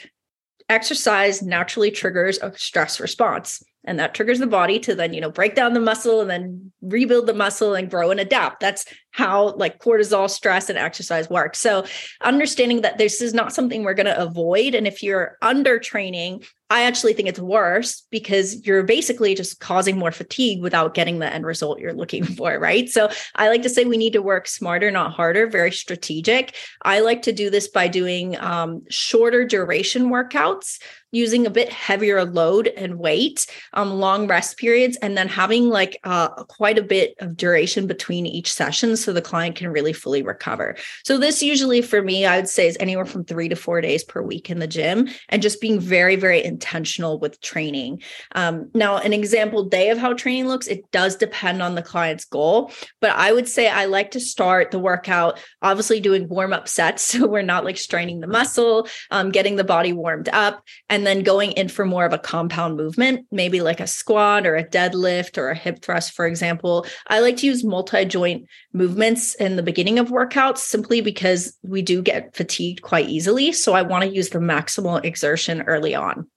exercise 0.69 1.43
naturally 1.43 1.91
triggers 1.91 2.38
a 2.38 2.57
stress 2.57 2.99
response 2.99 3.62
and 3.85 3.99
that 3.99 4.14
triggers 4.14 4.38
the 4.38 4.47
body 4.47 4.79
to 4.81 4.95
then 4.95 5.12
you 5.12 5.21
know 5.21 5.31
break 5.31 5.55
down 5.55 5.75
the 5.75 5.81
muscle 5.81 6.21
and 6.21 6.31
then 6.31 6.73
rebuild 6.81 7.27
the 7.27 7.35
muscle 7.35 7.75
and 7.75 7.90
grow 7.90 8.11
and 8.11 8.21
adapt. 8.21 8.61
That's 8.61 8.85
how 9.11 9.55
like 9.57 9.79
cortisol 9.79 10.29
stress 10.29 10.68
and 10.68 10.79
exercise 10.79 11.29
work. 11.29 11.55
So 11.55 11.85
understanding 12.23 12.81
that 12.81 12.99
this 12.99 13.21
is 13.21 13.35
not 13.35 13.53
something 13.53 13.85
we're 13.85 13.95
going 13.95 14.07
to 14.07 14.21
avoid. 14.21 14.75
And 14.75 14.87
if 14.87 15.03
you're 15.03 15.37
under 15.42 15.79
training 15.79 16.45
i 16.73 16.85
actually 16.85 17.12
think 17.12 17.29
it's 17.29 17.38
worse 17.38 18.07
because 18.11 18.66
you're 18.66 18.83
basically 18.83 19.35
just 19.35 19.61
causing 19.61 19.99
more 19.99 20.11
fatigue 20.11 20.62
without 20.62 20.95
getting 20.95 21.18
the 21.18 21.31
end 21.31 21.45
result 21.45 21.79
you're 21.79 21.92
looking 21.92 22.25
for 22.37 22.59
right? 22.59 22.88
So 22.88 23.11
i 23.35 23.49
like 23.49 23.62
to 23.62 23.68
say 23.68 23.85
we 23.85 23.99
need 23.99 24.14
to 24.14 24.23
work 24.23 24.49
smarter 24.49 24.90
not 24.90 25.12
harder 25.12 25.47
very 25.47 25.71
strategic. 25.71 26.57
I 26.83 27.01
like 27.01 27.23
to 27.23 27.33
do 27.33 27.51
this 27.51 27.68
by 27.68 27.88
doing 27.88 28.38
um, 28.40 28.83
shorter 28.88 29.45
duration 29.45 30.09
workouts 30.09 30.79
using 31.12 31.46
a 31.46 31.51
bit 31.51 31.70
heavier 31.70 32.25
load 32.25 32.66
and 32.68 32.98
weight, 32.98 33.46
um, 33.75 33.90
long 33.90 34.27
rest 34.27 34.57
periods, 34.57 34.96
and 34.96 35.16
then 35.16 35.29
having 35.29 35.68
like 35.68 35.98
uh, 36.05 36.29
quite 36.44 36.79
a 36.79 36.83
bit 36.83 37.14
of 37.20 37.37
duration 37.37 37.87
between 37.87 38.27
each 38.27 38.53
session 38.53 38.96
so 38.96 39.12
the 39.12 39.22
client 39.22 39.55
can 39.55 39.68
really 39.68 39.92
fully 39.92 40.22
recover. 40.22 40.75
So, 41.05 41.18
this 41.18 41.42
usually 41.42 41.83
for 41.83 42.03
me, 42.03 42.27
I 42.27 42.37
would 42.37 42.48
say 42.48 42.66
is 42.66 42.77
anywhere 42.81 43.05
from 43.05 43.25
three 43.25 43.48
to 43.48 43.57
four 43.57 43.81
days 43.81 44.03
per 44.03 44.22
week 44.22 44.51
in 44.51 44.59
the 44.59 44.66
gym 44.66 45.09
and 45.29 45.42
just 45.42 45.61
being 45.61 45.79
very, 45.79 46.16
very 46.16 46.42
intentional 46.42 47.18
with 47.18 47.40
training. 47.40 48.03
Um, 48.35 48.70
now, 48.75 48.96
an 48.96 49.12
example 49.12 49.64
day 49.64 49.90
of 49.90 49.98
how 49.98 50.14
training 50.14 50.48
looks, 50.48 50.66
it 50.66 50.90
does 50.90 51.16
depend 51.16 51.62
on 51.62 51.75
the 51.75 51.83
client's 51.83 52.25
goal, 52.25 52.72
but 53.01 53.11
I 53.11 53.33
would 53.33 53.48
say 53.48 53.68
I 53.68 53.85
like 53.85 54.12
to 54.12 54.20
start 54.20 54.70
the 54.70 54.79
workout 54.79 55.38
obviously 55.61 56.01
doing 56.01 56.29
warm 56.29 56.53
up 56.53 56.68
sets. 56.68 57.12
So, 57.12 57.27
we're 57.27 57.42
not 57.42 57.64
like 57.64 57.77
straining 57.77 58.20
the 58.20 58.27
muscle, 58.27 58.88
um, 59.11 59.31
getting 59.31 59.57
the 59.57 59.64
body 59.64 59.92
warmed 59.92 60.31
up. 60.31 60.64
And 60.88 61.02
and 61.03 61.07
then 61.09 61.25
going 61.25 61.51
in 61.53 61.67
for 61.67 61.85
more 61.85 62.05
of 62.05 62.12
a 62.12 62.19
compound 62.19 62.77
movement, 62.77 63.27
maybe 63.33 63.61
like 63.61 63.81
a 63.81 63.88
squat 63.88 64.47
or 64.47 64.55
a 64.55 64.62
deadlift 64.62 65.37
or 65.37 65.51
a 65.51 65.55
hip 65.57 65.83
thrust, 65.83 66.12
for 66.12 66.29
example. 66.29 66.87
I 67.09 67.19
like 67.19 67.38
to 67.38 67.47
use 67.47 67.65
multi 67.65 68.05
joint 68.05 68.47
movements 68.73 69.35
in 69.35 69.57
the 69.57 69.65
beginning 69.65 69.99
of 69.99 70.11
workouts 70.11 70.59
simply 70.59 71.01
because 71.01 71.59
we 71.62 71.83
do 71.83 72.03
get 72.03 72.37
fatigued 72.37 72.83
quite 72.83 73.09
easily. 73.09 73.51
So 73.51 73.73
I 73.73 73.83
want 73.83 74.05
to 74.05 74.15
use 74.15 74.29
the 74.29 74.38
maximal 74.38 75.05
exertion 75.05 75.62
early 75.62 75.93
on. 75.93 76.31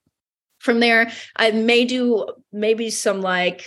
From 0.57 0.79
there, 0.79 1.11
I 1.35 1.51
may 1.51 1.85
do 1.85 2.25
maybe 2.51 2.89
some 2.89 3.21
like 3.21 3.65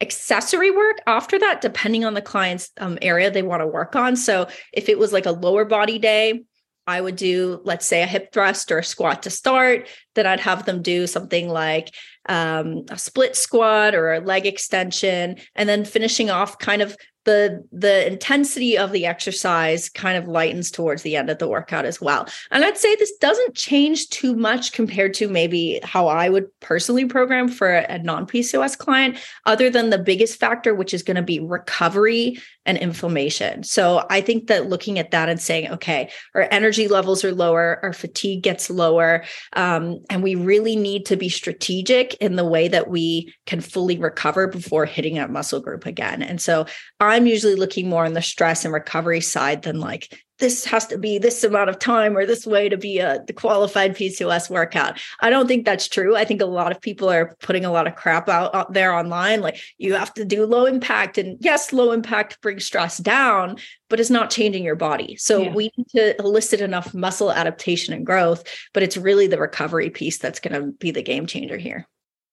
accessory 0.00 0.72
work 0.72 0.96
after 1.06 1.38
that, 1.38 1.60
depending 1.60 2.04
on 2.04 2.14
the 2.14 2.20
client's 2.20 2.72
um, 2.78 2.98
area 3.00 3.30
they 3.30 3.44
want 3.44 3.60
to 3.60 3.66
work 3.68 3.94
on. 3.94 4.16
So 4.16 4.48
if 4.72 4.88
it 4.88 4.98
was 4.98 5.12
like 5.12 5.26
a 5.26 5.30
lower 5.30 5.64
body 5.64 6.00
day, 6.00 6.42
I 6.86 7.00
would 7.00 7.16
do, 7.16 7.60
let's 7.64 7.86
say, 7.86 8.02
a 8.02 8.06
hip 8.06 8.32
thrust 8.32 8.70
or 8.70 8.78
a 8.78 8.84
squat 8.84 9.24
to 9.24 9.30
start. 9.30 9.88
Then 10.14 10.26
I'd 10.26 10.40
have 10.40 10.64
them 10.64 10.82
do 10.82 11.06
something 11.06 11.48
like 11.48 11.94
um, 12.28 12.84
a 12.90 12.98
split 12.98 13.36
squat 13.36 13.94
or 13.94 14.14
a 14.14 14.20
leg 14.20 14.46
extension, 14.46 15.36
and 15.54 15.68
then 15.68 15.84
finishing 15.84 16.30
off 16.30 16.58
kind 16.58 16.82
of 16.82 16.96
the 17.26 17.62
the 17.72 18.06
intensity 18.06 18.78
of 18.78 18.92
the 18.92 19.04
exercise 19.04 19.90
kind 19.90 20.16
of 20.16 20.28
lightens 20.28 20.70
towards 20.70 21.02
the 21.02 21.16
end 21.16 21.28
of 21.28 21.38
the 21.38 21.48
workout 21.48 21.84
as 21.84 22.00
well. 22.00 22.26
And 22.50 22.64
I'd 22.64 22.78
say 22.78 22.94
this 22.94 23.12
doesn't 23.20 23.54
change 23.54 24.08
too 24.08 24.34
much 24.34 24.72
compared 24.72 25.12
to 25.14 25.28
maybe 25.28 25.80
how 25.82 26.06
I 26.06 26.30
would 26.30 26.46
personally 26.60 27.04
program 27.04 27.48
for 27.48 27.68
a 27.68 27.98
non-PCOS 27.98 28.78
client 28.78 29.18
other 29.44 29.68
than 29.68 29.90
the 29.90 29.98
biggest 29.98 30.40
factor 30.40 30.74
which 30.74 30.94
is 30.94 31.02
going 31.02 31.16
to 31.16 31.22
be 31.22 31.40
recovery 31.40 32.38
and 32.66 32.76
inflammation. 32.78 33.62
So 33.62 34.04
I 34.10 34.20
think 34.20 34.48
that 34.48 34.68
looking 34.68 34.98
at 34.98 35.12
that 35.12 35.28
and 35.28 35.40
saying 35.40 35.70
okay, 35.70 36.10
our 36.34 36.48
energy 36.50 36.88
levels 36.88 37.24
are 37.24 37.32
lower, 37.32 37.80
our 37.82 37.92
fatigue 37.92 38.42
gets 38.42 38.68
lower, 38.68 39.24
um, 39.54 40.00
and 40.10 40.22
we 40.22 40.34
really 40.34 40.76
need 40.76 41.06
to 41.06 41.16
be 41.16 41.28
strategic 41.28 42.14
in 42.14 42.36
the 42.36 42.44
way 42.44 42.68
that 42.68 42.88
we 42.88 43.32
can 43.46 43.60
fully 43.60 43.98
recover 43.98 44.46
before 44.48 44.84
hitting 44.84 45.14
that 45.14 45.30
muscle 45.30 45.60
group 45.60 45.86
again. 45.86 46.22
And 46.22 46.40
so 46.40 46.66
I'm 47.00 47.26
usually 47.26 47.54
looking 47.54 47.88
more 47.88 48.04
on 48.04 48.12
the 48.12 48.22
stress 48.22 48.64
and 48.64 48.74
recovery 48.74 49.20
side 49.20 49.62
than 49.62 49.80
like 49.80 50.25
this 50.38 50.64
has 50.66 50.86
to 50.86 50.98
be 50.98 51.18
this 51.18 51.42
amount 51.44 51.70
of 51.70 51.78
time 51.78 52.16
or 52.16 52.26
this 52.26 52.46
way 52.46 52.68
to 52.68 52.76
be 52.76 52.98
a 52.98 53.22
the 53.26 53.32
qualified 53.32 53.96
PCOS 53.96 54.50
workout. 54.50 55.00
I 55.20 55.30
don't 55.30 55.46
think 55.46 55.64
that's 55.64 55.88
true. 55.88 56.16
I 56.16 56.24
think 56.24 56.42
a 56.42 56.46
lot 56.46 56.72
of 56.72 56.80
people 56.80 57.08
are 57.08 57.34
putting 57.40 57.64
a 57.64 57.72
lot 57.72 57.86
of 57.86 57.96
crap 57.96 58.28
out, 58.28 58.54
out 58.54 58.72
there 58.72 58.92
online 58.92 59.40
like 59.40 59.60
you 59.78 59.94
have 59.94 60.12
to 60.14 60.24
do 60.24 60.44
low 60.44 60.66
impact 60.66 61.18
and 61.18 61.38
yes, 61.40 61.72
low 61.72 61.92
impact 61.92 62.40
brings 62.42 62.66
stress 62.66 62.98
down, 62.98 63.56
but 63.88 64.00
it's 64.00 64.10
not 64.10 64.30
changing 64.30 64.64
your 64.64 64.76
body. 64.76 65.16
So 65.16 65.42
yeah. 65.42 65.54
we 65.54 65.70
need 65.76 65.88
to 65.90 66.18
elicit 66.20 66.60
enough 66.60 66.92
muscle 66.92 67.32
adaptation 67.32 67.94
and 67.94 68.04
growth, 68.04 68.44
but 68.74 68.82
it's 68.82 68.96
really 68.96 69.26
the 69.26 69.38
recovery 69.38 69.90
piece 69.90 70.18
that's 70.18 70.40
going 70.40 70.60
to 70.60 70.72
be 70.72 70.90
the 70.90 71.02
game 71.02 71.26
changer 71.26 71.56
here. 71.56 71.86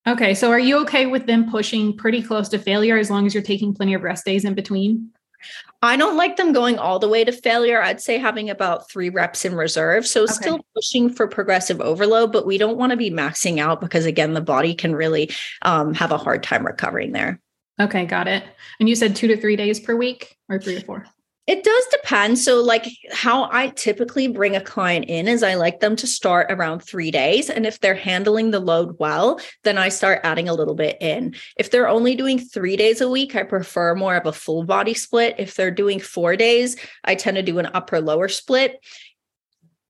Okay. 0.05 0.33
So 0.33 0.51
are 0.51 0.59
you 0.59 0.81
okay 0.81 1.05
with 1.05 1.27
them 1.27 1.49
pushing 1.49 1.95
pretty 1.95 2.21
close 2.21 2.49
to 2.49 2.59
failure 2.59 2.97
as 2.97 3.09
long 3.09 3.25
as 3.25 3.33
you're 3.33 3.43
taking 3.43 3.73
plenty 3.73 3.93
of 3.93 4.03
rest 4.03 4.25
days 4.25 4.43
in 4.43 4.53
between? 4.53 5.11
I 5.81 5.97
don't 5.97 6.15
like 6.15 6.37
them 6.37 6.53
going 6.53 6.79
all 6.79 6.97
the 6.97 7.09
way 7.09 7.25
to 7.25 7.31
failure. 7.31 7.81
I'd 7.81 7.99
say 7.99 8.17
having 8.17 8.49
about 8.49 8.89
three 8.89 9.09
reps 9.09 9.43
in 9.43 9.53
reserve. 9.53 10.07
So 10.07 10.23
okay. 10.23 10.33
still 10.33 10.65
pushing 10.73 11.09
for 11.09 11.27
progressive 11.27 11.81
overload, 11.81 12.31
but 12.31 12.45
we 12.45 12.57
don't 12.57 12.77
want 12.77 12.91
to 12.91 12.97
be 12.97 13.11
maxing 13.11 13.59
out 13.59 13.81
because, 13.81 14.05
again, 14.05 14.33
the 14.33 14.41
body 14.41 14.73
can 14.75 14.95
really 14.95 15.29
um, 15.63 15.93
have 15.93 16.11
a 16.11 16.17
hard 16.17 16.41
time 16.41 16.65
recovering 16.65 17.11
there. 17.11 17.41
Okay, 17.81 18.05
got 18.05 18.27
it. 18.27 18.43
And 18.79 18.87
you 18.87 18.95
said 18.95 19.15
two 19.15 19.27
to 19.27 19.35
three 19.35 19.55
days 19.55 19.79
per 19.79 19.95
week 19.95 20.37
or 20.47 20.59
three 20.59 20.75
to 20.75 20.85
four? 20.85 21.05
It 21.45 21.63
does 21.63 21.85
depend. 21.91 22.39
So, 22.39 22.63
like 22.63 22.87
how 23.11 23.49
I 23.51 23.67
typically 23.69 24.29
bring 24.29 24.55
a 24.55 24.61
client 24.61 25.05
in 25.09 25.27
is 25.27 25.43
I 25.43 25.55
like 25.55 25.81
them 25.81 25.97
to 25.97 26.07
start 26.07 26.49
around 26.49 26.79
three 26.79 27.11
days. 27.11 27.49
And 27.49 27.65
if 27.65 27.81
they're 27.81 27.95
handling 27.95 28.51
the 28.51 28.61
load 28.61 28.95
well, 28.97 29.41
then 29.63 29.77
I 29.77 29.89
start 29.89 30.21
adding 30.23 30.47
a 30.47 30.53
little 30.53 30.75
bit 30.75 30.97
in. 31.01 31.35
If 31.57 31.69
they're 31.69 31.89
only 31.89 32.15
doing 32.15 32.39
three 32.39 32.77
days 32.77 33.01
a 33.01 33.09
week, 33.09 33.35
I 33.35 33.43
prefer 33.43 33.93
more 33.93 34.15
of 34.15 34.25
a 34.25 34.31
full 34.31 34.63
body 34.63 34.93
split. 34.93 35.35
If 35.37 35.55
they're 35.55 35.69
doing 35.69 35.99
four 35.99 36.37
days, 36.37 36.77
I 37.03 37.15
tend 37.15 37.35
to 37.35 37.43
do 37.43 37.59
an 37.59 37.69
upper 37.73 37.99
lower 37.99 38.29
split 38.29 38.79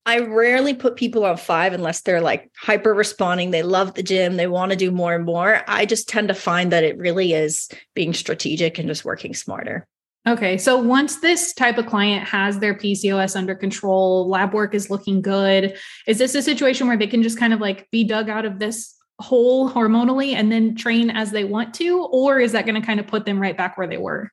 I 0.06 0.18
rarely 0.18 0.74
put 0.74 0.96
people 0.96 1.24
on 1.24 1.38
five 1.38 1.72
unless 1.72 2.02
they're 2.02 2.20
like 2.20 2.50
hyper 2.58 2.92
responding. 2.92 3.50
They 3.50 3.62
love 3.62 3.94
the 3.94 4.02
gym. 4.02 4.36
They 4.36 4.46
want 4.46 4.70
to 4.70 4.76
do 4.76 4.90
more 4.90 5.14
and 5.14 5.24
more. 5.24 5.62
I 5.66 5.86
just 5.86 6.08
tend 6.08 6.28
to 6.28 6.34
find 6.34 6.72
that 6.72 6.84
it 6.84 6.98
really 6.98 7.32
is 7.32 7.70
being 7.94 8.12
strategic 8.12 8.78
and 8.78 8.88
just 8.88 9.04
working 9.04 9.32
smarter. 9.32 9.86
Okay. 10.26 10.56
So 10.56 10.78
once 10.78 11.20
this 11.20 11.52
type 11.52 11.76
of 11.76 11.86
client 11.86 12.26
has 12.26 12.58
their 12.58 12.74
PCOS 12.74 13.36
under 13.36 13.54
control, 13.54 14.28
lab 14.28 14.54
work 14.54 14.74
is 14.74 14.88
looking 14.88 15.20
good, 15.20 15.76
is 16.06 16.18
this 16.18 16.34
a 16.34 16.42
situation 16.42 16.86
where 16.86 16.96
they 16.96 17.06
can 17.06 17.22
just 17.22 17.38
kind 17.38 17.52
of 17.52 17.60
like 17.60 17.90
be 17.90 18.04
dug 18.04 18.30
out 18.30 18.46
of 18.46 18.58
this 18.58 18.94
hole 19.20 19.70
hormonally 19.70 20.34
and 20.34 20.50
then 20.50 20.74
train 20.74 21.10
as 21.10 21.30
they 21.30 21.44
want 21.44 21.74
to? 21.74 22.04
Or 22.04 22.40
is 22.40 22.52
that 22.52 22.64
going 22.64 22.80
to 22.80 22.86
kind 22.86 23.00
of 23.00 23.06
put 23.06 23.26
them 23.26 23.40
right 23.40 23.56
back 23.56 23.76
where 23.76 23.86
they 23.86 23.98
were? 23.98 24.30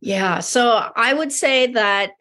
Yeah. 0.00 0.40
So 0.40 0.90
I 0.94 1.14
would 1.14 1.32
say 1.32 1.68
that 1.68 2.12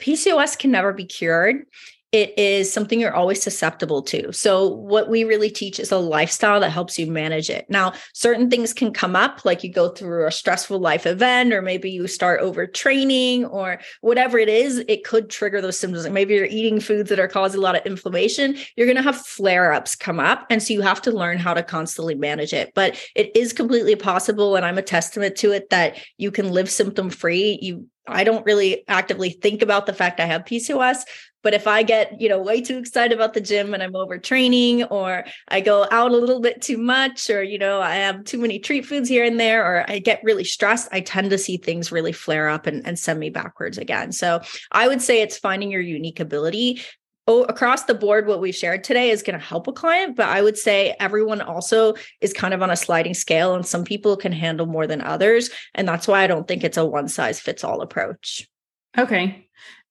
PCOS 0.00 0.58
can 0.58 0.70
never 0.70 0.92
be 0.92 1.04
cured 1.04 1.64
it 2.10 2.38
is 2.38 2.72
something 2.72 2.98
you're 2.98 3.14
always 3.14 3.42
susceptible 3.42 4.00
to. 4.02 4.32
So, 4.32 4.66
what 4.66 5.10
we 5.10 5.24
really 5.24 5.50
teach 5.50 5.78
is 5.78 5.92
a 5.92 5.98
lifestyle 5.98 6.60
that 6.60 6.70
helps 6.70 6.98
you 6.98 7.06
manage 7.06 7.50
it. 7.50 7.66
Now, 7.68 7.92
certain 8.14 8.48
things 8.48 8.72
can 8.72 8.94
come 8.94 9.14
up, 9.14 9.44
like 9.44 9.62
you 9.62 9.70
go 9.70 9.90
through 9.90 10.26
a 10.26 10.32
stressful 10.32 10.78
life 10.78 11.04
event, 11.04 11.52
or 11.52 11.60
maybe 11.60 11.90
you 11.90 12.06
start 12.06 12.40
overtraining, 12.40 13.50
or 13.50 13.80
whatever 14.00 14.38
it 14.38 14.48
is, 14.48 14.82
it 14.88 15.04
could 15.04 15.28
trigger 15.28 15.60
those 15.60 15.78
symptoms. 15.78 16.04
Like 16.04 16.14
maybe 16.14 16.34
you're 16.34 16.46
eating 16.46 16.80
foods 16.80 17.10
that 17.10 17.20
are 17.20 17.28
causing 17.28 17.60
a 17.60 17.62
lot 17.62 17.76
of 17.76 17.84
inflammation, 17.84 18.56
you're 18.76 18.86
going 18.86 18.96
to 18.96 19.02
have 19.02 19.16
flare 19.16 19.72
ups 19.74 19.94
come 19.94 20.18
up. 20.18 20.46
And 20.48 20.62
so, 20.62 20.72
you 20.72 20.80
have 20.80 21.02
to 21.02 21.12
learn 21.12 21.36
how 21.36 21.52
to 21.52 21.62
constantly 21.62 22.14
manage 22.14 22.54
it. 22.54 22.72
But 22.74 22.98
it 23.14 23.36
is 23.36 23.52
completely 23.52 23.96
possible. 23.96 24.56
And 24.56 24.64
I'm 24.64 24.78
a 24.78 24.82
testament 24.82 25.36
to 25.36 25.52
it 25.52 25.68
that 25.70 25.98
you 26.16 26.30
can 26.30 26.52
live 26.52 26.70
symptom 26.70 27.10
free. 27.10 27.58
You 27.60 27.86
I 28.08 28.24
don't 28.24 28.44
really 28.44 28.84
actively 28.88 29.30
think 29.30 29.62
about 29.62 29.86
the 29.86 29.92
fact 29.92 30.20
I 30.20 30.26
have 30.26 30.44
PCOS, 30.44 31.04
but 31.42 31.54
if 31.54 31.66
I 31.66 31.82
get, 31.82 32.20
you 32.20 32.28
know, 32.28 32.40
way 32.40 32.60
too 32.60 32.78
excited 32.78 33.14
about 33.14 33.34
the 33.34 33.40
gym 33.40 33.74
and 33.74 33.82
I'm 33.82 33.92
overtraining 33.92 34.90
or 34.90 35.24
I 35.48 35.60
go 35.60 35.86
out 35.90 36.10
a 36.10 36.16
little 36.16 36.40
bit 36.40 36.60
too 36.60 36.78
much 36.78 37.30
or, 37.30 37.42
you 37.42 37.58
know, 37.58 37.80
I 37.80 37.96
have 37.96 38.24
too 38.24 38.38
many 38.38 38.58
treat 38.58 38.86
foods 38.86 39.08
here 39.08 39.24
and 39.24 39.38
there 39.38 39.64
or 39.64 39.84
I 39.88 39.98
get 39.98 40.20
really 40.24 40.44
stressed, 40.44 40.88
I 40.92 41.00
tend 41.00 41.30
to 41.30 41.38
see 41.38 41.56
things 41.56 41.92
really 41.92 42.12
flare 42.12 42.48
up 42.48 42.66
and, 42.66 42.86
and 42.86 42.98
send 42.98 43.20
me 43.20 43.30
backwards 43.30 43.78
again. 43.78 44.12
So 44.12 44.40
I 44.72 44.88
would 44.88 45.02
say 45.02 45.22
it's 45.22 45.38
finding 45.38 45.70
your 45.70 45.80
unique 45.80 46.20
ability 46.20 46.82
oh, 47.28 47.44
across 47.44 47.84
the 47.84 47.94
board, 47.94 48.26
what 48.26 48.40
we've 48.40 48.54
shared 48.54 48.82
today 48.82 49.10
is 49.10 49.22
going 49.22 49.38
to 49.38 49.44
help 49.44 49.68
a 49.68 49.72
client, 49.72 50.16
but 50.16 50.26
I 50.26 50.40
would 50.40 50.56
say 50.56 50.96
everyone 50.98 51.42
also 51.42 51.94
is 52.22 52.32
kind 52.32 52.54
of 52.54 52.62
on 52.62 52.70
a 52.70 52.76
sliding 52.76 53.12
scale, 53.12 53.54
and 53.54 53.66
some 53.66 53.84
people 53.84 54.16
can 54.16 54.32
handle 54.32 54.66
more 54.66 54.86
than 54.86 55.02
others. 55.02 55.50
And 55.74 55.86
that's 55.86 56.08
why 56.08 56.22
I 56.22 56.26
don't 56.26 56.48
think 56.48 56.64
it's 56.64 56.78
a 56.78 56.86
one 56.86 57.06
size 57.06 57.38
fits 57.38 57.62
all 57.62 57.82
approach. 57.82 58.48
Okay. 58.96 59.48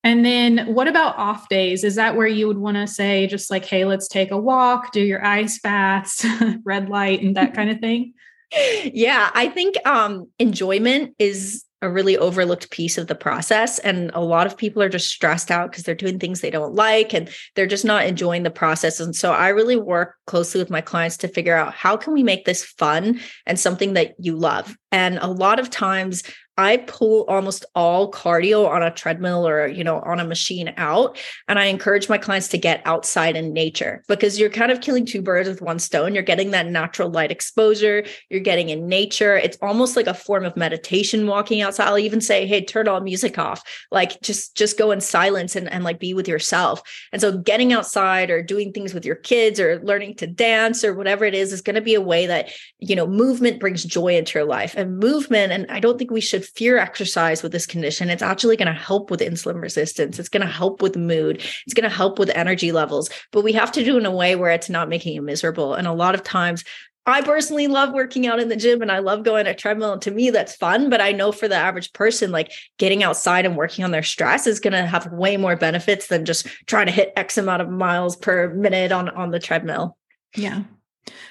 And 0.07 0.25
then 0.25 0.73
what 0.73 0.87
about 0.87 1.17
off 1.17 1.49
days? 1.49 1.83
Is 1.83 1.95
that 1.95 2.15
where 2.15 2.27
you 2.27 2.47
would 2.47 2.59
want 2.59 2.77
to 2.77 2.87
say, 2.87 3.27
just 3.27 3.51
like, 3.51 3.65
hey, 3.65 3.83
let's 3.83 4.07
take 4.07 4.31
a 4.31 4.37
walk, 4.37 4.93
do 4.93 5.01
your 5.01 5.23
ice 5.25 5.59
baths, 5.59 6.25
red 6.63 6.87
light, 6.87 7.21
and 7.21 7.35
that 7.35 7.53
kind 7.53 7.69
of 7.69 7.79
thing? 7.79 8.13
yeah, 8.85 9.29
I 9.33 9.49
think 9.49 9.75
um, 9.85 10.29
enjoyment 10.39 11.13
is 11.19 11.65
a 11.81 11.89
really 11.89 12.17
overlooked 12.17 12.71
piece 12.71 12.97
of 12.97 13.07
the 13.07 13.15
process. 13.15 13.79
And 13.79 14.09
a 14.13 14.21
lot 14.21 14.47
of 14.47 14.57
people 14.57 14.81
are 14.81 14.87
just 14.87 15.09
stressed 15.09 15.51
out 15.51 15.71
because 15.71 15.83
they're 15.83 15.93
doing 15.93 16.19
things 16.19 16.39
they 16.39 16.49
don't 16.51 16.73
like 16.73 17.13
and 17.13 17.29
they're 17.55 17.67
just 17.67 17.83
not 17.83 18.05
enjoying 18.05 18.43
the 18.43 18.49
process. 18.49 19.01
And 19.01 19.13
so 19.13 19.33
I 19.33 19.49
really 19.49 19.75
work 19.75 20.15
closely 20.25 20.61
with 20.61 20.69
my 20.69 20.81
clients 20.81 21.17
to 21.17 21.27
figure 21.27 21.55
out 21.55 21.73
how 21.73 21.97
can 21.97 22.13
we 22.13 22.23
make 22.23 22.45
this 22.45 22.63
fun 22.63 23.19
and 23.45 23.59
something 23.59 23.93
that 23.93 24.15
you 24.19 24.37
love. 24.37 24.77
And 24.93 25.19
a 25.19 25.27
lot 25.27 25.59
of 25.59 25.69
times 25.69 26.23
I 26.57 26.77
pull 26.77 27.23
almost 27.25 27.65
all 27.75 28.11
cardio 28.11 28.67
on 28.67 28.81
a 28.81 28.89
treadmill 28.89 29.47
or, 29.47 29.67
you 29.67 29.83
know, 29.83 29.99
on 29.99 30.19
a 30.19 30.25
machine 30.25 30.73
out. 30.75 31.19
And 31.47 31.59
I 31.59 31.65
encourage 31.65 32.09
my 32.09 32.17
clients 32.17 32.47
to 32.49 32.57
get 32.57 32.81
outside 32.83 33.35
in 33.35 33.53
nature 33.53 34.03
because 34.07 34.39
you're 34.39 34.49
kind 34.49 34.71
of 34.71 34.81
killing 34.81 35.05
two 35.05 35.21
birds 35.21 35.47
with 35.47 35.61
one 35.61 35.77
stone. 35.77 36.15
You're 36.15 36.23
getting 36.23 36.51
that 36.51 36.65
natural 36.65 37.11
light 37.11 37.31
exposure. 37.31 38.05
You're 38.31 38.39
getting 38.39 38.69
in 38.69 38.87
nature. 38.87 39.37
It's 39.37 39.57
almost 39.61 39.95
like 39.95 40.07
a 40.07 40.15
form 40.15 40.45
of 40.45 40.57
meditation 40.57 41.27
walking 41.27 41.61
outside. 41.61 41.87
I'll 41.87 41.99
even 41.99 42.21
say, 42.21 42.47
Hey, 42.47 42.65
turn 42.65 42.87
all 42.87 43.01
music 43.01 43.37
off. 43.37 43.61
Like 43.91 44.19
just, 44.21 44.57
just 44.57 44.79
go 44.79 44.89
in 44.89 44.99
silence 44.99 45.55
and, 45.55 45.71
and 45.71 45.83
like 45.83 45.99
be 45.99 46.15
with 46.15 46.27
yourself. 46.27 46.81
And 47.13 47.21
so 47.21 47.37
getting 47.37 47.71
outside 47.71 48.31
or 48.31 48.41
doing 48.41 48.71
things 48.71 48.95
with 48.95 49.05
your 49.05 49.15
kids 49.15 49.59
or 49.59 49.79
learning 49.83 50.15
to 50.15 50.27
dance 50.27 50.83
or 50.83 50.95
whatever 50.95 51.23
it 51.23 51.35
is, 51.35 51.53
is 51.53 51.61
going 51.61 51.75
to 51.75 51.81
be 51.81 51.93
a 51.93 52.01
way 52.01 52.25
that, 52.25 52.49
you 52.79 52.95
know, 52.95 53.05
movement 53.05 53.59
brings 53.59 53.83
joy 53.83 54.17
into 54.17 54.39
your 54.39 54.47
life 54.47 54.73
and 54.75 54.97
movement. 54.97 55.51
And 55.51 55.69
I 55.69 55.79
don't 55.79 55.99
think 55.99 56.09
we 56.09 56.21
should 56.21 56.46
fear 56.55 56.77
exercise 56.77 57.43
with 57.43 57.51
this 57.51 57.65
condition. 57.65 58.09
It's 58.09 58.21
actually 58.21 58.57
going 58.57 58.73
to 58.73 58.79
help 58.79 59.11
with 59.11 59.19
insulin 59.19 59.61
resistance. 59.61 60.19
It's 60.19 60.29
going 60.29 60.45
to 60.45 60.51
help 60.51 60.81
with 60.81 60.95
mood. 60.95 61.37
It's 61.65 61.73
going 61.73 61.89
to 61.89 61.95
help 61.95 62.19
with 62.19 62.29
energy 62.29 62.71
levels. 62.71 63.09
But 63.31 63.43
we 63.43 63.53
have 63.53 63.71
to 63.73 63.83
do 63.83 63.95
it 63.95 63.99
in 63.99 64.05
a 64.05 64.11
way 64.11 64.35
where 64.35 64.51
it's 64.51 64.69
not 64.69 64.89
making 64.89 65.13
you 65.13 65.21
miserable. 65.21 65.73
And 65.73 65.87
a 65.87 65.93
lot 65.93 66.15
of 66.15 66.23
times, 66.23 66.63
I 67.07 67.21
personally 67.21 67.67
love 67.67 67.93
working 67.93 68.27
out 68.27 68.41
in 68.41 68.49
the 68.49 68.57
gym 68.57 68.81
and 68.81 68.91
I 68.91 68.99
love 68.99 69.23
going 69.23 69.45
to 69.45 69.53
treadmill. 69.53 69.93
And 69.93 70.01
to 70.01 70.11
me, 70.11 70.29
that's 70.29 70.57
fun. 70.57 70.89
But 70.89 70.99
I 70.99 71.13
know 71.13 71.31
for 71.31 71.47
the 71.47 71.55
average 71.55 71.93
person, 71.93 72.31
like 72.31 72.51
getting 72.77 73.01
outside 73.01 73.45
and 73.45 73.55
working 73.55 73.85
on 73.85 73.91
their 73.91 74.03
stress 74.03 74.45
is 74.45 74.59
going 74.59 74.73
to 74.73 74.85
have 74.85 75.11
way 75.13 75.37
more 75.37 75.55
benefits 75.55 76.07
than 76.07 76.25
just 76.25 76.47
trying 76.65 76.87
to 76.87 76.91
hit 76.91 77.13
X 77.15 77.37
amount 77.37 77.61
of 77.61 77.69
miles 77.69 78.17
per 78.17 78.53
minute 78.53 78.91
on, 78.91 79.07
on 79.09 79.31
the 79.31 79.39
treadmill. 79.39 79.97
Yeah. 80.35 80.63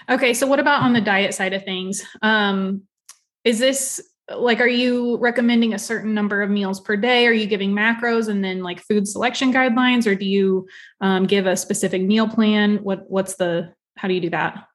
Okay. 0.08 0.32
So 0.32 0.46
what 0.46 0.60
about 0.60 0.82
on 0.82 0.94
the 0.94 1.00
diet 1.02 1.34
side 1.34 1.52
of 1.52 1.62
things? 1.64 2.02
Um, 2.22 2.84
is 3.44 3.58
this 3.58 4.00
like 4.34 4.60
are 4.60 4.68
you 4.68 5.18
recommending 5.18 5.74
a 5.74 5.78
certain 5.78 6.12
number 6.12 6.42
of 6.42 6.50
meals 6.50 6.80
per 6.80 6.96
day? 6.96 7.26
Are 7.26 7.32
you 7.32 7.46
giving 7.46 7.72
macros 7.72 8.28
and 8.28 8.42
then 8.44 8.62
like 8.62 8.80
food 8.80 9.06
selection 9.06 9.52
guidelines 9.52 10.06
or 10.06 10.14
do 10.14 10.26
you 10.26 10.68
um, 11.00 11.26
give 11.26 11.46
a 11.46 11.56
specific 11.56 12.02
meal 12.02 12.28
plan? 12.28 12.78
What 12.78 13.08
what's 13.08 13.36
the 13.36 13.72
how 13.96 14.08
do 14.08 14.14
you 14.14 14.20
do 14.20 14.30
that 14.30 14.66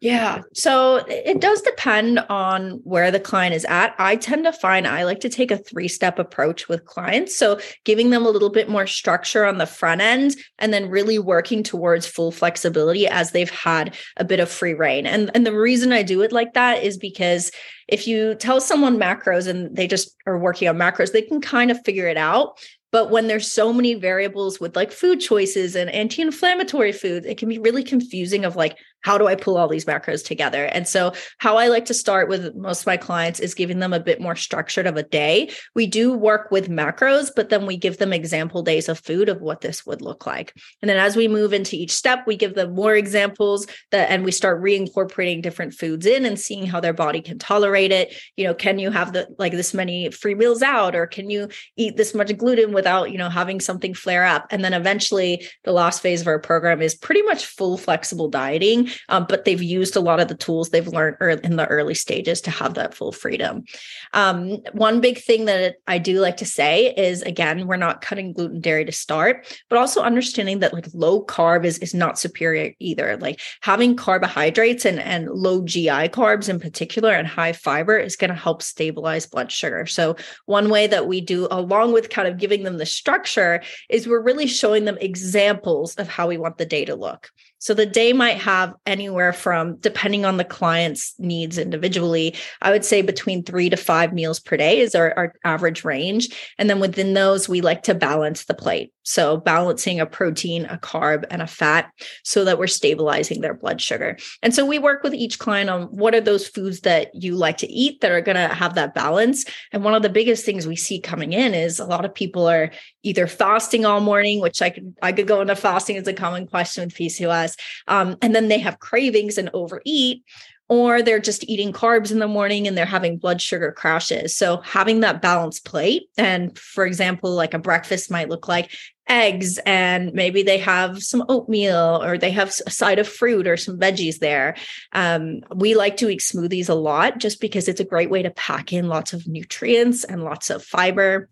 yeah. 0.00 0.42
So 0.54 1.04
it 1.08 1.40
does 1.40 1.60
depend 1.62 2.20
on 2.28 2.80
where 2.84 3.10
the 3.10 3.18
client 3.18 3.52
is 3.54 3.64
at. 3.64 3.96
I 3.98 4.14
tend 4.14 4.44
to 4.44 4.52
find 4.52 4.86
I 4.86 5.02
like 5.02 5.18
to 5.20 5.28
take 5.28 5.50
a 5.50 5.58
three 5.58 5.88
step 5.88 6.20
approach 6.20 6.68
with 6.68 6.84
clients. 6.84 7.36
So 7.36 7.58
giving 7.84 8.10
them 8.10 8.24
a 8.24 8.30
little 8.30 8.50
bit 8.50 8.68
more 8.68 8.86
structure 8.86 9.44
on 9.44 9.58
the 9.58 9.66
front 9.66 10.00
end 10.00 10.36
and 10.60 10.72
then 10.72 10.88
really 10.88 11.18
working 11.18 11.64
towards 11.64 12.06
full 12.06 12.30
flexibility 12.30 13.08
as 13.08 13.32
they've 13.32 13.50
had 13.50 13.96
a 14.16 14.24
bit 14.24 14.38
of 14.38 14.48
free 14.48 14.74
reign. 14.74 15.04
And, 15.04 15.32
and 15.34 15.44
the 15.44 15.56
reason 15.58 15.92
I 15.92 16.04
do 16.04 16.22
it 16.22 16.30
like 16.30 16.52
that 16.52 16.84
is 16.84 16.96
because 16.96 17.50
if 17.88 18.06
you 18.06 18.36
tell 18.36 18.60
someone 18.60 19.00
macros 19.00 19.48
and 19.48 19.74
they 19.74 19.88
just 19.88 20.14
are 20.26 20.38
working 20.38 20.68
on 20.68 20.76
macros, 20.76 21.10
they 21.10 21.22
can 21.22 21.40
kind 21.40 21.72
of 21.72 21.84
figure 21.84 22.06
it 22.06 22.18
out. 22.18 22.60
But 22.90 23.10
when 23.10 23.26
there's 23.26 23.50
so 23.50 23.72
many 23.72 23.94
variables 23.94 24.60
with 24.60 24.76
like 24.76 24.92
food 24.92 25.20
choices 25.20 25.74
and 25.74 25.90
anti-inflammatory 25.90 26.92
foods, 26.92 27.26
it 27.26 27.36
can 27.36 27.48
be 27.48 27.58
really 27.58 27.82
confusing 27.82 28.44
of 28.44 28.56
like, 28.56 28.78
how 29.02 29.18
do 29.18 29.26
I 29.26 29.34
pull 29.34 29.56
all 29.56 29.68
these 29.68 29.84
macros 29.84 30.24
together? 30.24 30.64
And 30.66 30.86
so, 30.86 31.12
how 31.38 31.56
I 31.56 31.68
like 31.68 31.84
to 31.86 31.94
start 31.94 32.28
with 32.28 32.54
most 32.54 32.80
of 32.80 32.86
my 32.86 32.96
clients 32.96 33.40
is 33.40 33.54
giving 33.54 33.78
them 33.78 33.92
a 33.92 34.00
bit 34.00 34.20
more 34.20 34.36
structured 34.36 34.86
of 34.86 34.96
a 34.96 35.02
day. 35.02 35.50
We 35.74 35.86
do 35.86 36.12
work 36.12 36.50
with 36.50 36.68
macros, 36.68 37.30
but 37.34 37.48
then 37.48 37.66
we 37.66 37.76
give 37.76 37.98
them 37.98 38.12
example 38.12 38.62
days 38.62 38.88
of 38.88 38.98
food 38.98 39.28
of 39.28 39.40
what 39.40 39.60
this 39.60 39.86
would 39.86 40.02
look 40.02 40.26
like. 40.26 40.54
And 40.82 40.88
then 40.88 40.98
as 40.98 41.16
we 41.16 41.28
move 41.28 41.52
into 41.52 41.76
each 41.76 41.92
step, 41.92 42.26
we 42.26 42.36
give 42.36 42.54
them 42.54 42.74
more 42.74 42.94
examples 42.94 43.66
that 43.90 44.10
and 44.10 44.24
we 44.24 44.32
start 44.32 44.62
reincorporating 44.62 45.42
different 45.42 45.74
foods 45.74 46.06
in 46.06 46.24
and 46.24 46.38
seeing 46.38 46.66
how 46.66 46.80
their 46.80 46.92
body 46.92 47.20
can 47.20 47.38
tolerate 47.38 47.92
it. 47.92 48.14
You 48.36 48.44
know, 48.44 48.54
can 48.54 48.78
you 48.78 48.90
have 48.90 49.12
the 49.12 49.28
like 49.38 49.52
this 49.52 49.74
many 49.74 50.10
free 50.10 50.34
meals 50.34 50.62
out 50.62 50.94
or 50.94 51.06
can 51.06 51.30
you 51.30 51.48
eat 51.76 51.96
this 51.96 52.14
much 52.14 52.36
gluten 52.36 52.72
without, 52.72 53.10
you 53.10 53.18
know, 53.18 53.28
having 53.28 53.60
something 53.60 53.94
flare 53.94 54.24
up? 54.24 54.46
And 54.50 54.64
then 54.64 54.74
eventually 54.74 55.46
the 55.64 55.72
last 55.72 56.02
phase 56.02 56.20
of 56.20 56.26
our 56.26 56.38
program 56.38 56.82
is 56.82 56.94
pretty 56.94 57.22
much 57.22 57.46
full 57.46 57.78
flexible 57.78 58.28
dieting 58.28 58.87
um, 59.08 59.26
but 59.28 59.44
they've 59.44 59.62
used 59.62 59.96
a 59.96 60.00
lot 60.00 60.20
of 60.20 60.28
the 60.28 60.34
tools 60.34 60.70
they've 60.70 60.86
learned 60.86 61.16
in 61.44 61.56
the 61.56 61.66
early 61.66 61.94
stages 61.94 62.40
to 62.42 62.50
have 62.50 62.74
that 62.74 62.94
full 62.94 63.12
freedom. 63.12 63.64
Um, 64.12 64.58
one 64.72 65.00
big 65.00 65.18
thing 65.18 65.44
that 65.46 65.76
I 65.86 65.98
do 65.98 66.20
like 66.20 66.38
to 66.38 66.46
say 66.46 66.94
is 66.94 67.22
again, 67.22 67.66
we're 67.66 67.76
not 67.76 68.00
cutting 68.00 68.32
gluten 68.32 68.60
dairy 68.60 68.84
to 68.84 68.92
start, 68.92 69.46
but 69.68 69.78
also 69.78 70.02
understanding 70.02 70.60
that 70.60 70.72
like 70.72 70.86
low 70.94 71.24
carb 71.24 71.64
is, 71.64 71.78
is 71.78 71.94
not 71.94 72.18
superior 72.18 72.72
either. 72.78 73.16
Like 73.18 73.40
having 73.60 73.96
carbohydrates 73.96 74.84
and, 74.84 74.98
and 74.98 75.28
low 75.28 75.62
GI 75.64 76.08
carbs 76.08 76.48
in 76.48 76.60
particular 76.60 77.12
and 77.12 77.26
high 77.26 77.52
fiber 77.52 77.96
is 77.96 78.16
going 78.16 78.30
to 78.30 78.36
help 78.36 78.62
stabilize 78.62 79.26
blood 79.26 79.52
sugar. 79.52 79.86
So, 79.86 80.16
one 80.46 80.70
way 80.70 80.86
that 80.86 81.06
we 81.06 81.20
do, 81.20 81.48
along 81.50 81.92
with 81.92 82.10
kind 82.10 82.28
of 82.28 82.38
giving 82.38 82.62
them 82.62 82.78
the 82.78 82.86
structure, 82.86 83.62
is 83.88 84.08
we're 84.08 84.22
really 84.22 84.46
showing 84.46 84.84
them 84.84 84.98
examples 85.00 85.94
of 85.96 86.08
how 86.08 86.26
we 86.26 86.38
want 86.38 86.58
the 86.58 86.66
day 86.66 86.84
to 86.84 86.94
look. 86.94 87.30
So 87.58 87.74
the 87.74 87.86
day 87.86 88.12
might 88.12 88.38
have 88.38 88.74
anywhere 88.86 89.32
from, 89.32 89.76
depending 89.76 90.24
on 90.24 90.36
the 90.36 90.44
client's 90.44 91.14
needs 91.18 91.58
individually, 91.58 92.34
I 92.62 92.70
would 92.70 92.84
say 92.84 93.02
between 93.02 93.42
three 93.42 93.68
to 93.70 93.76
five 93.76 94.12
meals 94.12 94.40
per 94.40 94.56
day 94.56 94.80
is 94.80 94.94
our, 94.94 95.12
our 95.16 95.34
average 95.44 95.84
range. 95.84 96.28
And 96.58 96.70
then 96.70 96.80
within 96.80 97.14
those, 97.14 97.48
we 97.48 97.60
like 97.60 97.82
to 97.84 97.94
balance 97.94 98.44
the 98.44 98.54
plate. 98.54 98.92
So 99.02 99.38
balancing 99.38 100.00
a 100.00 100.06
protein, 100.06 100.66
a 100.66 100.76
carb, 100.76 101.24
and 101.30 101.40
a 101.40 101.46
fat 101.46 101.90
so 102.24 102.44
that 102.44 102.58
we're 102.58 102.66
stabilizing 102.66 103.40
their 103.40 103.54
blood 103.54 103.80
sugar. 103.80 104.18
And 104.42 104.54
so 104.54 104.66
we 104.66 104.78
work 104.78 105.02
with 105.02 105.14
each 105.14 105.38
client 105.38 105.70
on 105.70 105.84
what 105.84 106.14
are 106.14 106.20
those 106.20 106.46
foods 106.46 106.80
that 106.80 107.08
you 107.14 107.34
like 107.34 107.56
to 107.58 107.72
eat 107.72 108.02
that 108.02 108.12
are 108.12 108.20
going 108.20 108.36
to 108.36 108.54
have 108.54 108.74
that 108.74 108.94
balance. 108.94 109.46
And 109.72 109.82
one 109.82 109.94
of 109.94 110.02
the 110.02 110.10
biggest 110.10 110.44
things 110.44 110.66
we 110.66 110.76
see 110.76 111.00
coming 111.00 111.32
in 111.32 111.54
is 111.54 111.78
a 111.78 111.86
lot 111.86 112.04
of 112.04 112.14
people 112.14 112.46
are 112.46 112.70
either 113.02 113.26
fasting 113.26 113.84
all 113.84 114.00
morning, 114.00 114.40
which 114.40 114.60
I 114.62 114.70
could 114.70 114.94
I 115.02 115.12
could 115.12 115.26
go 115.26 115.40
into 115.40 115.56
fasting 115.56 115.96
is 115.96 116.08
a 116.08 116.12
common 116.12 116.46
question 116.46 116.84
with 116.84 116.94
PCOS, 116.94 117.58
um, 117.86 118.16
and 118.22 118.34
then 118.34 118.48
they 118.48 118.58
have 118.58 118.78
cravings 118.80 119.38
and 119.38 119.50
overeat, 119.54 120.24
or 120.68 121.02
they're 121.02 121.18
just 121.18 121.48
eating 121.48 121.72
carbs 121.72 122.12
in 122.12 122.18
the 122.18 122.28
morning 122.28 122.66
and 122.66 122.76
they're 122.76 122.84
having 122.84 123.16
blood 123.16 123.40
sugar 123.40 123.72
crashes. 123.72 124.36
So 124.36 124.58
having 124.58 125.00
that 125.00 125.22
balanced 125.22 125.64
plate, 125.64 126.08
and 126.18 126.56
for 126.58 126.84
example, 126.84 127.32
like 127.32 127.54
a 127.54 127.58
breakfast 127.58 128.10
might 128.10 128.28
look 128.28 128.48
like 128.48 128.70
eggs 129.08 129.58
and 129.64 130.12
maybe 130.12 130.42
they 130.42 130.58
have 130.58 131.02
some 131.02 131.24
oatmeal 131.30 132.02
or 132.02 132.18
they 132.18 132.30
have 132.30 132.48
a 132.66 132.70
side 132.70 132.98
of 132.98 133.08
fruit 133.08 133.46
or 133.46 133.56
some 133.56 133.78
veggies 133.78 134.18
there. 134.18 134.54
Um, 134.92 135.40
we 135.54 135.74
like 135.74 135.96
to 135.98 136.10
eat 136.10 136.20
smoothies 136.20 136.68
a 136.68 136.74
lot 136.74 137.18
just 137.18 137.40
because 137.40 137.68
it's 137.68 137.80
a 137.80 137.84
great 137.84 138.10
way 138.10 138.22
to 138.22 138.30
pack 138.30 138.72
in 138.72 138.88
lots 138.88 139.14
of 139.14 139.26
nutrients 139.26 140.04
and 140.04 140.22
lots 140.22 140.50
of 140.50 140.62
fiber. 140.62 141.30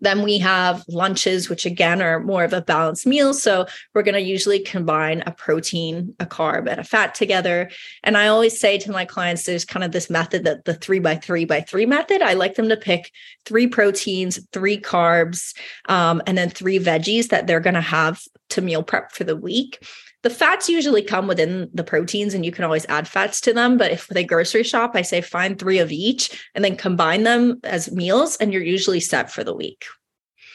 Then 0.00 0.22
we 0.22 0.38
have 0.38 0.84
lunches, 0.88 1.48
which 1.48 1.66
again 1.66 2.02
are 2.02 2.20
more 2.20 2.44
of 2.44 2.52
a 2.52 2.62
balanced 2.62 3.06
meal. 3.06 3.34
So 3.34 3.66
we're 3.94 4.02
going 4.02 4.14
to 4.14 4.20
usually 4.20 4.60
combine 4.60 5.22
a 5.26 5.32
protein, 5.32 6.14
a 6.20 6.26
carb, 6.26 6.68
and 6.68 6.80
a 6.80 6.84
fat 6.84 7.14
together. 7.14 7.70
And 8.02 8.16
I 8.16 8.28
always 8.28 8.58
say 8.58 8.78
to 8.78 8.92
my 8.92 9.04
clients, 9.04 9.44
there's 9.44 9.64
kind 9.64 9.84
of 9.84 9.92
this 9.92 10.10
method 10.10 10.44
that 10.44 10.64
the 10.64 10.74
three 10.74 10.98
by 10.98 11.16
three 11.16 11.44
by 11.44 11.60
three 11.60 11.86
method. 11.86 12.22
I 12.22 12.34
like 12.34 12.54
them 12.54 12.68
to 12.68 12.76
pick 12.76 13.10
three 13.44 13.66
proteins, 13.66 14.40
three 14.52 14.78
carbs, 14.78 15.54
um, 15.88 16.22
and 16.26 16.36
then 16.36 16.50
three 16.50 16.78
veggies 16.78 17.28
that 17.28 17.46
they're 17.46 17.60
going 17.60 17.74
to 17.74 17.80
have 17.80 18.22
to 18.50 18.62
meal 18.62 18.82
prep 18.82 19.12
for 19.12 19.24
the 19.24 19.36
week. 19.36 19.84
The 20.24 20.30
fats 20.30 20.70
usually 20.70 21.02
come 21.02 21.26
within 21.26 21.68
the 21.74 21.84
proteins 21.84 22.32
and 22.32 22.46
you 22.46 22.50
can 22.50 22.64
always 22.64 22.86
add 22.86 23.06
fats 23.06 23.42
to 23.42 23.52
them. 23.52 23.76
But 23.76 23.90
if 23.90 24.06
they 24.08 24.24
grocery 24.24 24.62
shop, 24.62 24.92
I 24.94 25.02
say 25.02 25.20
find 25.20 25.58
three 25.58 25.78
of 25.78 25.92
each 25.92 26.48
and 26.54 26.64
then 26.64 26.76
combine 26.76 27.24
them 27.24 27.60
as 27.62 27.92
meals 27.92 28.38
and 28.38 28.50
you're 28.50 28.62
usually 28.62 29.00
set 29.00 29.30
for 29.30 29.44
the 29.44 29.54
week. 29.54 29.84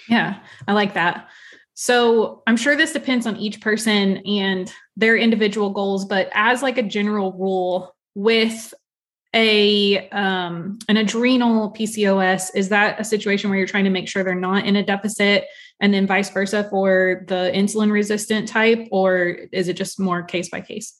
Yeah, 0.09 0.39
I 0.67 0.74
like 0.74 0.95
that. 0.95 1.30
So 1.76 2.41
I'm 2.47 2.57
sure 2.57 2.76
this 2.76 2.93
depends 2.93 3.28
on 3.28 3.38
each 3.38 3.61
person 3.61 4.17
and 4.26 4.74
their 4.97 5.15
individual 5.15 5.70
goals, 5.70 6.03
but 6.03 6.30
as 6.34 6.63
like 6.63 6.80
a 6.80 6.84
general 6.84 7.32
rule 7.34 7.95
with 8.15 8.74
a 9.36 10.09
um 10.09 10.80
an 10.89 10.97
adrenal 10.97 11.72
PCOS, 11.72 12.49
is 12.55 12.70
that 12.70 12.99
a 12.99 13.03
situation 13.03 13.51
where 13.51 13.59
you're 13.59 13.67
trying 13.67 13.84
to 13.84 13.91
make 13.91 14.07
sure 14.07 14.24
they're 14.24 14.34
not 14.34 14.65
in 14.65 14.76
a 14.76 14.84
deficit 14.84 15.45
and 15.80 15.93
then 15.93 16.07
vice 16.07 16.30
versa 16.30 16.67
for 16.69 17.23
the 17.27 17.51
insulin 17.53 17.91
resistant 17.91 18.47
type, 18.47 18.88
or 18.91 19.38
is 19.51 19.67
it 19.67 19.77
just 19.77 19.99
more 19.99 20.23
case 20.23 20.49
by 20.49 20.61
case? 20.61 20.99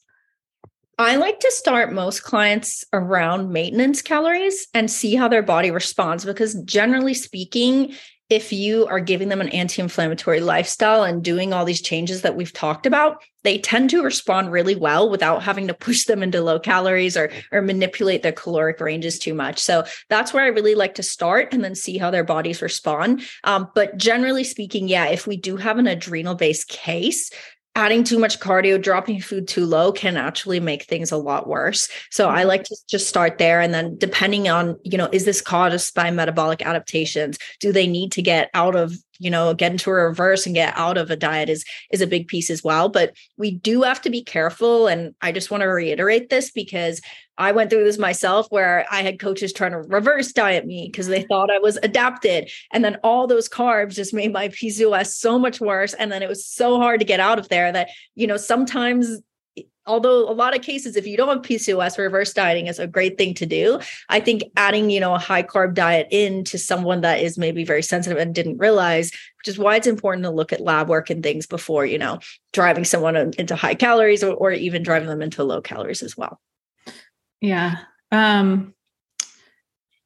I 0.98 1.16
like 1.16 1.40
to 1.40 1.52
start 1.52 1.94
most 1.94 2.24
clients 2.24 2.84
around 2.92 3.54
maintenance 3.54 4.02
calories 4.02 4.68
and 4.74 4.92
see 4.92 5.16
how 5.16 5.30
their 5.30 5.42
body 5.42 5.72
responds 5.72 6.26
because, 6.26 6.56
generally 6.64 7.14
speaking, 7.14 7.94
if 8.30 8.54
you 8.54 8.86
are 8.86 9.00
giving 9.00 9.30
them 9.30 9.42
an 9.42 9.50
anti 9.50 9.82
inflammatory 9.82 10.40
lifestyle 10.40 11.04
and 11.04 11.24
doing 11.24 11.52
all 11.52 11.66
these 11.66 11.82
changes 11.82 12.22
that 12.22 12.36
we've 12.36 12.54
talked 12.54 12.86
about, 12.86 13.24
they 13.44 13.58
tend 13.58 13.90
to 13.90 14.04
respond 14.04 14.52
really 14.52 14.76
well 14.76 15.10
without 15.10 15.42
having 15.42 15.68
to 15.68 15.74
push 15.74 16.06
them 16.06 16.22
into 16.22 16.42
low 16.42 16.60
calories 16.60 17.18
or, 17.18 17.32
or 17.52 17.62
manipulate 17.62 18.22
their 18.22 18.32
caloric 18.32 18.80
ranges 18.80 19.18
too 19.18 19.34
much. 19.34 19.60
So 19.60 19.84
that's 20.10 20.32
where 20.32 20.44
I 20.44 20.48
really 20.48 20.76
like 20.76 20.96
to 20.96 21.04
start 21.04 21.54
and 21.54 21.64
then 21.64 21.74
see 21.74 21.98
how 21.98 22.12
their 22.12 22.24
bodies 22.24 22.62
respond. 22.62 23.24
Um, 23.44 23.70
but 23.74 23.98
generally 23.98 24.44
speaking, 24.44 24.88
yeah, 24.88 25.08
if 25.08 25.26
we 25.26 25.38
do 25.38 25.58
have 25.58 25.80
an 25.80 25.88
adrenal 25.88 26.36
based 26.36 26.68
case, 26.68 27.32
adding 27.76 28.04
too 28.04 28.20
much 28.20 28.40
cardio, 28.40 28.82
dropping 28.82 29.22
food 29.22 29.48
too 29.48 29.66
low 29.66 29.92
can 29.92 30.18
actually 30.18 30.60
make 30.60 30.84
things 30.84 31.12
a 31.12 31.18
lot 31.18 31.48
worse. 31.48 31.88
So 32.12 32.30
I 32.30 32.40
mm-hmm. 32.40 32.48
like 32.48 32.64
to 32.64 32.76
just 32.90 33.08
start 33.08 33.38
there. 33.38 33.62
And 33.62 33.74
then 33.74 33.98
depending 33.98 34.50
on, 34.50 34.78
you 34.84 34.98
know, 34.98 35.10
is 35.12 35.26
this 35.26 35.42
caused 35.42 35.94
by 35.94 36.12
metabolic 36.12 36.62
adaptations? 36.62 37.38
Do 37.60 37.72
they 37.72 37.88
need 37.88 38.12
to 38.14 38.22
get 38.22 38.50
out 38.54 38.76
of 38.76 38.94
you 39.20 39.30
know 39.30 39.54
get 39.54 39.72
into 39.72 39.90
a 39.90 39.94
reverse 39.94 40.46
and 40.46 40.56
get 40.56 40.74
out 40.78 40.98
of 40.98 41.12
a 41.12 41.16
diet 41.16 41.50
is 41.50 41.64
is 41.92 42.02
a 42.02 42.08
big 42.08 42.28
piece 42.28 42.50
as 42.50 42.64
well. 42.64 42.90
But 42.90 43.14
we 43.38 43.52
do 43.52 43.84
have 43.84 44.02
to 44.02 44.10
be 44.10 44.24
careful 44.24 44.88
and 44.88 45.14
i 45.22 45.32
just 45.32 45.52
want 45.52 45.62
to 45.62 45.68
reiterate 45.68 46.30
this 46.30 46.52
because 46.52 47.02
i 47.38 47.52
went 47.52 47.70
through 47.70 47.84
this 47.84 47.98
myself 47.98 48.48
where 48.50 48.86
i 48.92 49.02
had 49.02 49.20
coaches 49.20 49.54
trying 49.54 49.72
to 49.72 49.80
reverse 49.80 50.32
diet 50.32 50.66
me 50.66 50.90
because 50.92 51.08
they 51.08 51.24
thought 51.24 51.52
i 51.52 51.60
was 51.60 51.78
adapted. 51.84 52.50
And 52.72 52.84
then 52.84 52.98
all 53.04 53.28
those 53.28 53.50
carbs 53.50 53.96
just 53.96 54.14
made 54.14 54.34
my 54.34 54.50
pcos 54.50 55.08
so 55.08 55.38
much 55.38 55.60
worse 55.60 55.94
and 55.94 56.12
then 56.12 56.24
it 56.24 56.30
was 56.30 56.46
so 56.46 56.78
hard 56.78 57.00
to 57.00 57.06
get 57.06 57.20
out 57.20 57.40
of 57.40 57.50
there 57.50 57.72
that 57.72 57.90
you 58.16 58.28
know 58.28 58.38
sometimes 58.38 59.22
although 59.90 60.30
a 60.30 60.32
lot 60.32 60.56
of 60.56 60.62
cases 60.62 60.96
if 60.96 61.08
you 61.08 61.18
don't 61.18 61.28
have 61.30 61.42
pcos 61.42 61.98
reverse 61.98 62.32
dieting 62.32 62.68
is 62.68 62.80
a 62.80 62.88
great 62.88 63.18
thing 63.18 63.34
to 63.34 63.46
do. 63.46 63.80
I 64.08 64.20
think 64.20 64.44
adding 64.56 64.90
you 64.90 65.00
know 65.00 65.16
a 65.16 65.20
high 65.20 65.44
carb 65.44 65.74
diet 65.74 66.08
into 66.12 66.58
someone 66.58 67.02
that 67.02 67.20
is 67.20 67.38
maybe 67.38 67.64
very 67.64 67.82
sensitive 67.82 68.20
and 68.20 68.34
didn't 68.34 68.60
realize 68.60 69.12
which 69.38 69.48
is 69.48 69.58
why 69.58 69.76
it's 69.76 69.88
important 69.88 70.24
to 70.24 70.30
look 70.30 70.54
at 70.54 70.62
lab 70.62 70.90
work 70.90 71.10
and 71.10 71.24
things 71.24 71.48
before 71.48 71.86
you 71.86 71.98
know 71.98 72.20
driving 72.54 72.86
someone 72.86 73.16
into 73.16 73.56
high 73.56 73.76
calories 73.76 74.24
or, 74.24 74.34
or 74.36 74.52
even 74.52 74.84
driving 74.84 75.10
them 75.10 75.22
into 75.22 75.44
low 75.44 75.62
calories 75.62 76.04
as 76.04 76.16
well. 76.16 76.40
Yeah. 77.42 77.78
Um 78.12 78.74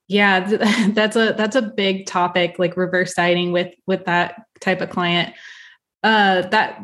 yeah 0.08 0.41
that's 0.93 1.16
a 1.16 1.34
that's 1.38 1.56
a 1.56 1.62
big 1.62 2.06
topic 2.06 2.56
like 2.60 2.78
reverse 2.78 3.14
dieting 3.14 3.51
with 3.51 3.74
with 3.86 4.06
that 4.06 4.43
type 4.62 4.82
of 4.82 4.89
client. 4.89 5.34
Uh 6.04 6.41
that 6.47 6.82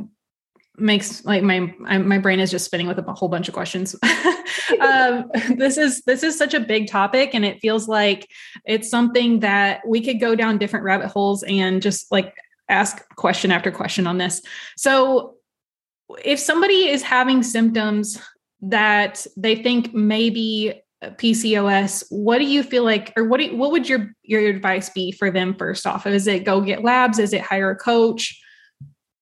makes 0.79 1.23
like 1.25 1.43
my 1.43 1.59
my 1.79 2.17
brain 2.17 2.39
is 2.39 2.51
just 2.51 2.65
spinning 2.65 2.87
with 2.87 2.97
a 2.97 3.13
whole 3.13 3.29
bunch 3.29 3.47
of 3.47 3.53
questions. 3.53 3.95
um, 4.81 5.29
this 5.55 5.77
is 5.77 6.01
this 6.03 6.23
is 6.23 6.37
such 6.37 6.53
a 6.53 6.59
big 6.59 6.87
topic, 6.87 7.33
and 7.33 7.45
it 7.45 7.59
feels 7.61 7.87
like 7.87 8.27
it's 8.65 8.89
something 8.89 9.39
that 9.41 9.81
we 9.87 10.01
could 10.01 10.19
go 10.19 10.35
down 10.35 10.57
different 10.57 10.85
rabbit 10.85 11.07
holes 11.07 11.43
and 11.43 11.81
just 11.81 12.11
like 12.11 12.33
ask 12.69 13.03
question 13.15 13.51
after 13.51 13.71
question 13.71 14.07
on 14.07 14.17
this. 14.17 14.41
So, 14.77 15.35
if 16.23 16.39
somebody 16.39 16.87
is 16.89 17.01
having 17.01 17.43
symptoms 17.43 18.21
that 18.61 19.25
they 19.37 19.55
think 19.55 19.93
maybe 19.93 20.81
PCOS, 21.03 22.03
what 22.09 22.39
do 22.39 22.45
you 22.45 22.61
feel 22.61 22.83
like, 22.83 23.13
or 23.15 23.23
what 23.23 23.39
do 23.39 23.45
you, 23.45 23.55
what 23.55 23.71
would 23.71 23.87
your 23.87 24.11
your 24.23 24.47
advice 24.47 24.89
be 24.89 25.11
for 25.11 25.31
them? 25.31 25.55
First 25.55 25.87
off, 25.87 26.05
is 26.05 26.27
it 26.27 26.43
go 26.43 26.61
get 26.61 26.83
labs? 26.83 27.19
Is 27.19 27.33
it 27.33 27.41
hire 27.41 27.71
a 27.71 27.75
coach? 27.75 28.39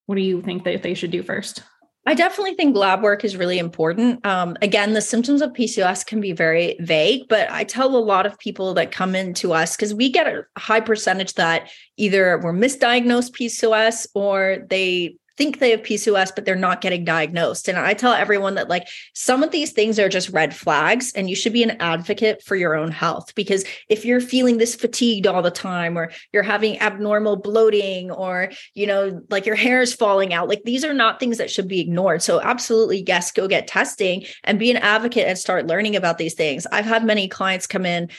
What 0.07 0.15
do 0.15 0.21
you 0.21 0.41
think 0.41 0.63
that 0.63 0.81
they 0.81 0.93
should 0.93 1.11
do 1.11 1.21
first? 1.21 1.61
I 2.07 2.13
definitely 2.13 2.53
think 2.53 2.75
lab 2.75 3.03
work 3.03 3.25
is 3.25 3.35
really 3.35 3.59
important. 3.59 4.25
Um, 4.25 4.55
again, 4.61 4.93
the 4.93 5.01
symptoms 5.01 5.41
of 5.41 5.51
PCOS 5.51 6.05
can 6.05 6.21
be 6.21 6.31
very 6.31 6.77
vague, 6.79 7.27
but 7.27 7.51
I 7.51 7.65
tell 7.65 7.93
a 7.93 7.99
lot 7.99 8.25
of 8.25 8.39
people 8.39 8.73
that 8.75 8.93
come 8.93 9.13
into 9.13 9.51
us 9.51 9.75
because 9.75 9.93
we 9.93 10.09
get 10.09 10.25
a 10.25 10.45
high 10.57 10.79
percentage 10.79 11.33
that 11.33 11.69
either 11.97 12.37
were 12.37 12.53
misdiagnosed 12.53 13.31
PCOS 13.31 14.07
or 14.15 14.65
they 14.69 15.17
think 15.37 15.59
they 15.59 15.71
have 15.71 15.83
PCOS, 15.83 16.33
but 16.35 16.45
they're 16.45 16.55
not 16.55 16.81
getting 16.81 17.05
diagnosed. 17.05 17.67
And 17.67 17.77
I 17.77 17.93
tell 17.93 18.13
everyone 18.13 18.55
that, 18.55 18.69
like, 18.69 18.87
some 19.13 19.43
of 19.43 19.51
these 19.51 19.71
things 19.71 19.99
are 19.99 20.09
just 20.09 20.29
red 20.29 20.55
flags, 20.55 21.11
and 21.13 21.29
you 21.29 21.35
should 21.35 21.53
be 21.53 21.63
an 21.63 21.77
advocate 21.79 22.41
for 22.43 22.55
your 22.55 22.75
own 22.75 22.91
health. 22.91 23.33
Because 23.35 23.63
if 23.87 24.03
you're 24.03 24.19
feeling 24.19 24.57
this 24.57 24.75
fatigued 24.75 25.27
all 25.27 25.41
the 25.41 25.51
time, 25.51 25.97
or 25.97 26.11
you're 26.33 26.43
having 26.43 26.79
abnormal 26.81 27.35
bloating, 27.35 28.11
or, 28.11 28.51
you 28.73 28.87
know, 28.87 29.21
like 29.29 29.45
your 29.45 29.55
hair 29.55 29.81
is 29.81 29.93
falling 29.93 30.33
out, 30.33 30.47
like, 30.49 30.63
these 30.63 30.83
are 30.83 30.93
not 30.93 31.19
things 31.19 31.37
that 31.37 31.51
should 31.51 31.67
be 31.67 31.79
ignored. 31.79 32.21
So, 32.21 32.41
absolutely, 32.41 33.03
yes, 33.07 33.31
go 33.31 33.47
get 33.47 33.67
testing 33.67 34.25
and 34.43 34.59
be 34.59 34.71
an 34.71 34.77
advocate 34.77 35.27
and 35.27 35.37
start 35.37 35.67
learning 35.67 35.95
about 35.95 36.17
these 36.17 36.33
things. 36.33 36.65
I've 36.71 36.85
had 36.85 37.05
many 37.05 37.27
clients 37.27 37.67
come 37.67 37.85
in 37.85 38.09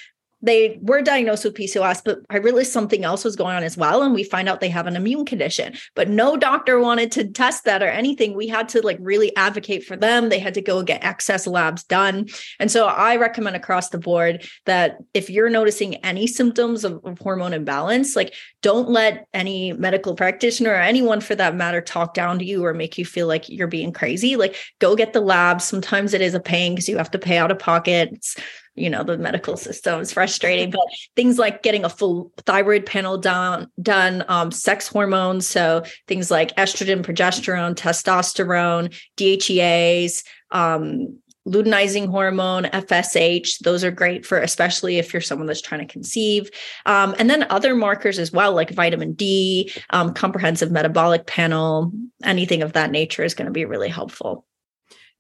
they 0.41 0.79
were 0.83 1.03
diagnosed 1.03 1.45
with 1.45 1.55
PCOS, 1.55 2.03
but 2.05 2.21
I 2.31 2.37
realized 2.37 2.73
something 2.73 3.05
else 3.05 3.25
was 3.25 3.35
going 3.35 3.57
on 3.57 3.65
as 3.65 3.77
well. 3.77 4.03
And 4.03 4.15
we 4.15 4.23
find 4.23 4.49
out 4.49 4.61
they 4.61 4.69
have 4.69 4.87
an 4.87 4.97
immune 4.97 5.25
condition, 5.25 5.75
but 5.95 6.09
no 6.09 6.37
doctor 6.37 6.79
wanted 6.79 7.11
to 7.13 7.29
test 7.29 7.65
that 7.65 7.83
or 7.83 7.89
anything. 7.89 8.37
We 8.37 8.47
had 8.47 8.69
to 8.71 8.81
like 8.81 8.99
really 9.01 9.35
advocate 9.37 9.85
for 9.85 9.97
them. 9.97 10.29
They 10.29 10.39
had 10.39 10.55
to 10.55 10.63
go 10.63 10.83
get 10.83 11.03
excess 11.03 11.47
labs 11.47 11.83
done. 11.85 12.29
And 12.61 12.71
so 12.71 12.87
I 12.87 13.17
recommend 13.17 13.57
across 13.57 13.89
the 13.89 13.99
board 13.99 14.47
that 14.67 14.99
if 15.13 15.29
you're 15.29 15.51
noticing 15.51 15.97
any 15.97 16.27
symptoms 16.27 16.85
of, 16.85 17.01
of 17.05 17.19
hormone 17.19 17.53
imbalance, 17.53 18.15
like 18.15 18.35
don't 18.63 18.89
let 18.89 19.27
any 19.35 19.73
medical 19.73 20.15
practitioner 20.15 20.71
or 20.71 20.77
anyone 20.77 21.21
for 21.21 21.35
that 21.35 21.57
matter 21.57 21.81
talk 21.81 22.15
down 22.15 22.39
to 22.39 22.45
you 22.45 22.65
or 22.65 22.75
make 22.75 22.97
you 22.97 23.05
feel 23.05 23.27
like 23.27 23.49
you're 23.49 23.67
being 23.67 23.93
crazy. 23.93 24.37
Like 24.37 24.57
go 24.79 24.95
get 24.95 25.13
the 25.13 25.21
labs. 25.21 25.65
Sometimes 25.65 26.15
it 26.15 26.21
is 26.21 26.35
a 26.35 26.41
pain 26.41 26.75
because 26.75 26.89
you 26.89 26.97
have 26.97 27.11
to 27.11 27.19
pay 27.19 27.39
out 27.39 27.51
of 27.51 27.59
pocket. 27.59 28.11
It's, 28.13 28.37
you 28.79 28.91
know 28.91 29.03
the 29.03 29.19
medical 29.19 29.57
system 29.57 30.01
is 30.01 30.13
frustrating 30.13 30.71
but 30.71 30.81
things 31.17 31.39
like 31.39 31.63
getting 31.63 31.85
a 31.85 31.89
full 31.89 32.33
thyroid 32.47 32.87
panel 32.87 33.19
done 33.19 33.69
done 33.81 34.25
um, 34.29 34.51
sex 34.51 34.89
hormones 34.89 35.47
so 35.47 35.83
things 36.07 36.31
like 36.31 36.55
estrogen 36.57 37.03
progesterone 37.03 37.75
testosterone 37.75 38.95
DHEA-S 39.17 40.25
um, 40.51 41.19
luteinizing 41.49 42.09
hormone, 42.09 42.65
FSH. 42.65 43.61
Those 43.61 43.83
are 43.83 43.91
great 43.91 44.27
for, 44.27 44.39
especially 44.39 44.99
if 44.99 45.13
you're 45.13 45.23
someone 45.23 45.47
that's 45.47 45.61
trying 45.61 45.87
to 45.87 45.93
conceive. 45.93 46.51
Um, 46.87 47.15
and 47.19 47.29
then 47.29 47.47
other 47.51 47.75
markers 47.75 48.19
as 48.19 48.33
well, 48.33 48.53
like 48.53 48.71
vitamin 48.71 49.15
D, 49.15 49.73
um, 49.91 50.15
comprehensive 50.15 50.71
metabolic 50.71 51.27
panel, 51.27 51.93
anything 52.23 52.63
of 52.63 52.75
that 52.75 52.91
nature 52.91 53.25
is 53.25 53.35
going 53.35 53.47
to 53.47 53.53
be 53.53 53.65
really 53.65 53.89
helpful. 53.89 54.45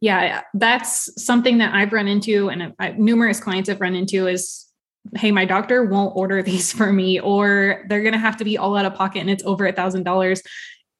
Yeah, 0.00 0.42
that's 0.54 1.22
something 1.22 1.58
that 1.58 1.74
I've 1.74 1.92
run 1.92 2.06
into, 2.06 2.50
and 2.50 2.74
I, 2.78 2.92
numerous 2.92 3.40
clients 3.40 3.68
have 3.68 3.80
run 3.80 3.94
into 3.94 4.26
is 4.26 4.64
hey 5.16 5.30
my 5.30 5.46
doctor 5.46 5.84
won't 5.84 6.14
order 6.16 6.42
these 6.50 6.70
for 6.70 6.92
me 6.92 7.18
or 7.18 7.84
they're 7.88 8.02
going 8.02 8.12
to 8.12 8.18
have 8.18 8.36
to 8.36 8.44
be 8.44 8.58
all 8.58 8.76
out 8.76 8.84
of 8.84 8.94
pocket 8.94 9.20
and 9.20 9.30
it's 9.30 9.44
over 9.44 9.66
a 9.66 9.72
thousand 9.72 10.02
dollars 10.02 10.42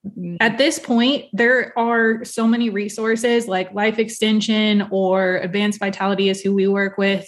Mm-hmm. 0.06 0.36
At 0.40 0.58
this 0.58 0.78
point, 0.78 1.26
there 1.32 1.76
are 1.78 2.24
so 2.24 2.46
many 2.46 2.70
resources 2.70 3.48
like 3.48 3.72
Life 3.72 3.98
Extension 3.98 4.86
or 4.90 5.38
Advanced 5.38 5.80
Vitality 5.80 6.28
is 6.28 6.40
who 6.40 6.54
we 6.54 6.68
work 6.68 6.98
with. 6.98 7.26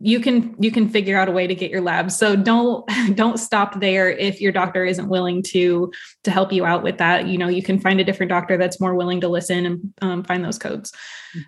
You 0.00 0.20
can 0.20 0.54
you 0.58 0.70
can 0.70 0.88
figure 0.88 1.18
out 1.18 1.28
a 1.28 1.32
way 1.32 1.46
to 1.46 1.54
get 1.54 1.70
your 1.70 1.80
labs. 1.80 2.16
So 2.18 2.36
don't 2.36 2.88
don't 3.14 3.38
stop 3.38 3.80
there 3.80 4.10
if 4.10 4.40
your 4.40 4.52
doctor 4.52 4.84
isn't 4.84 5.08
willing 5.08 5.42
to 5.44 5.90
to 6.24 6.30
help 6.30 6.52
you 6.52 6.64
out 6.64 6.82
with 6.82 6.98
that. 6.98 7.26
You 7.26 7.38
know, 7.38 7.48
you 7.48 7.62
can 7.62 7.80
find 7.80 8.00
a 8.00 8.04
different 8.04 8.30
doctor 8.30 8.56
that's 8.56 8.80
more 8.80 8.94
willing 8.94 9.20
to 9.22 9.28
listen 9.28 9.66
and 9.66 9.94
um, 10.02 10.24
find 10.24 10.44
those 10.44 10.58
codes. 10.58 10.92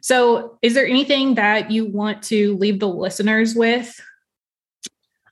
So, 0.02 0.58
is 0.62 0.74
there 0.74 0.86
anything 0.86 1.34
that 1.34 1.70
you 1.70 1.86
want 1.86 2.22
to 2.24 2.56
leave 2.56 2.80
the 2.80 2.88
listeners 2.88 3.54
with 3.54 4.00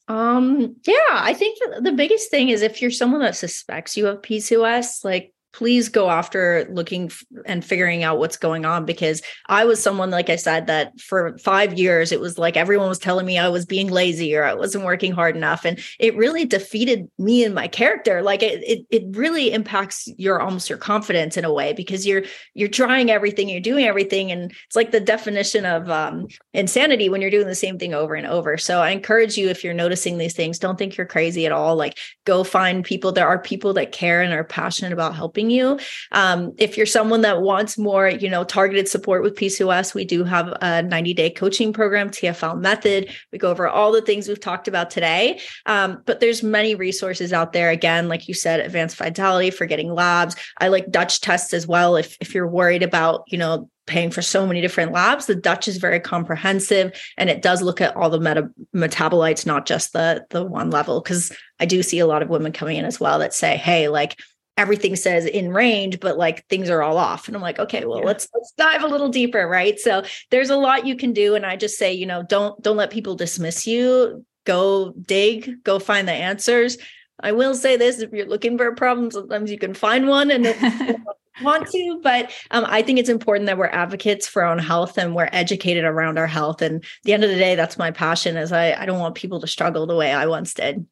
um, 0.09 0.77
yeah, 0.87 0.95
I 1.11 1.35
think 1.35 1.59
the 1.83 1.93
biggest 1.93 2.31
thing 2.31 2.49
is 2.49 2.63
if 2.63 2.81
you're 2.81 2.91
someone 2.91 3.21
that 3.21 3.37
suspects 3.37 3.95
you 3.95 4.07
have 4.07 4.23
PCOS, 4.23 5.05
like 5.05 5.35
please 5.53 5.89
go 5.89 6.11
after 6.11 6.67
looking 6.71 7.07
f- 7.07 7.25
and 7.47 7.65
figuring 7.65 8.03
out 8.03 8.19
what's 8.19 8.37
going 8.37 8.65
on 8.65 8.85
because 8.85 9.23
I 9.47 9.65
was 9.65 9.83
someone 9.83 10.11
like 10.11 10.31
I 10.31 10.37
said 10.37 10.67
that 10.67 10.99
for 11.01 11.37
5 11.39 11.79
years 11.79 12.13
it 12.13 12.21
was 12.21 12.39
like 12.39 12.57
everyone 12.57 12.89
was 12.89 12.99
telling 12.99 13.27
me 13.27 13.39
I 13.39 13.49
was 13.49 13.67
being 13.67 13.89
lazy 13.89 14.37
or 14.37 14.45
I 14.45 14.55
wasn't 14.55 14.85
working 14.85 15.13
hard 15.13 15.37
enough 15.37 15.65
and 15.65 15.79
it 15.99 16.17
really 16.17 16.45
defeated 16.45 17.09
me 17.19 17.45
and 17.45 17.55
my 17.55 17.69
character. 17.69 18.23
Like 18.23 18.43
it 18.43 18.63
it, 18.63 18.87
it 18.91 19.17
really 19.17 19.53
impacts 19.53 20.09
your 20.17 20.41
almost 20.41 20.69
your 20.69 20.79
confidence 20.79 21.37
in 21.37 21.45
a 21.45 21.53
way 21.53 21.73
because 21.73 22.07
you're 22.07 22.25
you're 22.55 22.69
trying 22.69 23.11
everything 23.11 23.49
you're 23.49 23.61
doing 23.61 23.85
everything 23.87 24.31
and 24.31 24.53
it's 24.67 24.77
like 24.77 24.91
the 24.91 25.01
definition 25.01 25.65
of 25.65 25.91
um, 25.91 26.27
insanity 26.53 27.09
when 27.09 27.21
you're 27.21 27.31
doing 27.31 27.47
the 27.47 27.55
same 27.55 27.79
thing 27.79 27.95
over 27.95 28.15
and 28.15 28.27
over. 28.27 28.59
So 28.59 28.81
I 28.81 28.91
encourage 28.91 29.37
you 29.37 29.49
if 29.49 29.65
you're 29.65 29.75
noticing 29.75 30.19
these 30.19 30.35
things 30.35 30.59
don't 30.59 30.79
think 30.79 30.97
you're 30.97 31.07
crazy 31.07 31.47
at 31.47 31.53
all. 31.53 31.77
Like 31.77 31.97
go 32.25 32.45
find 32.45 32.85
people. 32.85 33.13
There 33.13 33.27
are 33.27 33.39
people 33.39 33.73
that 33.75 33.93
care 33.93 34.21
and 34.21 34.33
are 34.33 34.45
passionate 34.45 34.93
about 34.93 35.15
helping 35.15 35.38
helping 35.39 35.51
you. 35.51 35.79
Um, 36.13 36.53
if 36.59 36.77
you're 36.77 36.87
someone 36.87 37.21
that 37.23 37.43
wants 37.43 37.79
more, 37.79 38.09
you 38.09 38.29
know, 38.29 38.45
targeted 38.45 38.89
support 38.89 39.23
with 39.23 39.37
PCOS, 39.37 39.95
we 39.95 40.05
do 40.05 40.25
have 40.25 40.49
a 40.61 40.83
90 40.83 41.15
day 41.15 41.31
coaching 41.31 41.73
program, 41.73 42.11
TFL 42.11 42.61
method. 42.61 43.11
We 43.33 43.39
go 43.39 43.51
over 43.51 43.69
all 43.69 43.93
the 43.93 44.03
things 44.03 44.27
we've 44.27 44.41
talked 44.41 44.69
about 44.69 44.91
today. 44.91 45.41
Um, 45.67 46.03
but 46.07 46.21
there's 46.21 46.43
many 46.43 46.75
resources 46.75 47.33
out 47.33 47.53
there. 47.53 47.71
Again, 47.71 48.09
like 48.09 48.27
you 48.27 48.35
said, 48.35 48.61
advanced 48.61 48.97
vitality 48.97 49.51
for 49.51 49.67
getting 49.67 49.93
labs. 49.93 50.35
I 50.61 50.69
like 50.69 50.91
Dutch 50.91 51.21
tests 51.21 51.55
as 51.55 51.67
well. 51.67 51.97
If, 51.97 52.17
if 52.21 52.35
you're 52.35 52.49
worried 52.49 52.83
about, 52.83 53.25
you 53.29 53.39
know, 53.39 53.69
paying 53.89 54.11
for 54.11 54.23
so 54.23 54.47
many 54.47 54.61
different 54.61 54.93
labs. 54.93 55.27
The 55.27 55.35
Dutch 55.35 55.67
is 55.67 55.79
very 55.79 55.99
comprehensive 55.99 56.93
and 57.17 57.29
it 57.29 57.43
does 57.43 57.63
look 57.63 57.81
at 57.81 57.97
all 57.97 58.11
the 58.11 58.21
meta- 58.21 58.51
metabolites, 58.77 59.47
not 59.47 59.67
just 59.67 59.93
the 59.93 60.25
the 60.31 60.45
one 60.45 60.71
level. 60.71 61.01
Because 61.01 61.33
I 61.59 61.65
do 61.65 61.83
see 61.83 61.99
a 61.99 62.07
lot 62.07 62.23
of 62.23 62.29
women 62.29 62.53
coming 62.53 62.77
in 62.77 62.85
as 62.85 63.01
well 63.01 63.19
that 63.19 63.35
say, 63.35 63.57
"Hey, 63.57 63.89
like 63.89 64.21
everything 64.59 64.97
says 64.97 65.25
in 65.25 65.53
range 65.53 66.01
but 66.01 66.19
like 66.19 66.47
things 66.49 66.69
are 66.69 66.83
all 66.83 66.99
off. 66.99 67.29
And 67.29 67.37
i'm 67.37 67.43
like 67.43 67.59
okay 67.59 67.85
well 67.87 68.01
yeah. 68.01 68.07
let's 68.07 68.29
let's 68.35 68.53
dive 68.59 68.83
a 68.83 68.89
little 68.89 69.09
deeper 69.09 69.49
right? 69.49 69.79
So 69.79 70.03
there's 70.31 70.51
a 70.51 70.57
lot 70.57 70.87
you 70.87 70.97
can 70.97 71.13
do 71.13 71.35
and 71.35 71.47
i 71.47 71.57
just 71.57 71.79
say 71.79 71.93
you 71.93 72.05
know 72.05 72.23
don't 72.23 72.61
don't 72.63 72.77
let 72.77 72.91
people 72.91 73.15
dismiss 73.15 73.67
you. 73.67 74.25
Go 74.45 74.93
dig 75.01 75.63
go 75.65 75.79
find 75.79 76.07
the 76.07 76.13
answers. 76.13 76.77
I 77.21 77.33
will 77.33 77.55
say 77.55 77.77
this 77.77 78.01
if 78.01 78.13
you're 78.13 78.29
looking 78.29 78.59
for 78.59 78.67
a 78.67 78.75
problem 78.75 79.11
sometimes 79.11 79.51
you 79.51 79.59
can 79.59 79.75
find 79.75 80.09
one 80.09 80.31
and 80.31 80.45
want 81.43 81.69
to 81.69 82.01
but 82.03 82.33
um, 82.51 82.65
i 82.67 82.83
think 82.83 82.99
it's 82.99 83.09
important 83.09 83.47
that 83.47 83.57
we're 83.57 83.67
advocates 83.67 84.27
for 84.27 84.43
our 84.43 84.51
own 84.51 84.59
health 84.59 84.99
and 84.99 85.15
we're 85.15 85.29
educated 85.31 85.85
around 85.85 86.19
our 86.19 86.27
health. 86.27 86.61
And 86.63 86.85
the 87.05 87.13
end 87.13 87.23
of 87.23 87.31
the 87.31 87.37
day 87.37 87.55
that's 87.55 87.79
my 87.79 87.93
passion 87.93 88.37
is 88.37 88.51
I, 88.51 88.73
I 88.73 88.87
don't 88.87 88.99
want 88.99 89.15
people 89.15 89.41
to 89.41 89.47
struggle 89.47 89.87
the 89.87 89.95
way 89.95 90.13
i 90.13 90.27
once 90.27 90.53
did 90.55 90.85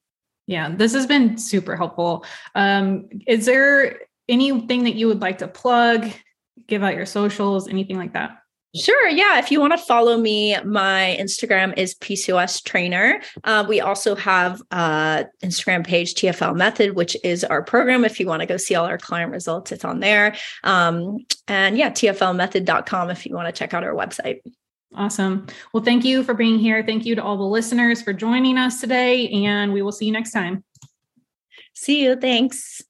yeah, 0.47 0.71
this 0.75 0.95
has 0.95 1.07
been 1.07 1.39
super 1.39 1.77
helpful. 1.77 2.25
Um, 2.55 3.09
is 3.27 3.47
there 3.47 4.01
anything 4.29 4.85
that 4.85 4.95
you 4.95 5.09
would 5.09 5.21
like 5.21 5.39
to 5.39 5.49
plug, 5.49 6.11
give 6.67 6.83
out 6.83 6.95
your 6.95 7.07
socials, 7.07 7.69
anything 7.69 7.97
like 7.97 8.13
that? 8.13 8.39
Sure. 8.75 9.09
Yeah. 9.09 9.39
If 9.39 9.51
you 9.51 9.61
want 9.61 9.73
to 9.73 9.79
follow 9.79 10.19
me, 10.19 10.57
my 10.63 11.17
Instagram 11.19 11.77
is 11.79 11.95
PCOS 11.95 12.63
trainer. 12.63 13.23
Uh, 13.43 13.65
we 13.67 13.81
also 13.81 14.15
have 14.15 14.61
uh 14.71 15.25
Instagram 15.43 15.87
page 15.87 16.15
TFL 16.15 16.55
Method, 16.55 16.95
which 16.95 17.17
is 17.25 17.43
our 17.43 17.63
program. 17.63 18.05
If 18.05 18.21
you 18.21 18.27
want 18.27 18.41
to 18.41 18.47
go 18.47 18.59
see 18.59 18.75
all 18.75 18.85
our 18.85 18.99
client 18.99 19.33
results, 19.33 19.73
it's 19.73 19.85
on 19.85 20.01
there. 20.01 20.37
Um, 20.63 21.25
and 21.49 21.79
yeah, 21.79 21.91
TFLmethod.com 21.91 23.11
if 23.11 23.25
you 23.25 23.35
want 23.35 23.47
to 23.47 23.59
check 23.59 23.73
out 23.73 23.83
our 23.83 23.95
website. 23.95 24.41
Awesome. 24.95 25.47
Well, 25.73 25.83
thank 25.83 26.05
you 26.05 26.23
for 26.23 26.33
being 26.33 26.59
here. 26.59 26.83
Thank 26.85 27.05
you 27.05 27.15
to 27.17 27.23
all 27.23 27.37
the 27.37 27.43
listeners 27.43 28.01
for 28.01 28.13
joining 28.13 28.57
us 28.57 28.81
today, 28.81 29.29
and 29.29 29.73
we 29.73 29.83
will 29.83 29.93
see 29.93 30.07
you 30.07 30.13
next 30.13 30.33
time. 30.33 30.65
See 31.75 32.03
you. 32.03 32.17
Thanks. 32.17 32.83